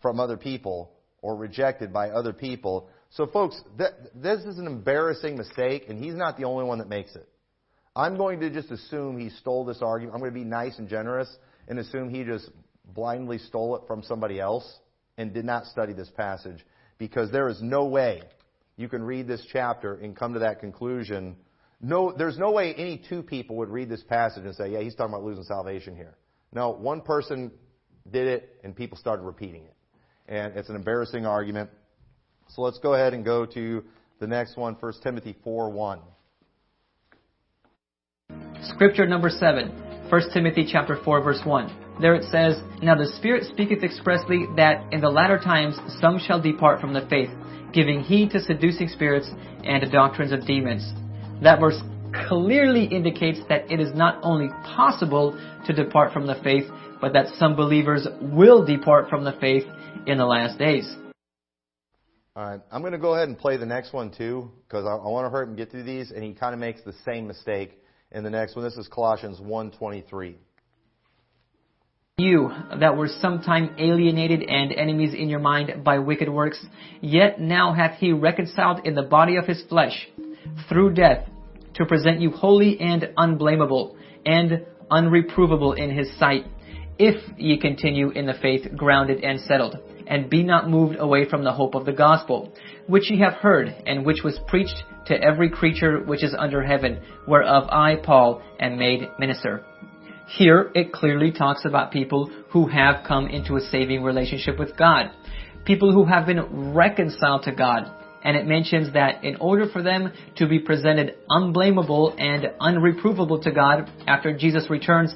from 0.00 0.18
other 0.18 0.38
people 0.38 0.92
or 1.20 1.36
rejected 1.36 1.92
by 1.92 2.08
other 2.08 2.32
people 2.32 2.88
so, 3.10 3.26
folks, 3.26 3.60
th- 3.76 3.90
this 4.14 4.40
is 4.44 4.58
an 4.58 4.66
embarrassing 4.68 5.36
mistake, 5.36 5.86
and 5.88 6.02
he's 6.02 6.14
not 6.14 6.36
the 6.36 6.44
only 6.44 6.64
one 6.64 6.78
that 6.78 6.88
makes 6.88 7.14
it. 7.16 7.28
I'm 7.96 8.16
going 8.16 8.38
to 8.40 8.50
just 8.50 8.70
assume 8.70 9.18
he 9.18 9.30
stole 9.30 9.64
this 9.64 9.82
argument. 9.82 10.14
I'm 10.14 10.20
going 10.20 10.32
to 10.32 10.38
be 10.40 10.44
nice 10.48 10.78
and 10.78 10.88
generous 10.88 11.28
and 11.66 11.78
assume 11.80 12.08
he 12.08 12.22
just 12.22 12.48
blindly 12.84 13.38
stole 13.38 13.74
it 13.76 13.82
from 13.88 14.02
somebody 14.04 14.38
else 14.40 14.78
and 15.18 15.34
did 15.34 15.44
not 15.44 15.66
study 15.66 15.92
this 15.92 16.08
passage 16.16 16.64
because 16.98 17.30
there 17.32 17.48
is 17.48 17.60
no 17.60 17.86
way 17.86 18.22
you 18.76 18.88
can 18.88 19.02
read 19.02 19.26
this 19.26 19.44
chapter 19.52 19.94
and 19.96 20.16
come 20.16 20.34
to 20.34 20.38
that 20.40 20.60
conclusion. 20.60 21.36
No, 21.80 22.12
there's 22.16 22.38
no 22.38 22.52
way 22.52 22.72
any 22.74 23.02
two 23.08 23.22
people 23.24 23.56
would 23.56 23.68
read 23.70 23.88
this 23.88 24.02
passage 24.04 24.44
and 24.44 24.54
say, 24.54 24.70
yeah, 24.70 24.80
he's 24.82 24.94
talking 24.94 25.12
about 25.12 25.24
losing 25.24 25.44
salvation 25.44 25.96
here. 25.96 26.16
No, 26.52 26.70
one 26.70 27.00
person 27.00 27.50
did 28.08 28.28
it 28.28 28.60
and 28.62 28.74
people 28.74 28.96
started 28.98 29.22
repeating 29.22 29.64
it. 29.64 29.74
And 30.28 30.56
it's 30.56 30.68
an 30.68 30.76
embarrassing 30.76 31.26
argument. 31.26 31.70
So 32.54 32.62
let's 32.62 32.78
go 32.78 32.94
ahead 32.94 33.14
and 33.14 33.24
go 33.24 33.46
to 33.46 33.84
the 34.18 34.26
next 34.26 34.56
one, 34.56 34.74
1 34.78 34.92
Timothy 35.02 35.36
4 35.44 35.70
1. 35.70 36.00
Scripture 38.64 39.06
number 39.06 39.30
7, 39.30 39.68
1 40.10 40.20
Timothy 40.34 40.68
chapter 40.70 40.98
4 41.02 41.22
verse 41.22 41.40
1. 41.44 41.96
There 42.00 42.14
it 42.14 42.24
says, 42.24 42.56
Now 42.82 42.96
the 42.96 43.10
Spirit 43.16 43.44
speaketh 43.50 43.82
expressly 43.82 44.46
that 44.56 44.92
in 44.92 45.00
the 45.00 45.08
latter 45.08 45.38
times 45.38 45.78
some 46.00 46.18
shall 46.18 46.40
depart 46.42 46.80
from 46.80 46.92
the 46.92 47.06
faith, 47.08 47.30
giving 47.72 48.00
heed 48.00 48.30
to 48.30 48.40
seducing 48.40 48.88
spirits 48.88 49.30
and 49.62 49.82
the 49.82 49.88
doctrines 49.90 50.32
of 50.32 50.46
demons. 50.46 50.92
That 51.42 51.60
verse 51.60 51.78
clearly 52.28 52.84
indicates 52.84 53.38
that 53.48 53.70
it 53.70 53.78
is 53.80 53.94
not 53.94 54.18
only 54.22 54.48
possible 54.48 55.32
to 55.66 55.72
depart 55.72 56.12
from 56.12 56.26
the 56.26 56.34
faith, 56.42 56.64
but 57.00 57.12
that 57.12 57.28
some 57.38 57.54
believers 57.54 58.06
will 58.20 58.64
depart 58.66 59.08
from 59.08 59.24
the 59.24 59.32
faith 59.40 59.64
in 60.06 60.18
the 60.18 60.26
last 60.26 60.58
days 60.58 60.86
right. 62.40 62.60
I'm 62.70 62.82
going 62.82 62.92
to 62.92 62.98
go 62.98 63.14
ahead 63.14 63.28
and 63.28 63.38
play 63.38 63.56
the 63.56 63.66
next 63.66 63.92
one 63.92 64.10
too, 64.16 64.50
because 64.66 64.84
I, 64.84 64.90
I 64.90 65.08
want 65.08 65.26
to 65.26 65.30
hurt 65.30 65.48
him 65.48 65.56
get 65.56 65.70
through 65.70 65.84
these, 65.84 66.10
and 66.10 66.22
he 66.22 66.32
kind 66.32 66.54
of 66.54 66.60
makes 66.60 66.82
the 66.84 66.94
same 67.04 67.26
mistake 67.26 67.82
in 68.12 68.22
the 68.24 68.30
next 68.30 68.56
one. 68.56 68.64
This 68.64 68.76
is 68.76 68.88
Colossians 68.88 69.38
1:23. 69.40 70.34
You 72.18 72.50
that 72.80 72.96
were 72.96 73.08
sometime 73.08 73.76
alienated 73.78 74.42
and 74.42 74.72
enemies 74.72 75.14
in 75.14 75.28
your 75.28 75.38
mind 75.40 75.82
by 75.84 75.98
wicked 76.00 76.28
works, 76.28 76.62
yet 77.00 77.40
now 77.40 77.72
hath 77.72 77.98
he 77.98 78.12
reconciled 78.12 78.86
in 78.86 78.94
the 78.94 79.02
body 79.02 79.36
of 79.36 79.46
his 79.46 79.62
flesh 79.68 80.06
through 80.68 80.92
death 80.94 81.26
to 81.74 81.86
present 81.86 82.20
you 82.20 82.30
holy 82.30 82.78
and 82.78 83.08
unblameable 83.16 83.96
and 84.26 84.66
unreprovable 84.90 85.78
in 85.78 85.90
his 85.96 86.14
sight, 86.18 86.44
if 86.98 87.16
ye 87.38 87.58
continue 87.58 88.10
in 88.10 88.26
the 88.26 88.34
faith 88.34 88.66
grounded 88.76 89.24
and 89.24 89.40
settled 89.42 89.78
and 90.10 90.28
be 90.28 90.42
not 90.42 90.68
moved 90.68 90.96
away 90.98 91.26
from 91.30 91.44
the 91.44 91.52
hope 91.52 91.74
of 91.76 91.86
the 91.86 91.92
gospel, 91.92 92.52
which 92.88 93.08
ye 93.10 93.20
have 93.20 93.34
heard, 93.34 93.68
and 93.86 94.04
which 94.04 94.22
was 94.24 94.38
preached 94.48 94.74
to 95.06 95.14
every 95.22 95.48
creature 95.48 96.00
which 96.00 96.24
is 96.24 96.34
under 96.36 96.62
heaven, 96.64 96.98
whereof 97.28 97.68
I, 97.70 97.94
Paul, 97.94 98.42
am 98.58 98.76
made 98.76 99.08
minister. 99.20 99.64
Here 100.36 100.70
it 100.74 100.92
clearly 100.92 101.30
talks 101.30 101.64
about 101.64 101.92
people 101.92 102.28
who 102.50 102.66
have 102.66 103.04
come 103.06 103.28
into 103.28 103.54
a 103.56 103.60
saving 103.60 104.02
relationship 104.02 104.58
with 104.58 104.76
God, 104.76 105.10
people 105.64 105.92
who 105.92 106.04
have 106.06 106.26
been 106.26 106.74
reconciled 106.74 107.44
to 107.44 107.52
God, 107.54 107.88
and 108.24 108.36
it 108.36 108.46
mentions 108.46 108.92
that 108.94 109.22
in 109.22 109.36
order 109.36 109.66
for 109.72 109.80
them 109.82 110.12
to 110.36 110.48
be 110.48 110.58
presented 110.58 111.14
unblameable 111.28 112.16
and 112.18 112.46
unreprovable 112.60 113.42
to 113.44 113.52
God 113.52 113.88
after 114.08 114.36
Jesus 114.36 114.68
returns, 114.68 115.14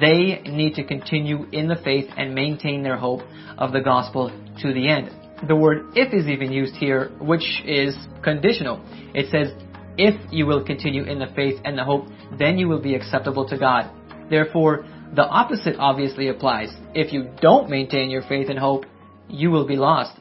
they 0.00 0.42
need 0.44 0.74
to 0.74 0.84
continue 0.84 1.44
in 1.52 1.68
the 1.68 1.76
faith 1.76 2.06
and 2.16 2.34
maintain 2.34 2.82
their 2.82 2.96
hope 2.96 3.20
of 3.58 3.72
the 3.72 3.80
gospel 3.80 4.30
to 4.60 4.72
the 4.72 4.88
end. 4.88 5.10
The 5.46 5.54
word 5.54 5.86
if 5.94 6.12
is 6.12 6.26
even 6.26 6.52
used 6.52 6.74
here, 6.74 7.10
which 7.20 7.62
is 7.64 7.96
conditional. 8.22 8.80
It 9.14 9.30
says, 9.30 9.52
if 9.96 10.14
you 10.32 10.46
will 10.46 10.64
continue 10.64 11.04
in 11.04 11.18
the 11.18 11.28
faith 11.34 11.60
and 11.64 11.76
the 11.78 11.84
hope, 11.84 12.06
then 12.38 12.58
you 12.58 12.68
will 12.68 12.82
be 12.82 12.94
acceptable 12.94 13.48
to 13.48 13.58
God. 13.58 13.90
Therefore, 14.28 14.84
the 15.14 15.24
opposite 15.24 15.76
obviously 15.78 16.28
applies. 16.28 16.70
If 16.94 17.12
you 17.12 17.30
don't 17.40 17.70
maintain 17.70 18.10
your 18.10 18.22
faith 18.22 18.48
and 18.50 18.58
hope, 18.58 18.84
you 19.28 19.50
will 19.50 19.66
be 19.66 19.76
lost. 19.76 20.18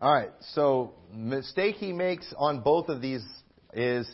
All 0.00 0.12
right, 0.14 0.30
so 0.54 0.92
mistake 1.12 1.74
he 1.76 1.92
makes 1.92 2.32
on 2.38 2.60
both 2.60 2.88
of 2.88 3.00
these 3.00 3.24
is 3.74 4.08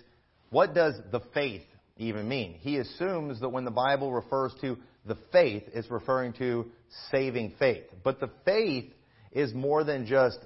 what 0.48 0.72
does 0.74 0.94
the 1.12 1.20
faith 1.34 1.60
even 1.98 2.26
mean? 2.26 2.54
He 2.58 2.78
assumes 2.78 3.38
that 3.40 3.50
when 3.50 3.66
the 3.66 3.70
Bible 3.70 4.10
refers 4.10 4.54
to 4.62 4.78
the 5.04 5.16
faith, 5.30 5.62
it's 5.74 5.90
referring 5.90 6.32
to 6.34 6.70
saving 7.12 7.52
faith. 7.58 7.84
But 8.02 8.18
the 8.18 8.30
faith 8.46 8.92
is 9.30 9.52
more 9.52 9.84
than 9.84 10.06
just 10.06 10.38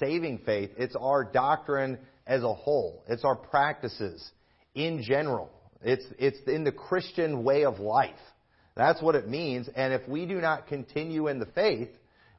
saving 0.00 0.40
faith, 0.44 0.72
it's 0.76 0.94
our 1.00 1.24
doctrine 1.24 1.98
as 2.26 2.42
a 2.42 2.52
whole, 2.54 3.02
it's 3.08 3.24
our 3.24 3.36
practices 3.36 4.32
in 4.74 5.02
general, 5.02 5.48
it's, 5.82 6.04
it's 6.18 6.40
in 6.46 6.62
the 6.62 6.72
Christian 6.72 7.42
way 7.42 7.64
of 7.64 7.78
life. 7.80 8.12
That's 8.76 9.00
what 9.00 9.14
it 9.14 9.28
means. 9.28 9.66
And 9.74 9.94
if 9.94 10.06
we 10.06 10.26
do 10.26 10.42
not 10.42 10.66
continue 10.66 11.28
in 11.28 11.38
the 11.38 11.46
faith, 11.46 11.88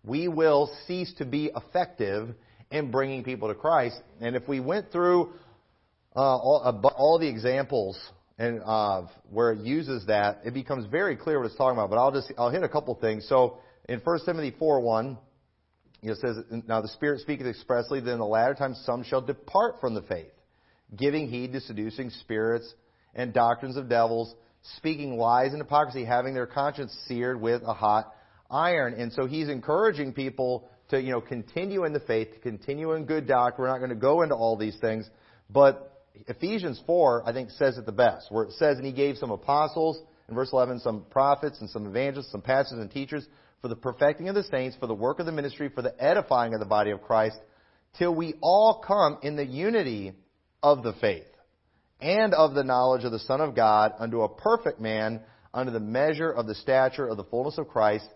we 0.06 0.28
will 0.28 0.70
cease 0.88 1.12
to 1.18 1.26
be 1.26 1.52
effective 1.56 2.30
in 2.72 2.91
bringing 2.91 3.24
people 3.24 3.48
to 3.48 3.56
Christ. 3.56 4.00
And 4.22 4.36
if 4.36 4.48
we 4.48 4.60
went 4.60 4.91
through 4.91 5.34
uh, 6.15 6.20
all, 6.20 6.91
all, 6.98 7.20
the 7.20 7.28
examples 7.28 8.00
and 8.38 8.62
uh, 8.63 9.04
where 9.30 9.52
it 9.52 9.60
uses 9.60 10.06
that, 10.08 10.41
it 10.46 10.54
becomes 10.54 10.86
very 10.88 11.15
clear 11.15 11.39
what 11.39 11.48
it's 11.48 11.56
talking 11.56 11.78
about. 11.78 11.89
But 11.89 11.98
I'll 12.00 12.12
just 12.12 12.32
I'll 12.38 12.50
hit 12.52 12.63
a 12.63 12.70
couple 12.70 12.94
things. 12.96 13.28
So 13.28 13.58
in 13.89 14.00
1 14.04 14.20
Timothy 14.26 14.56
4 14.58 14.80
1, 14.82 15.18
it 16.04 16.18
says, 16.18 16.38
Now 16.68 16.82
the 16.82 16.88
Spirit 16.89 17.22
speaketh 17.22 17.48
expressly 17.48 18.00
that 18.00 18.12
in 18.12 18.20
the 18.20 18.26
latter 18.26 18.54
times 18.54 18.82
some 18.86 19.04
shall 19.04 19.22
depart 19.22 19.76
from 19.82 19.96
the 19.96 20.02
faith, 20.04 20.32
giving 20.96 21.28
heed 21.28 21.54
to 21.54 21.62
seducing 21.62 22.10
spirits 22.10 22.72
and 23.15 23.34
doctrines 23.34 23.78
of 23.78 23.89
devils, 23.89 24.34
speaking 24.78 25.18
lies 25.18 25.52
and 25.54 25.62
hypocrisy, 25.62 26.06
having 26.06 26.34
their 26.34 26.48
conscience 26.48 26.96
seared 27.08 27.39
with 27.39 27.62
a 27.65 27.74
hot 27.74 28.12
iron. 28.50 28.94
And 28.94 29.12
so 29.12 29.26
he's 29.26 29.50
encouraging 29.50 30.14
people 30.14 30.70
to, 30.90 31.02
you 31.02 31.12
know, 31.12 31.22
continue 31.22 31.86
in 31.86 31.94
the 31.94 32.00
faith, 32.00 32.34
to 32.34 32.40
continue 32.40 32.94
in 32.94 33.06
good 33.06 33.28
doctrine. 33.28 33.64
We're 33.66 33.72
not 33.72 33.80
going 33.80 33.90
to 33.90 33.96
go 34.02 34.22
into 34.22 34.36
all 34.36 34.56
these 34.58 34.78
things, 34.80 35.10
but 35.50 35.92
Ephesians 36.28 36.82
4, 36.86 37.24
I 37.28 37.34
think, 37.34 37.50
says 37.52 37.78
it 37.78 37.86
the 37.86 37.92
best, 37.92 38.32
where 38.32 38.46
it 38.46 38.54
says, 38.54 38.78
And 38.78 38.86
he 38.86 38.94
gave 38.94 39.18
some 39.18 39.32
apostles, 39.32 39.98
in 40.30 40.36
verse 40.36 40.50
11, 40.54 40.80
some 40.80 41.06
prophets 41.10 41.60
and 41.60 41.70
some 41.70 41.86
evangelists, 41.86 42.32
some 42.32 42.42
pastors 42.42 42.80
and 42.80 42.90
teachers, 42.90 43.26
for 43.62 43.68
the 43.68 43.76
perfecting 43.76 44.30
of 44.30 44.36
the 44.36 44.44
saints, 44.44 44.78
for 44.80 44.88
the 44.88 44.94
work 44.94 45.20
of 45.20 45.26
the 45.26 45.32
ministry, 45.34 45.68
for 45.74 45.82
the 45.82 45.94
edifying 46.04 46.54
of 46.54 46.60
the 46.62 46.66
body 46.66 46.92
of 46.92 47.02
Christ, 47.02 47.36
till 47.98 48.14
we 48.16 48.36
all 48.42 48.82
come 48.86 49.18
in 49.24 49.36
the 49.36 49.46
unity 49.46 50.14
of 50.64 50.84
the 50.84 50.94
faith 51.02 51.28
and 52.00 52.34
of 52.34 52.54
the 52.54 52.64
knowledge 52.64 53.04
of 53.04 53.12
the 53.12 53.20
Son 53.20 53.42
of 53.42 53.54
God 53.56 53.92
unto 54.00 54.22
a 54.22 54.30
perfect 54.30 54.80
man, 54.80 55.22
unto 55.54 55.72
the 55.74 55.80
measure 55.82 56.32
of 56.32 56.48
the 56.48 56.56
stature 56.56 57.08
of 57.08 57.18
the 57.18 57.24
fullness 57.26 57.58
of 57.58 57.68
Christ, 57.68 58.08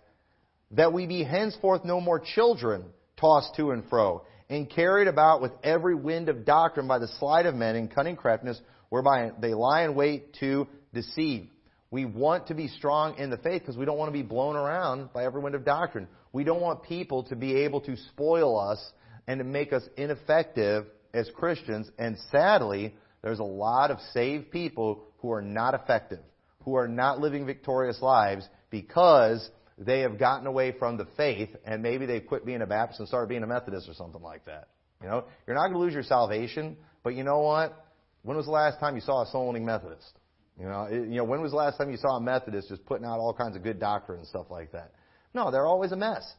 that 0.71 0.93
we 0.93 1.07
be 1.07 1.23
henceforth 1.23 1.83
no 1.83 1.99
more 1.99 2.19
children, 2.19 2.85
tossed 3.17 3.55
to 3.55 3.71
and 3.71 3.83
fro, 3.89 4.23
and 4.49 4.69
carried 4.69 5.07
about 5.07 5.41
with 5.41 5.51
every 5.63 5.95
wind 5.95 6.29
of 6.29 6.45
doctrine 6.45 6.87
by 6.87 6.99
the 6.99 7.07
sleight 7.19 7.45
of 7.45 7.55
men 7.55 7.75
and 7.75 7.93
cunning 7.93 8.15
craftiness, 8.15 8.59
whereby 8.89 9.31
they 9.39 9.53
lie 9.53 9.83
in 9.83 9.95
wait 9.95 10.33
to 10.39 10.67
deceive. 10.93 11.47
We 11.91 12.05
want 12.05 12.47
to 12.47 12.53
be 12.53 12.67
strong 12.67 13.17
in 13.17 13.31
the 13.31 13.37
faith 13.37 13.61
because 13.63 13.77
we 13.77 13.85
don't 13.85 13.97
want 13.97 14.09
to 14.09 14.13
be 14.19 14.21
blown 14.21 14.55
around 14.55 15.11
by 15.11 15.25
every 15.25 15.41
wind 15.41 15.55
of 15.55 15.65
doctrine. 15.65 16.07
We 16.33 16.43
don't 16.43 16.61
want 16.61 16.83
people 16.83 17.23
to 17.25 17.35
be 17.35 17.57
able 17.63 17.81
to 17.81 17.97
spoil 18.11 18.59
us 18.59 18.83
and 19.27 19.39
to 19.39 19.43
make 19.43 19.73
us 19.73 19.81
ineffective 19.97 20.85
as 21.15 21.29
Christians. 21.35 21.89
And 21.97 22.15
sadly, 22.31 22.93
there's 23.23 23.39
a 23.39 23.43
lot 23.43 23.89
of 23.89 23.97
saved 24.13 24.51
people 24.51 25.03
who 25.17 25.31
are 25.31 25.41
not 25.41 25.73
effective, 25.73 26.19
who 26.63 26.75
are 26.75 26.87
not 26.87 27.19
living 27.19 27.47
victorious 27.47 27.99
lives 28.03 28.47
because 28.69 29.49
they 29.79 30.01
have 30.01 30.19
gotten 30.19 30.45
away 30.45 30.73
from 30.77 30.97
the 30.97 31.05
faith 31.17 31.49
and 31.65 31.81
maybe 31.81 32.05
they 32.05 32.19
quit 32.19 32.45
being 32.45 32.61
a 32.61 32.65
Baptist 32.67 32.99
and 32.99 33.07
started 33.07 33.29
being 33.29 33.43
a 33.43 33.47
Methodist 33.47 33.87
or 33.89 33.93
something 33.93 34.21
like 34.21 34.45
that. 34.45 34.67
You 35.01 35.07
know, 35.07 35.23
you're 35.47 35.55
not 35.55 35.63
going 35.67 35.73
to 35.73 35.79
lose 35.79 35.93
your 35.93 36.03
salvation, 36.03 36.75
but 37.03 37.15
you 37.15 37.23
know 37.23 37.39
what? 37.39 37.85
When 38.23 38.35
was 38.35 38.45
the 38.45 38.51
last 38.51 38.79
time 38.81 38.95
you 38.95 39.01
saw 39.01 39.21
a 39.23 39.31
soul 39.31 39.47
winning 39.47 39.65
Methodist? 39.65 40.11
You 40.59 40.65
know, 40.67 40.83
it, 40.91 40.99
you 41.07 41.15
know, 41.15 41.23
when 41.23 41.41
was 41.41 41.51
the 41.51 41.57
last 41.57 41.77
time 41.77 41.89
you 41.89 41.95
saw 41.95 42.17
a 42.17 42.21
Methodist 42.21 42.67
just 42.67 42.85
putting 42.85 43.05
out 43.05 43.19
all 43.19 43.33
kinds 43.33 43.55
of 43.55 43.63
good 43.63 43.79
doctrine 43.79 44.19
and 44.19 44.27
stuff 44.27 44.47
like 44.49 44.73
that? 44.73 44.91
No, 45.33 45.49
they're 45.51 45.65
always 45.65 45.93
a 45.93 45.95
mess. 45.95 46.29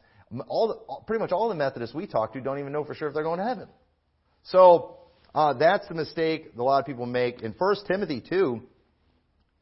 All 0.47 0.67
the, 0.67 1.05
pretty 1.07 1.19
much 1.19 1.31
all 1.31 1.49
the 1.49 1.55
Methodists 1.55 1.95
we 1.95 2.05
talk 2.05 2.33
to 2.33 2.41
don't 2.41 2.59
even 2.59 2.71
know 2.71 2.83
for 2.83 2.93
sure 2.93 3.07
if 3.07 3.15
they're 3.15 3.23
going 3.23 3.39
to 3.39 3.45
heaven. 3.45 3.67
So 4.43 4.97
uh, 5.33 5.55
that's 5.55 5.87
the 5.87 5.95
mistake 5.95 6.55
that 6.55 6.61
a 6.61 6.63
lot 6.63 6.79
of 6.79 6.85
people 6.85 7.07
make. 7.07 7.41
In 7.41 7.53
First 7.53 7.87
Timothy 7.91 8.21
2, 8.27 8.61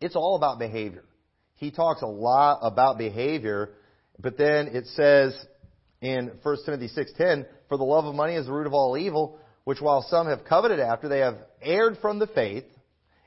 it's 0.01 0.17
all 0.17 0.35
about 0.35 0.59
behavior 0.59 1.05
he 1.59 1.69
talks 1.71 2.01
a 2.01 2.07
lot 2.07 2.59
about 2.61 2.97
behavior, 2.97 3.69
but 4.17 4.37
then 4.37 4.69
it 4.69 4.87
says 4.87 5.37
in 6.01 6.31
1 6.41 6.57
Timothy 6.65 6.87
6:10, 6.87 7.45
"For 7.67 7.77
the 7.77 7.83
love 7.83 8.05
of 8.05 8.15
money 8.15 8.35
is 8.35 8.45
the 8.45 8.53
root 8.53 8.65
of 8.65 8.73
all 8.73 8.97
evil, 8.97 9.37
which 9.65 9.81
while 9.81 10.01
some 10.01 10.27
have 10.27 10.45
coveted 10.45 10.79
after, 10.79 11.07
they 11.09 11.19
have 11.19 11.37
erred 11.61 11.97
from 11.99 12.17
the 12.17 12.27
faith." 12.27 12.65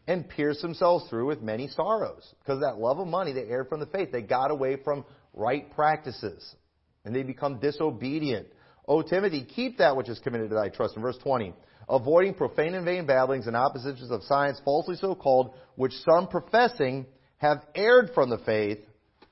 And 0.09 0.29
pierced 0.29 0.63
themselves 0.63 1.05
through 1.09 1.27
with 1.27 1.43
many 1.43 1.69
sorrows. 1.69 2.35
Because 2.41 2.59
that 2.59 2.77
love 2.77 2.99
of 2.99 3.07
money, 3.07 3.31
they 3.31 3.45
erred 3.45 3.69
from 3.69 3.79
the 3.79 3.87
faith. 3.87 4.11
They 4.11 4.21
got 4.21 4.51
away 4.51 4.75
from 4.75 5.05
right 5.33 5.71
practices. 5.77 6.57
And 7.05 7.15
they 7.15 7.23
become 7.23 7.61
disobedient. 7.61 8.49
O 8.89 9.03
Timothy, 9.03 9.43
keep 9.45 9.79
that 9.79 9.95
which 9.97 10.09
is 10.09 10.19
committed 10.19 10.49
to 10.49 10.57
thy 10.57 10.71
trust. 10.71 10.97
In 10.97 11.03
verse 11.03 11.17
20, 11.19 11.55
avoiding 11.89 12.35
profane 12.35 12.75
and 12.75 12.85
vain 12.85 13.07
babblings 13.07 13.47
and 13.47 13.55
oppositions 13.57 14.11
of 14.11 14.25
science 14.25 14.59
falsely 14.65 14.97
so 14.97 15.15
called, 15.15 15.55
which 15.77 15.95
some 16.03 16.27
professing 16.27 17.07
have 17.43 17.61
erred 17.75 18.11
from 18.15 18.31
the 18.31 18.39
faith. 18.39 18.79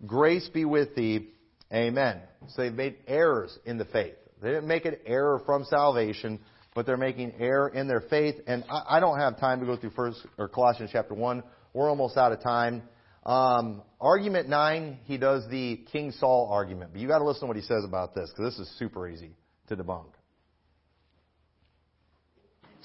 Grace 0.07 0.49
be 0.53 0.65
with 0.67 0.95
thee. 0.97 1.29
Amen. 1.73 2.21
So 2.49 2.63
they've 2.63 2.73
made 2.75 2.97
errors 3.07 3.57
in 3.65 3.79
the 3.79 3.85
faith. 3.87 4.15
They 4.43 4.49
didn't 4.49 4.67
make 4.67 4.85
an 4.85 4.97
error 5.07 5.41
from 5.47 5.65
salvation, 5.65 6.41
but 6.75 6.85
they're 6.85 6.97
making 6.97 7.35
error 7.39 7.69
in 7.69 7.87
their 7.87 8.01
faith. 8.11 8.35
And 8.49 8.65
I, 8.69 8.97
I 8.97 9.01
don't 9.01 9.19
have 9.19 9.39
time 9.39 9.61
to 9.61 9.67
go 9.67 9.77
through 9.77 9.91
first 9.91 10.27
or 10.37 10.49
Colossians 10.49 10.91
chapter 10.93 11.15
one. 11.15 11.43
We're 11.73 11.89
almost 11.89 12.17
out 12.17 12.33
of 12.33 12.43
time. 12.43 12.83
Um, 13.25 13.83
argument 14.01 14.49
nine, 14.49 14.99
he 15.05 15.17
does 15.17 15.47
the 15.49 15.77
King 15.93 16.11
Saul 16.11 16.49
argument, 16.51 16.93
but 16.93 17.01
you 17.01 17.07
got 17.07 17.19
to 17.19 17.25
listen 17.25 17.43
to 17.43 17.47
what 17.47 17.57
he 17.57 17.63
says 17.63 17.85
about 17.87 18.15
this 18.15 18.31
because 18.35 18.53
this 18.57 18.67
is 18.67 18.79
super 18.79 19.07
easy 19.09 19.37
to 19.69 19.77
debunk. 19.77 20.07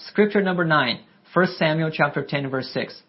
Scripture 0.07 0.41
number 0.43 0.65
nine, 0.65 0.99
1 1.33 1.47
Samuel 1.57 1.89
chapter 1.91 2.21
10 2.23 2.49
verse 2.49 2.69
6. 2.73 3.01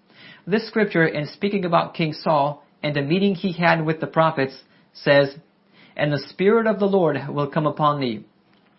This 0.49 0.68
scripture 0.68 1.05
in 1.05 1.26
speaking 1.26 1.64
about 1.64 1.94
King 1.94 2.12
Saul 2.12 2.64
and 2.80 2.94
the 2.94 3.03
meeting 3.03 3.34
he 3.34 3.51
had 3.53 3.84
with 3.84 3.99
the 3.99 4.07
prophets 4.07 4.57
says, 4.92 5.34
And 5.97 6.12
the 6.12 6.20
Spirit 6.28 6.68
of 6.68 6.78
the 6.78 6.86
Lord 6.86 7.16
will 7.28 7.49
come 7.51 7.66
upon 7.66 7.99
thee, 7.99 8.24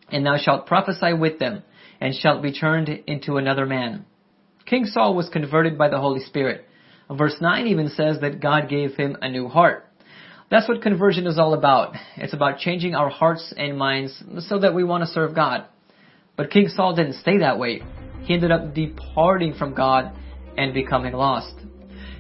and 0.10 0.26
thou 0.26 0.38
shalt 0.38 0.66
prophesy 0.66 1.12
with 1.12 1.40
them, 1.40 1.64
and 2.00 2.16
shalt 2.16 2.42
be 2.42 2.54
turned 2.54 2.88
into 2.88 3.36
another 3.36 3.66
man. 3.66 4.06
King 4.66 4.86
Saul 4.86 5.14
was 5.14 5.28
converted 5.28 5.78
by 5.78 5.90
the 5.90 6.00
Holy 6.00 6.22
Spirit. 6.22 6.64
Verse 7.12 7.36
9 7.42 7.68
even 7.68 7.90
says 7.90 8.20
that 8.22 8.40
God 8.40 8.70
gave 8.70 8.94
him 8.96 9.18
a 9.22 9.28
new 9.28 9.50
heart. 9.50 9.88
That's 10.50 10.70
what 10.70 10.82
conversion 10.82 11.28
is 11.28 11.38
all 11.38 11.54
about. 11.54 11.96
It's 12.16 12.34
about 12.34 12.60
changing 12.60 12.96
our 12.96 13.10
hearts 13.10 13.54
and 13.58 13.78
minds 13.78 14.24
so 14.48 14.60
that 14.60 14.74
we 14.74 14.86
want 14.86 15.04
to 15.04 15.10
serve 15.14 15.36
God. 15.36 15.66
But 16.38 16.50
King 16.50 16.70
Saul 16.70 16.96
didn't 16.96 17.16
stay 17.20 17.40
that 17.40 17.60
way. 17.60 17.82
He 18.22 18.34
ended 18.34 18.52
up 18.52 18.74
departing 18.74 19.54
from 19.56 19.74
God 19.74 20.12
and 20.58 20.74
becoming 20.74 21.14
lost. 21.14 21.54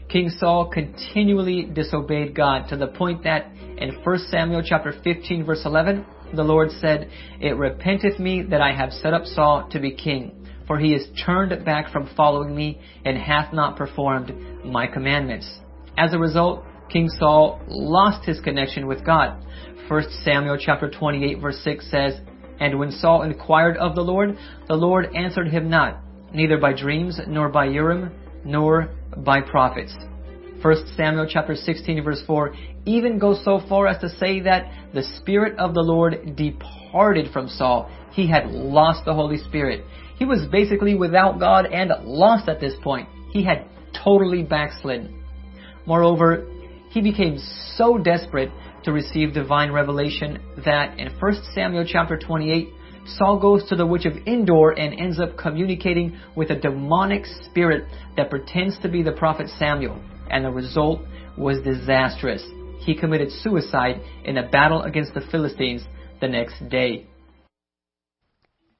King 0.09 0.29
Saul 0.29 0.69
continually 0.71 1.63
disobeyed 1.63 2.33
God 2.35 2.69
to 2.69 2.77
the 2.77 2.87
point 2.87 3.23
that 3.25 3.51
in 3.77 3.95
1 4.03 4.17
Samuel 4.29 4.61
chapter 4.65 4.93
15 5.03 5.43
verse 5.43 5.63
11, 5.65 6.05
the 6.35 6.43
Lord 6.43 6.71
said, 6.71 7.09
It 7.41 7.57
repenteth 7.57 8.19
me 8.19 8.43
that 8.43 8.61
I 8.61 8.73
have 8.73 8.91
set 8.93 9.13
up 9.13 9.25
Saul 9.25 9.67
to 9.71 9.79
be 9.79 9.91
king, 9.95 10.47
for 10.65 10.77
he 10.77 10.93
is 10.93 11.07
turned 11.25 11.65
back 11.65 11.91
from 11.91 12.09
following 12.15 12.55
me 12.55 12.79
and 13.03 13.17
hath 13.17 13.53
not 13.53 13.75
performed 13.75 14.33
my 14.63 14.87
commandments. 14.87 15.59
As 15.97 16.13
a 16.13 16.19
result, 16.19 16.63
King 16.89 17.09
Saul 17.09 17.61
lost 17.67 18.25
his 18.25 18.39
connection 18.39 18.87
with 18.87 19.05
God. 19.05 19.43
1 19.89 20.03
Samuel 20.23 20.57
chapter 20.59 20.89
28 20.89 21.41
verse 21.41 21.59
6 21.63 21.91
says, 21.91 22.13
And 22.61 22.79
when 22.79 22.91
Saul 22.91 23.23
inquired 23.23 23.77
of 23.77 23.95
the 23.95 24.01
Lord, 24.03 24.37
the 24.67 24.75
Lord 24.75 25.13
answered 25.15 25.47
him 25.49 25.69
not, 25.69 25.99
neither 26.33 26.57
by 26.57 26.73
dreams 26.73 27.19
nor 27.27 27.49
by 27.49 27.65
Urim, 27.65 28.11
nor 28.47 28.89
by 29.17 29.41
prophets. 29.41 29.93
1 30.61 30.75
Samuel 30.95 31.27
chapter 31.29 31.53
16 31.53 32.03
verse 32.03 32.23
4 32.25 32.55
even 32.85 33.19
goes 33.19 33.43
so 33.43 33.59
far 33.69 33.87
as 33.87 33.99
to 34.01 34.09
say 34.09 34.39
that 34.41 34.71
the 34.93 35.03
Spirit 35.17 35.59
of 35.59 35.73
the 35.73 35.81
Lord 35.81 36.35
departed 36.35 37.31
from 37.31 37.47
Saul. 37.49 37.91
He 38.13 38.27
had 38.27 38.47
lost 38.49 39.05
the 39.05 39.13
Holy 39.13 39.37
Spirit. 39.37 39.83
He 40.17 40.25
was 40.25 40.47
basically 40.51 40.95
without 40.95 41.39
God 41.39 41.65
and 41.67 41.91
lost 42.05 42.47
at 42.49 42.59
this 42.59 42.73
point. 42.81 43.07
He 43.33 43.43
had 43.43 43.65
totally 44.03 44.41
backslid. 44.41 45.11
Moreover, 45.85 46.47
he 46.89 47.01
became 47.01 47.37
so 47.75 47.97
desperate 47.97 48.49
to 48.85 48.91
receive 48.93 49.33
divine 49.33 49.71
revelation 49.71 50.39
that 50.65 50.97
in 50.97 51.11
1 51.19 51.33
Samuel 51.53 51.85
chapter 51.87 52.17
28 52.17 52.69
Saul 53.15 53.39
goes 53.39 53.67
to 53.69 53.75
the 53.75 53.85
witch 53.85 54.05
of 54.05 54.17
Endor 54.27 54.71
and 54.71 54.99
ends 54.99 55.19
up 55.19 55.37
communicating 55.37 56.19
with 56.35 56.49
a 56.51 56.55
demonic 56.59 57.25
spirit 57.43 57.85
that 58.17 58.29
pretends 58.29 58.77
to 58.79 58.89
be 58.89 59.01
the 59.01 59.13
prophet 59.13 59.49
Samuel, 59.57 59.97
and 60.29 60.43
the 60.43 60.51
result 60.51 61.01
was 61.37 61.61
disastrous. 61.63 62.43
He 62.79 62.95
committed 62.95 63.31
suicide 63.31 64.01
in 64.25 64.37
a 64.37 64.47
battle 64.49 64.81
against 64.81 65.13
the 65.13 65.21
Philistines 65.21 65.83
the 66.19 66.27
next 66.27 66.67
day. 66.69 67.07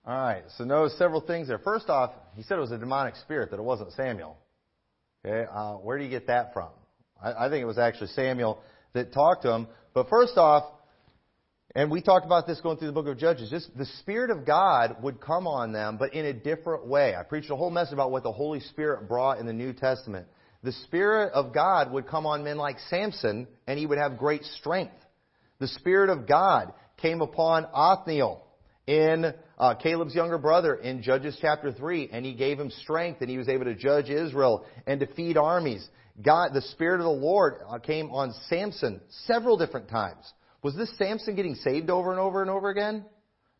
All 0.06 0.18
right, 0.18 0.44
so 0.58 0.64
notice 0.66 0.98
several 0.98 1.22
things 1.22 1.48
there. 1.48 1.60
First 1.60 1.90
off, 1.90 2.12
he 2.36 2.44
said 2.44 2.58
it 2.58 2.62
was 2.62 2.72
a 2.72 2.78
demonic 2.78 3.16
spirit, 3.18 3.52
that 3.52 3.58
it 3.60 3.64
wasn't 3.64 3.92
Samuel. 3.94 4.38
Okay, 5.26 5.48
uh, 5.52 5.74
where 5.76 5.98
do 5.98 6.04
you 6.04 6.10
get 6.10 6.28
that 6.28 6.54
from? 6.54 6.70
I, 7.22 7.46
I 7.48 7.50
think 7.50 7.62
it 7.62 7.66
was 7.66 7.78
actually 7.78 8.08
Samuel 8.08 8.60
that 8.94 9.14
talked 9.14 9.44
to 9.44 9.52
him. 9.54 9.68
But 9.94 10.08
first 10.10 10.38
off, 10.38 10.64
and 11.78 11.92
we 11.92 12.02
talked 12.02 12.26
about 12.26 12.48
this 12.48 12.60
going 12.60 12.78
through 12.78 12.88
the 12.88 12.94
book 12.94 13.06
of 13.06 13.18
Judges. 13.20 13.52
This, 13.52 13.68
the 13.78 13.86
Spirit 14.00 14.32
of 14.32 14.46
God 14.48 14.96
would 15.04 15.22
come 15.22 15.46
on 15.46 15.74
them, 15.74 15.98
but 16.00 16.16
in 16.16 16.26
a 16.26 16.34
different 16.34 16.88
way. 16.88 17.14
I 17.16 17.22
preached 17.22 17.52
a 17.52 17.56
whole 17.56 17.70
message 17.70 17.94
about 17.94 18.10
what 18.10 18.24
the 18.24 18.32
Holy 18.32 18.62
Spirit 18.62 19.08
brought 19.08 19.38
in 19.38 19.46
the 19.46 19.54
New 19.54 19.74
Testament. 19.74 20.26
The 20.64 20.72
Spirit 20.72 21.34
of 21.34 21.54
God 21.54 21.92
would 21.94 22.08
come 22.08 22.26
on 22.26 22.44
men 22.44 22.58
like 22.58 22.80
Samson, 22.90 23.48
and 23.68 23.78
he 23.78 23.86
would 23.86 24.00
have 24.00 24.18
great 24.18 24.44
strength. 24.44 24.96
The 25.60 25.68
Spirit 25.68 26.10
of 26.10 26.26
God 26.28 26.74
came 27.00 27.22
upon 27.22 27.68
Othniel 27.72 28.44
in 28.88 29.32
uh, 29.60 29.76
Caleb's 29.76 30.16
younger 30.16 30.40
brother 30.40 30.74
in 30.74 31.04
Judges 31.04 31.38
chapter 31.40 31.72
3, 31.72 32.10
and 32.12 32.26
he 32.26 32.34
gave 32.34 32.60
him 32.60 32.72
strength, 32.82 33.22
and 33.22 33.30
he 33.30 33.38
was 33.38 33.50
able 33.50 33.66
to 33.66 33.76
judge 33.76 34.10
Israel 34.10 34.66
and 34.88 35.00
defeat 35.00 35.38
armies. 35.38 35.88
God, 36.20 36.56
the 36.56 36.62
Spirit 36.64 37.02
of 37.02 37.06
the 37.06 37.12
Lord 37.22 37.60
uh, 37.70 37.78
came 37.78 38.10
on 38.10 38.34
Samson 38.50 39.00
several 39.28 39.58
different 39.58 39.90
times. 39.90 40.26
Was 40.68 40.76
this 40.76 40.92
Samson 40.98 41.38
getting 41.38 41.56
saved 41.56 41.90
over 41.90 42.12
and 42.12 42.20
over 42.20 42.42
and 42.42 42.52
over 42.52 42.68
again? 42.70 43.06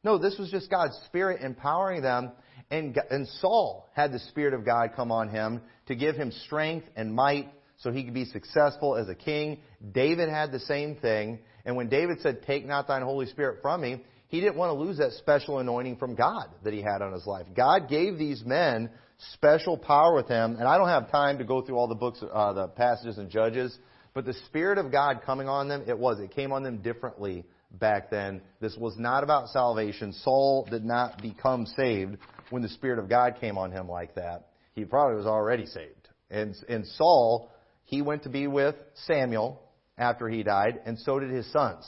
No, 0.04 0.18
this 0.18 0.38
was 0.38 0.52
just 0.52 0.70
God's 0.70 0.94
Spirit 1.06 1.42
empowering 1.42 2.02
them. 2.02 2.34
And, 2.70 3.00
and 3.10 3.26
Saul 3.40 3.88
had 3.94 4.12
the 4.12 4.20
Spirit 4.20 4.54
of 4.54 4.66
God 4.66 4.90
come 4.94 5.10
on 5.10 5.30
him 5.30 5.62
to 5.86 5.96
give 5.96 6.18
him 6.18 6.34
strength 6.46 6.86
and 6.98 7.16
might 7.16 7.48
so 7.78 7.94
he 7.94 8.04
could 8.04 8.14
be 8.14 8.26
successful 8.26 8.98
as 8.98 9.08
a 9.08 9.16
king. 9.16 9.60
David 9.94 10.28
had 10.28 10.52
the 10.52 10.60
same 10.60 10.98
thing. 10.98 11.40
And 11.64 11.78
when 11.78 11.88
David 11.88 12.20
said, 12.20 12.42
Take 12.46 12.66
not 12.66 12.90
thine 12.90 13.04
Holy 13.04 13.28
Spirit 13.28 13.60
from 13.62 13.80
me, 13.80 14.04
he 14.28 14.42
didn't 14.42 14.58
want 14.58 14.76
to 14.78 14.84
lose 14.84 14.98
that 14.98 15.14
special 15.14 15.60
anointing 15.60 15.96
from 15.96 16.14
God 16.14 16.48
that 16.66 16.74
he 16.74 16.82
had 16.82 17.02
on 17.02 17.14
his 17.14 17.26
life. 17.26 17.46
God 17.56 17.88
gave 17.88 18.18
these 18.18 18.44
men 18.46 18.90
special 19.34 19.78
power 19.78 20.14
with 20.14 20.28
him. 20.28 20.58
And 20.60 20.68
I 20.68 20.78
don't 20.78 20.90
have 20.90 21.10
time 21.10 21.38
to 21.38 21.46
go 21.46 21.62
through 21.62 21.78
all 21.78 21.88
the 21.88 21.96
books, 21.96 22.22
uh, 22.22 22.52
the 22.52 22.68
passages 22.68 23.18
and 23.18 23.30
judges 23.30 23.74
but 24.18 24.26
the 24.26 24.34
Spirit 24.48 24.80
of 24.80 24.92
God 24.92 25.22
coming 25.28 25.48
on 25.48 25.68
them, 25.70 25.84
it 25.86 25.96
was. 25.96 26.20
It 26.20 26.32
came 26.34 26.52
on 26.52 26.64
them 26.64 26.78
differently 26.80 27.46
back 27.70 28.10
then. 28.10 28.42
This 28.60 28.76
was 28.76 28.98
not 28.98 29.24
about 29.24 29.50
salvation. 29.50 30.12
Saul 30.12 30.66
did 30.72 30.84
not 30.84 31.22
become 31.22 31.68
saved 31.68 32.18
when 32.50 32.64
the 32.64 32.70
Spirit 32.70 32.98
of 32.98 33.10
God 33.10 33.36
came 33.40 33.60
on 33.60 33.72
him 33.72 33.88
like 33.88 34.16
that. 34.16 34.48
He 34.74 34.86
probably 34.86 35.18
was 35.18 35.28
already 35.28 35.68
saved. 35.68 36.10
And, 36.32 36.56
and 36.68 36.88
Saul, 36.88 37.52
he 37.84 38.02
went 38.02 38.24
to 38.24 38.30
be 38.30 38.48
with 38.48 38.74
Samuel 39.06 39.62
after 40.00 40.28
he 40.28 40.42
died, 40.42 40.80
and 40.86 40.98
so 40.98 41.20
did 41.20 41.30
his 41.30 41.46
sons. 41.52 41.86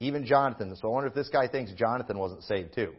Even 0.00 0.26
Jonathan. 0.26 0.76
So 0.76 0.88
I 0.88 0.92
wonder 0.92 1.08
if 1.08 1.14
this 1.14 1.30
guy 1.30 1.48
thinks 1.48 1.72
Jonathan 1.72 2.18
wasn't 2.18 2.42
saved 2.42 2.74
too. 2.74 2.92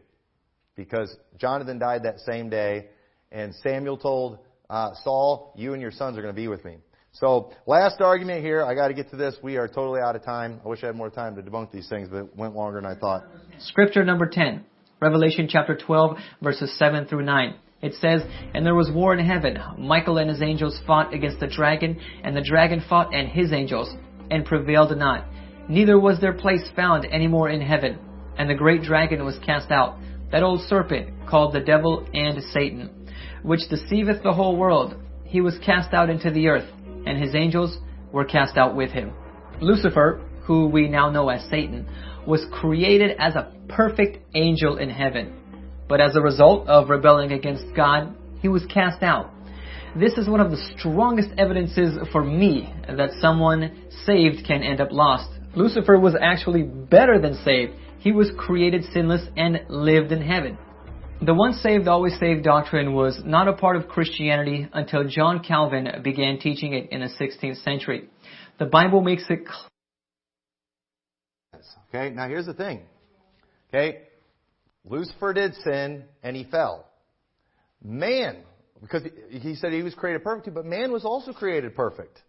Because 0.76 1.16
Jonathan 1.38 1.78
died 1.78 2.02
that 2.06 2.20
same 2.22 2.50
day, 2.50 2.88
and 3.32 3.54
Samuel 3.62 3.98
told 4.00 4.40
uh, 4.72 4.96
Saul, 5.04 5.54
You 5.56 5.74
and 5.74 5.82
your 5.84 5.92
sons 5.92 6.18
are 6.18 6.24
going 6.24 6.34
to 6.34 6.42
be 6.42 6.48
with 6.48 6.66
me. 6.66 6.78
So, 7.18 7.52
last 7.68 8.02
argument 8.02 8.42
here. 8.42 8.64
I 8.66 8.74
got 8.74 8.88
to 8.88 8.96
get 8.96 9.12
to 9.12 9.16
this. 9.16 9.36
We 9.44 9.58
are 9.58 9.68
totally 9.68 10.02
out 10.02 10.16
of 10.16 10.24
time. 10.24 10.60
I 10.66 10.68
wish 10.68 10.82
I 10.84 10.88
had 10.88 10.96
more 10.96 11.12
time 11.12 11.36
to 11.36 11.44
debunk 11.44 11.72
these 11.72 11.88
things, 11.88 12.10
but 12.10 12.18
it 12.24 12.36
went 12.36 12.56
longer 12.56 12.82
than 12.82 12.90
I 12.90 12.96
thought. 12.96 13.22
Scripture 13.60 14.04
number 14.04 14.26
10, 14.26 14.66
Revelation 15.00 15.48
chapter 15.48 15.78
12, 15.78 16.18
verses 16.42 16.76
7 16.80 17.06
through 17.06 17.24
9. 17.24 17.54
It 17.84 17.94
says, 18.02 18.24
And 18.56 18.66
there 18.66 18.74
was 18.74 18.90
war 18.92 19.16
in 19.16 19.24
heaven. 19.24 19.60
Michael 19.78 20.18
and 20.18 20.28
his 20.30 20.42
angels 20.42 20.80
fought 20.88 21.14
against 21.14 21.40
the 21.40 21.46
dragon, 21.46 22.02
and 22.24 22.36
the 22.36 22.42
dragon 22.44 22.82
fought 22.90 23.14
and 23.14 23.28
his 23.30 23.52
angels, 23.54 23.90
and 24.32 24.44
prevailed 24.44 24.98
not. 24.98 25.26
Neither 25.70 26.00
was 26.00 26.20
their 26.20 26.34
place 26.34 26.68
found 26.76 27.06
any 27.06 27.28
more 27.28 27.48
in 27.50 27.62
heaven. 27.62 28.00
And 28.40 28.50
the 28.50 28.56
great 28.56 28.82
dragon 28.82 29.24
was 29.24 29.38
cast 29.46 29.70
out, 29.70 30.00
that 30.32 30.42
old 30.42 30.62
serpent 30.62 31.28
called 31.30 31.54
the 31.54 31.60
devil 31.60 32.08
and 32.12 32.42
Satan, 32.52 33.08
which 33.44 33.70
deceiveth 33.70 34.24
the 34.24 34.34
whole 34.34 34.56
world. 34.58 34.96
He 35.26 35.42
was 35.42 35.60
cast 35.64 35.94
out 35.94 36.10
into 36.10 36.32
the 36.32 36.48
earth 36.48 36.68
and 37.06 37.22
his 37.22 37.36
angels 37.36 37.78
were 38.12 38.26
cast 38.26 38.58
out 38.58 38.76
with 38.76 38.92
him. 38.92 39.12
Lucifer, 39.62 40.22
who 40.46 40.68
we 40.68 40.88
now 40.88 41.10
know 41.10 41.30
as 41.30 41.44
Satan, 41.50 41.88
was 42.28 42.46
created 42.52 43.16
as 43.20 43.36
a 43.36 43.52
perfect 43.68 44.20
angel 44.36 44.78
in 44.78 44.90
heaven. 44.90 45.40
But 45.88 46.00
as 46.02 46.16
a 46.16 46.22
result 46.22 46.68
of 46.68 46.90
rebelling 46.90 47.32
against 47.32 47.64
God, 47.76 48.16
he 48.42 48.48
was 48.48 48.66
cast 48.66 49.04
out. 49.04 49.32
This 49.96 50.14
is 50.14 50.28
one 50.28 50.40
of 50.40 50.50
the 50.50 50.74
strongest 50.78 51.30
evidences 51.38 51.98
for 52.12 52.24
me 52.24 52.74
that 52.88 53.12
someone 53.22 53.84
saved 54.06 54.46
can 54.48 54.64
end 54.64 54.82
up 54.82 54.92
lost. 54.92 55.30
Lucifer 55.56 56.00
was 56.00 56.16
actually 56.20 56.64
better 56.64 57.20
than 57.20 57.36
saved. 57.46 57.74
He 58.00 58.12
was 58.12 58.32
created 58.38 58.84
sinless 58.92 59.22
and 59.38 59.60
lived 59.70 60.12
in 60.12 60.22
heaven. 60.22 60.58
The 61.26 61.34
once 61.34 61.62
saved, 61.62 61.88
always 61.88 62.20
saved 62.20 62.44
doctrine 62.44 62.94
was 62.94 63.22
not 63.24 63.48
a 63.48 63.54
part 63.54 63.78
of 63.78 63.88
Christianity 63.88 64.68
until 64.74 65.06
John 65.08 65.42
Calvin 65.42 65.88
began 66.04 66.38
teaching 66.38 66.74
it 66.74 66.90
in 66.92 67.00
the 67.00 67.08
16th 67.08 67.64
century. 67.64 68.10
The 68.60 68.66
Bible 68.66 69.00
makes 69.02 69.24
it 69.30 69.46
clear. 69.48 69.70
Okay, 71.94 72.14
now 72.14 72.28
here's 72.28 72.46
the 72.48 72.54
thing. 72.54 72.82
Okay, 73.70 74.02
Lucifer 74.84 75.32
did 75.34 75.54
sin 75.64 76.04
and 76.24 76.36
he 76.36 76.44
fell. 76.44 76.90
Man, 77.82 78.44
because 78.82 79.04
he 79.30 79.56
said 79.56 79.72
he 79.72 79.82
was 79.82 79.96
created 79.96 80.26
perfect, 80.26 80.54
but 80.54 80.66
man 80.66 80.92
was 80.92 81.06
also 81.06 81.32
created 81.32 81.74
perfect. 81.74 82.20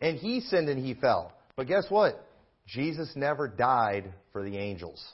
And 0.00 0.16
he 0.16 0.42
sinned 0.42 0.68
and 0.68 0.84
he 0.84 0.94
fell. 0.94 1.32
But 1.56 1.66
guess 1.66 1.86
what? 1.88 2.24
Jesus 2.68 3.10
never 3.16 3.48
died 3.48 4.12
for 4.32 4.44
the 4.48 4.56
angels. 4.58 5.04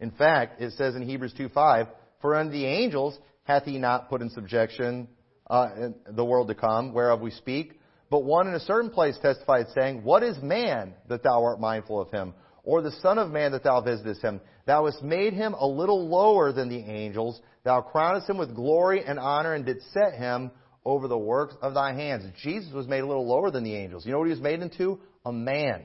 In 0.00 0.10
fact, 0.10 0.62
it 0.62 0.72
says 0.72 0.94
in 0.94 1.02
Hebrews 1.02 1.34
2 1.36 1.50
5, 1.50 1.88
for 2.20 2.34
unto 2.34 2.50
the 2.50 2.64
angels 2.64 3.18
hath 3.44 3.64
he 3.64 3.78
not 3.78 4.08
put 4.08 4.22
in 4.22 4.30
subjection 4.30 5.08
uh, 5.48 5.90
the 6.08 6.24
world 6.24 6.48
to 6.48 6.54
come, 6.54 6.92
whereof 6.92 7.20
we 7.20 7.30
speak. 7.30 7.78
But 8.10 8.24
one 8.24 8.46
in 8.48 8.54
a 8.54 8.60
certain 8.60 8.90
place 8.90 9.18
testified, 9.20 9.66
saying, 9.74 10.02
What 10.02 10.22
is 10.22 10.40
man 10.42 10.94
that 11.08 11.22
thou 11.22 11.42
art 11.44 11.60
mindful 11.60 12.00
of 12.00 12.10
him? 12.10 12.34
Or 12.64 12.82
the 12.82 12.90
Son 12.92 13.18
of 13.18 13.30
Man 13.30 13.52
that 13.52 13.62
thou 13.64 13.80
visitest 13.80 14.22
him? 14.22 14.40
Thou 14.66 14.86
hast 14.86 15.02
made 15.02 15.32
him 15.34 15.54
a 15.54 15.66
little 15.66 16.08
lower 16.08 16.52
than 16.52 16.68
the 16.68 16.78
angels. 16.80 17.40
Thou 17.64 17.80
crownest 17.80 18.28
him 18.28 18.38
with 18.38 18.56
glory 18.56 19.04
and 19.04 19.18
honor 19.20 19.54
and 19.54 19.64
didst 19.64 19.92
set 19.92 20.14
him 20.14 20.50
over 20.84 21.06
the 21.06 21.18
works 21.18 21.54
of 21.62 21.74
thy 21.74 21.92
hands. 21.94 22.24
Jesus 22.42 22.72
was 22.72 22.88
made 22.88 23.00
a 23.00 23.06
little 23.06 23.26
lower 23.26 23.50
than 23.50 23.62
the 23.64 23.74
angels. 23.76 24.04
You 24.04 24.12
know 24.12 24.18
what 24.18 24.24
he 24.28 24.34
was 24.34 24.40
made 24.40 24.62
into? 24.62 24.98
A 25.24 25.32
man. 25.32 25.82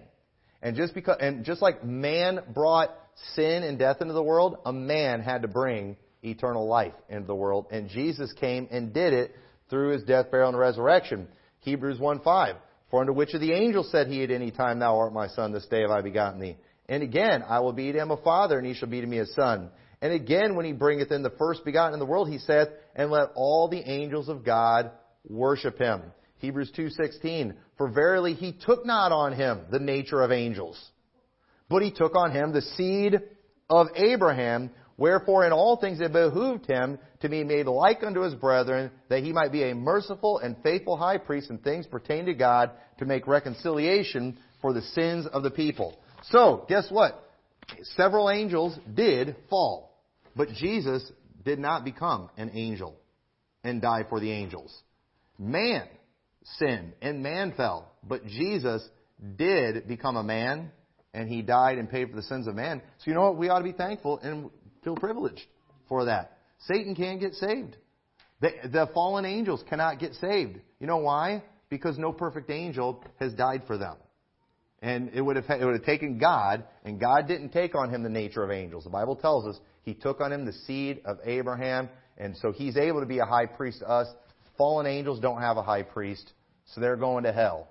And 0.63 0.75
just 0.75 0.93
because, 0.95 1.17
and 1.19 1.43
just 1.43 1.61
like 1.61 1.83
man 1.83 2.39
brought 2.53 2.89
sin 3.35 3.63
and 3.63 3.77
death 3.77 3.97
into 4.01 4.13
the 4.13 4.23
world, 4.23 4.57
a 4.65 4.73
man 4.73 5.21
had 5.21 5.41
to 5.43 5.47
bring 5.47 5.97
eternal 6.23 6.67
life 6.67 6.93
into 7.09 7.27
the 7.27 7.35
world. 7.35 7.67
And 7.71 7.89
Jesus 7.89 8.31
came 8.33 8.67
and 8.71 8.93
did 8.93 9.13
it 9.13 9.35
through 9.69 9.93
his 9.93 10.03
death, 10.03 10.29
burial, 10.31 10.49
and 10.49 10.57
resurrection. 10.57 11.27
Hebrews 11.59 11.99
1:5. 11.99 12.55
For 12.89 13.01
unto 13.01 13.13
which 13.13 13.33
of 13.33 13.41
the 13.41 13.53
angels 13.53 13.89
said 13.89 14.07
he 14.07 14.21
at 14.23 14.31
any 14.31 14.51
time, 14.51 14.79
Thou 14.79 14.97
art 14.97 15.13
my 15.13 15.27
son, 15.27 15.51
this 15.53 15.65
day 15.67 15.81
have 15.81 15.91
I 15.91 16.01
begotten 16.01 16.39
thee. 16.39 16.57
And 16.89 17.03
again, 17.03 17.43
I 17.47 17.59
will 17.61 17.71
be 17.71 17.91
to 17.91 17.97
him 17.99 18.11
a 18.11 18.17
father, 18.17 18.57
and 18.57 18.67
he 18.67 18.73
shall 18.73 18.89
be 18.89 18.99
to 18.99 19.07
me 19.07 19.19
a 19.19 19.25
son. 19.25 19.69
And 20.01 20.11
again, 20.11 20.55
when 20.55 20.65
he 20.65 20.73
bringeth 20.73 21.11
in 21.11 21.23
the 21.23 21.29
first 21.29 21.63
begotten 21.63 21.93
in 21.93 21.99
the 21.99 22.05
world, 22.05 22.27
he 22.29 22.37
saith, 22.37 22.67
And 22.95 23.09
let 23.11 23.29
all 23.35 23.67
the 23.69 23.81
angels 23.89 24.27
of 24.27 24.43
God 24.43 24.91
worship 25.27 25.77
him. 25.77 26.01
Hebrews 26.39 26.71
2:16 26.73 27.55
For 27.77 27.87
verily 27.87 28.33
he 28.33 28.51
took 28.51 28.85
not 28.85 29.11
on 29.11 29.33
him 29.33 29.65
the 29.71 29.79
nature 29.79 30.21
of 30.21 30.31
angels 30.31 30.79
but 31.69 31.81
he 31.81 31.89
took 31.89 32.17
on 32.17 32.31
him 32.31 32.51
the 32.51 32.61
seed 32.61 33.17
of 33.69 33.87
Abraham 33.95 34.69
Wherefore, 35.01 35.43
in 35.47 35.51
all 35.51 35.77
things 35.77 35.99
it 35.99 36.11
behooved 36.13 36.67
him 36.67 36.99
to 37.21 37.27
be 37.27 37.43
made 37.43 37.65
like 37.65 38.03
unto 38.03 38.19
his 38.21 38.35
brethren, 38.35 38.91
that 39.09 39.23
he 39.23 39.33
might 39.33 39.51
be 39.51 39.63
a 39.63 39.73
merciful 39.73 40.37
and 40.37 40.55
faithful 40.61 40.95
high 40.95 41.17
priest 41.17 41.49
in 41.49 41.57
things 41.57 41.87
pertaining 41.87 42.27
to 42.27 42.33
God, 42.35 42.69
to 42.99 43.05
make 43.05 43.25
reconciliation 43.25 44.37
for 44.61 44.73
the 44.73 44.83
sins 44.83 45.25
of 45.25 45.41
the 45.41 45.49
people. 45.49 45.97
So, 46.29 46.67
guess 46.69 46.85
what? 46.91 47.19
Several 47.97 48.29
angels 48.29 48.77
did 48.93 49.35
fall, 49.49 49.89
but 50.35 50.49
Jesus 50.51 51.03
did 51.45 51.57
not 51.57 51.83
become 51.83 52.29
an 52.37 52.51
angel 52.53 52.95
and 53.63 53.81
die 53.81 54.05
for 54.07 54.19
the 54.19 54.29
angels. 54.31 54.71
Man 55.39 55.87
sinned 56.59 56.93
and 57.01 57.23
man 57.23 57.53
fell, 57.57 57.91
but 58.07 58.23
Jesus 58.27 58.87
did 59.35 59.87
become 59.87 60.15
a 60.15 60.23
man 60.23 60.71
and 61.11 61.27
he 61.27 61.41
died 61.41 61.79
and 61.79 61.89
paid 61.89 62.09
for 62.11 62.15
the 62.15 62.21
sins 62.21 62.45
of 62.47 62.53
man. 62.55 62.81
So 62.99 63.03
you 63.09 63.15
know 63.15 63.23
what? 63.23 63.35
We 63.37 63.49
ought 63.49 63.57
to 63.57 63.65
be 63.65 63.73
thankful 63.73 64.19
and 64.19 64.49
feel 64.83 64.95
privileged 64.95 65.41
for 65.87 66.05
that. 66.05 66.37
Satan 66.67 66.95
can't 66.95 67.19
get 67.19 67.33
saved. 67.33 67.77
The, 68.41 68.49
the 68.71 68.89
fallen 68.93 69.25
angels 69.25 69.63
cannot 69.69 69.99
get 69.99 70.13
saved. 70.15 70.59
You 70.79 70.87
know 70.87 70.97
why? 70.97 71.43
Because 71.69 71.97
no 71.97 72.11
perfect 72.11 72.49
angel 72.49 73.03
has 73.19 73.33
died 73.33 73.63
for 73.67 73.77
them. 73.77 73.95
And 74.81 75.11
it 75.13 75.21
would, 75.21 75.35
have, 75.35 75.45
it 75.47 75.63
would 75.63 75.75
have 75.75 75.85
taken 75.85 76.17
God, 76.17 76.63
and 76.83 76.99
God 76.99 77.27
didn't 77.27 77.49
take 77.51 77.75
on 77.75 77.93
him 77.93 78.01
the 78.01 78.09
nature 78.09 78.43
of 78.43 78.49
angels. 78.49 78.83
The 78.83 78.89
Bible 78.89 79.15
tells 79.15 79.45
us 79.45 79.59
he 79.83 79.93
took 79.93 80.19
on 80.21 80.33
him 80.33 80.43
the 80.43 80.53
seed 80.65 81.01
of 81.05 81.17
Abraham, 81.23 81.87
and 82.17 82.35
so 82.41 82.51
he's 82.51 82.75
able 82.77 82.99
to 82.99 83.05
be 83.05 83.19
a 83.19 83.25
high 83.25 83.45
priest 83.45 83.79
to 83.79 83.87
us. 83.87 84.07
Fallen 84.57 84.87
angels 84.87 85.19
don't 85.19 85.39
have 85.39 85.57
a 85.57 85.61
high 85.63 85.83
priest, 85.83 86.31
so 86.65 86.81
they're 86.81 86.95
going 86.95 87.25
to 87.25 87.31
hell, 87.31 87.69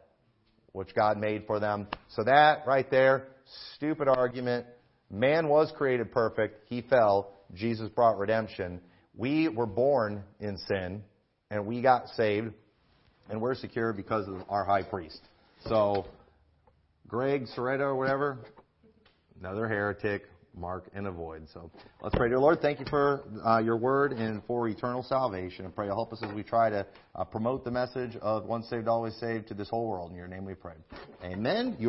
which 0.70 0.94
God 0.94 1.18
made 1.18 1.48
for 1.48 1.58
them. 1.58 1.88
So 2.11 2.22
that 2.22 2.64
right 2.64 2.88
there, 2.92 3.26
stupid 3.76 4.06
argument 4.06 4.66
Man 5.11 5.48
was 5.48 5.72
created 5.76 6.12
perfect. 6.12 6.64
He 6.68 6.82
fell. 6.82 7.32
Jesus 7.54 7.88
brought 7.90 8.16
redemption. 8.16 8.80
We 9.16 9.48
were 9.48 9.66
born 9.66 10.22
in 10.38 10.56
sin, 10.56 11.02
and 11.50 11.66
we 11.66 11.82
got 11.82 12.08
saved, 12.11 12.52
and 13.28 13.40
we're 13.40 13.56
secure 13.56 13.92
because 13.92 14.28
of 14.28 14.36
our 14.48 14.64
high 14.64 14.84
priest. 14.84 15.20
So, 15.66 16.06
Greg 17.08 17.46
Soretta 17.56 17.80
or 17.80 17.96
whatever, 17.96 18.38
another 19.40 19.68
heretic, 19.68 20.26
mark 20.56 20.88
and 20.94 21.06
avoid. 21.08 21.46
So 21.54 21.70
let's 22.02 22.14
pray. 22.16 22.28
Dear 22.28 22.38
Lord, 22.40 22.61
thank 22.61 22.78
you 22.80 22.86
for 22.90 23.22
uh, 23.46 23.58
your 23.58 23.76
word 23.76 24.12
and 24.12 24.42
for 24.46 24.66
eternal 24.68 25.02
salvation. 25.04 25.64
And 25.64 25.74
pray 25.74 25.86
you'll 25.86 25.94
help 25.96 26.12
us 26.12 26.22
as 26.24 26.34
we 26.34 26.42
try 26.42 26.68
to 26.70 26.84
uh, 27.14 27.24
promote 27.24 27.64
the 27.64 27.70
message 27.70 28.16
of 28.20 28.46
once 28.46 28.68
saved, 28.68 28.88
always 28.88 29.14
saved 29.16 29.46
to 29.48 29.54
this 29.54 29.70
whole 29.70 29.86
world. 29.88 30.11
In 30.11 30.16
your 30.16 30.26
name 30.28 30.44
we 30.44 30.54
pray. 30.54 30.74
Amen. 31.24 31.76
You 31.78 31.88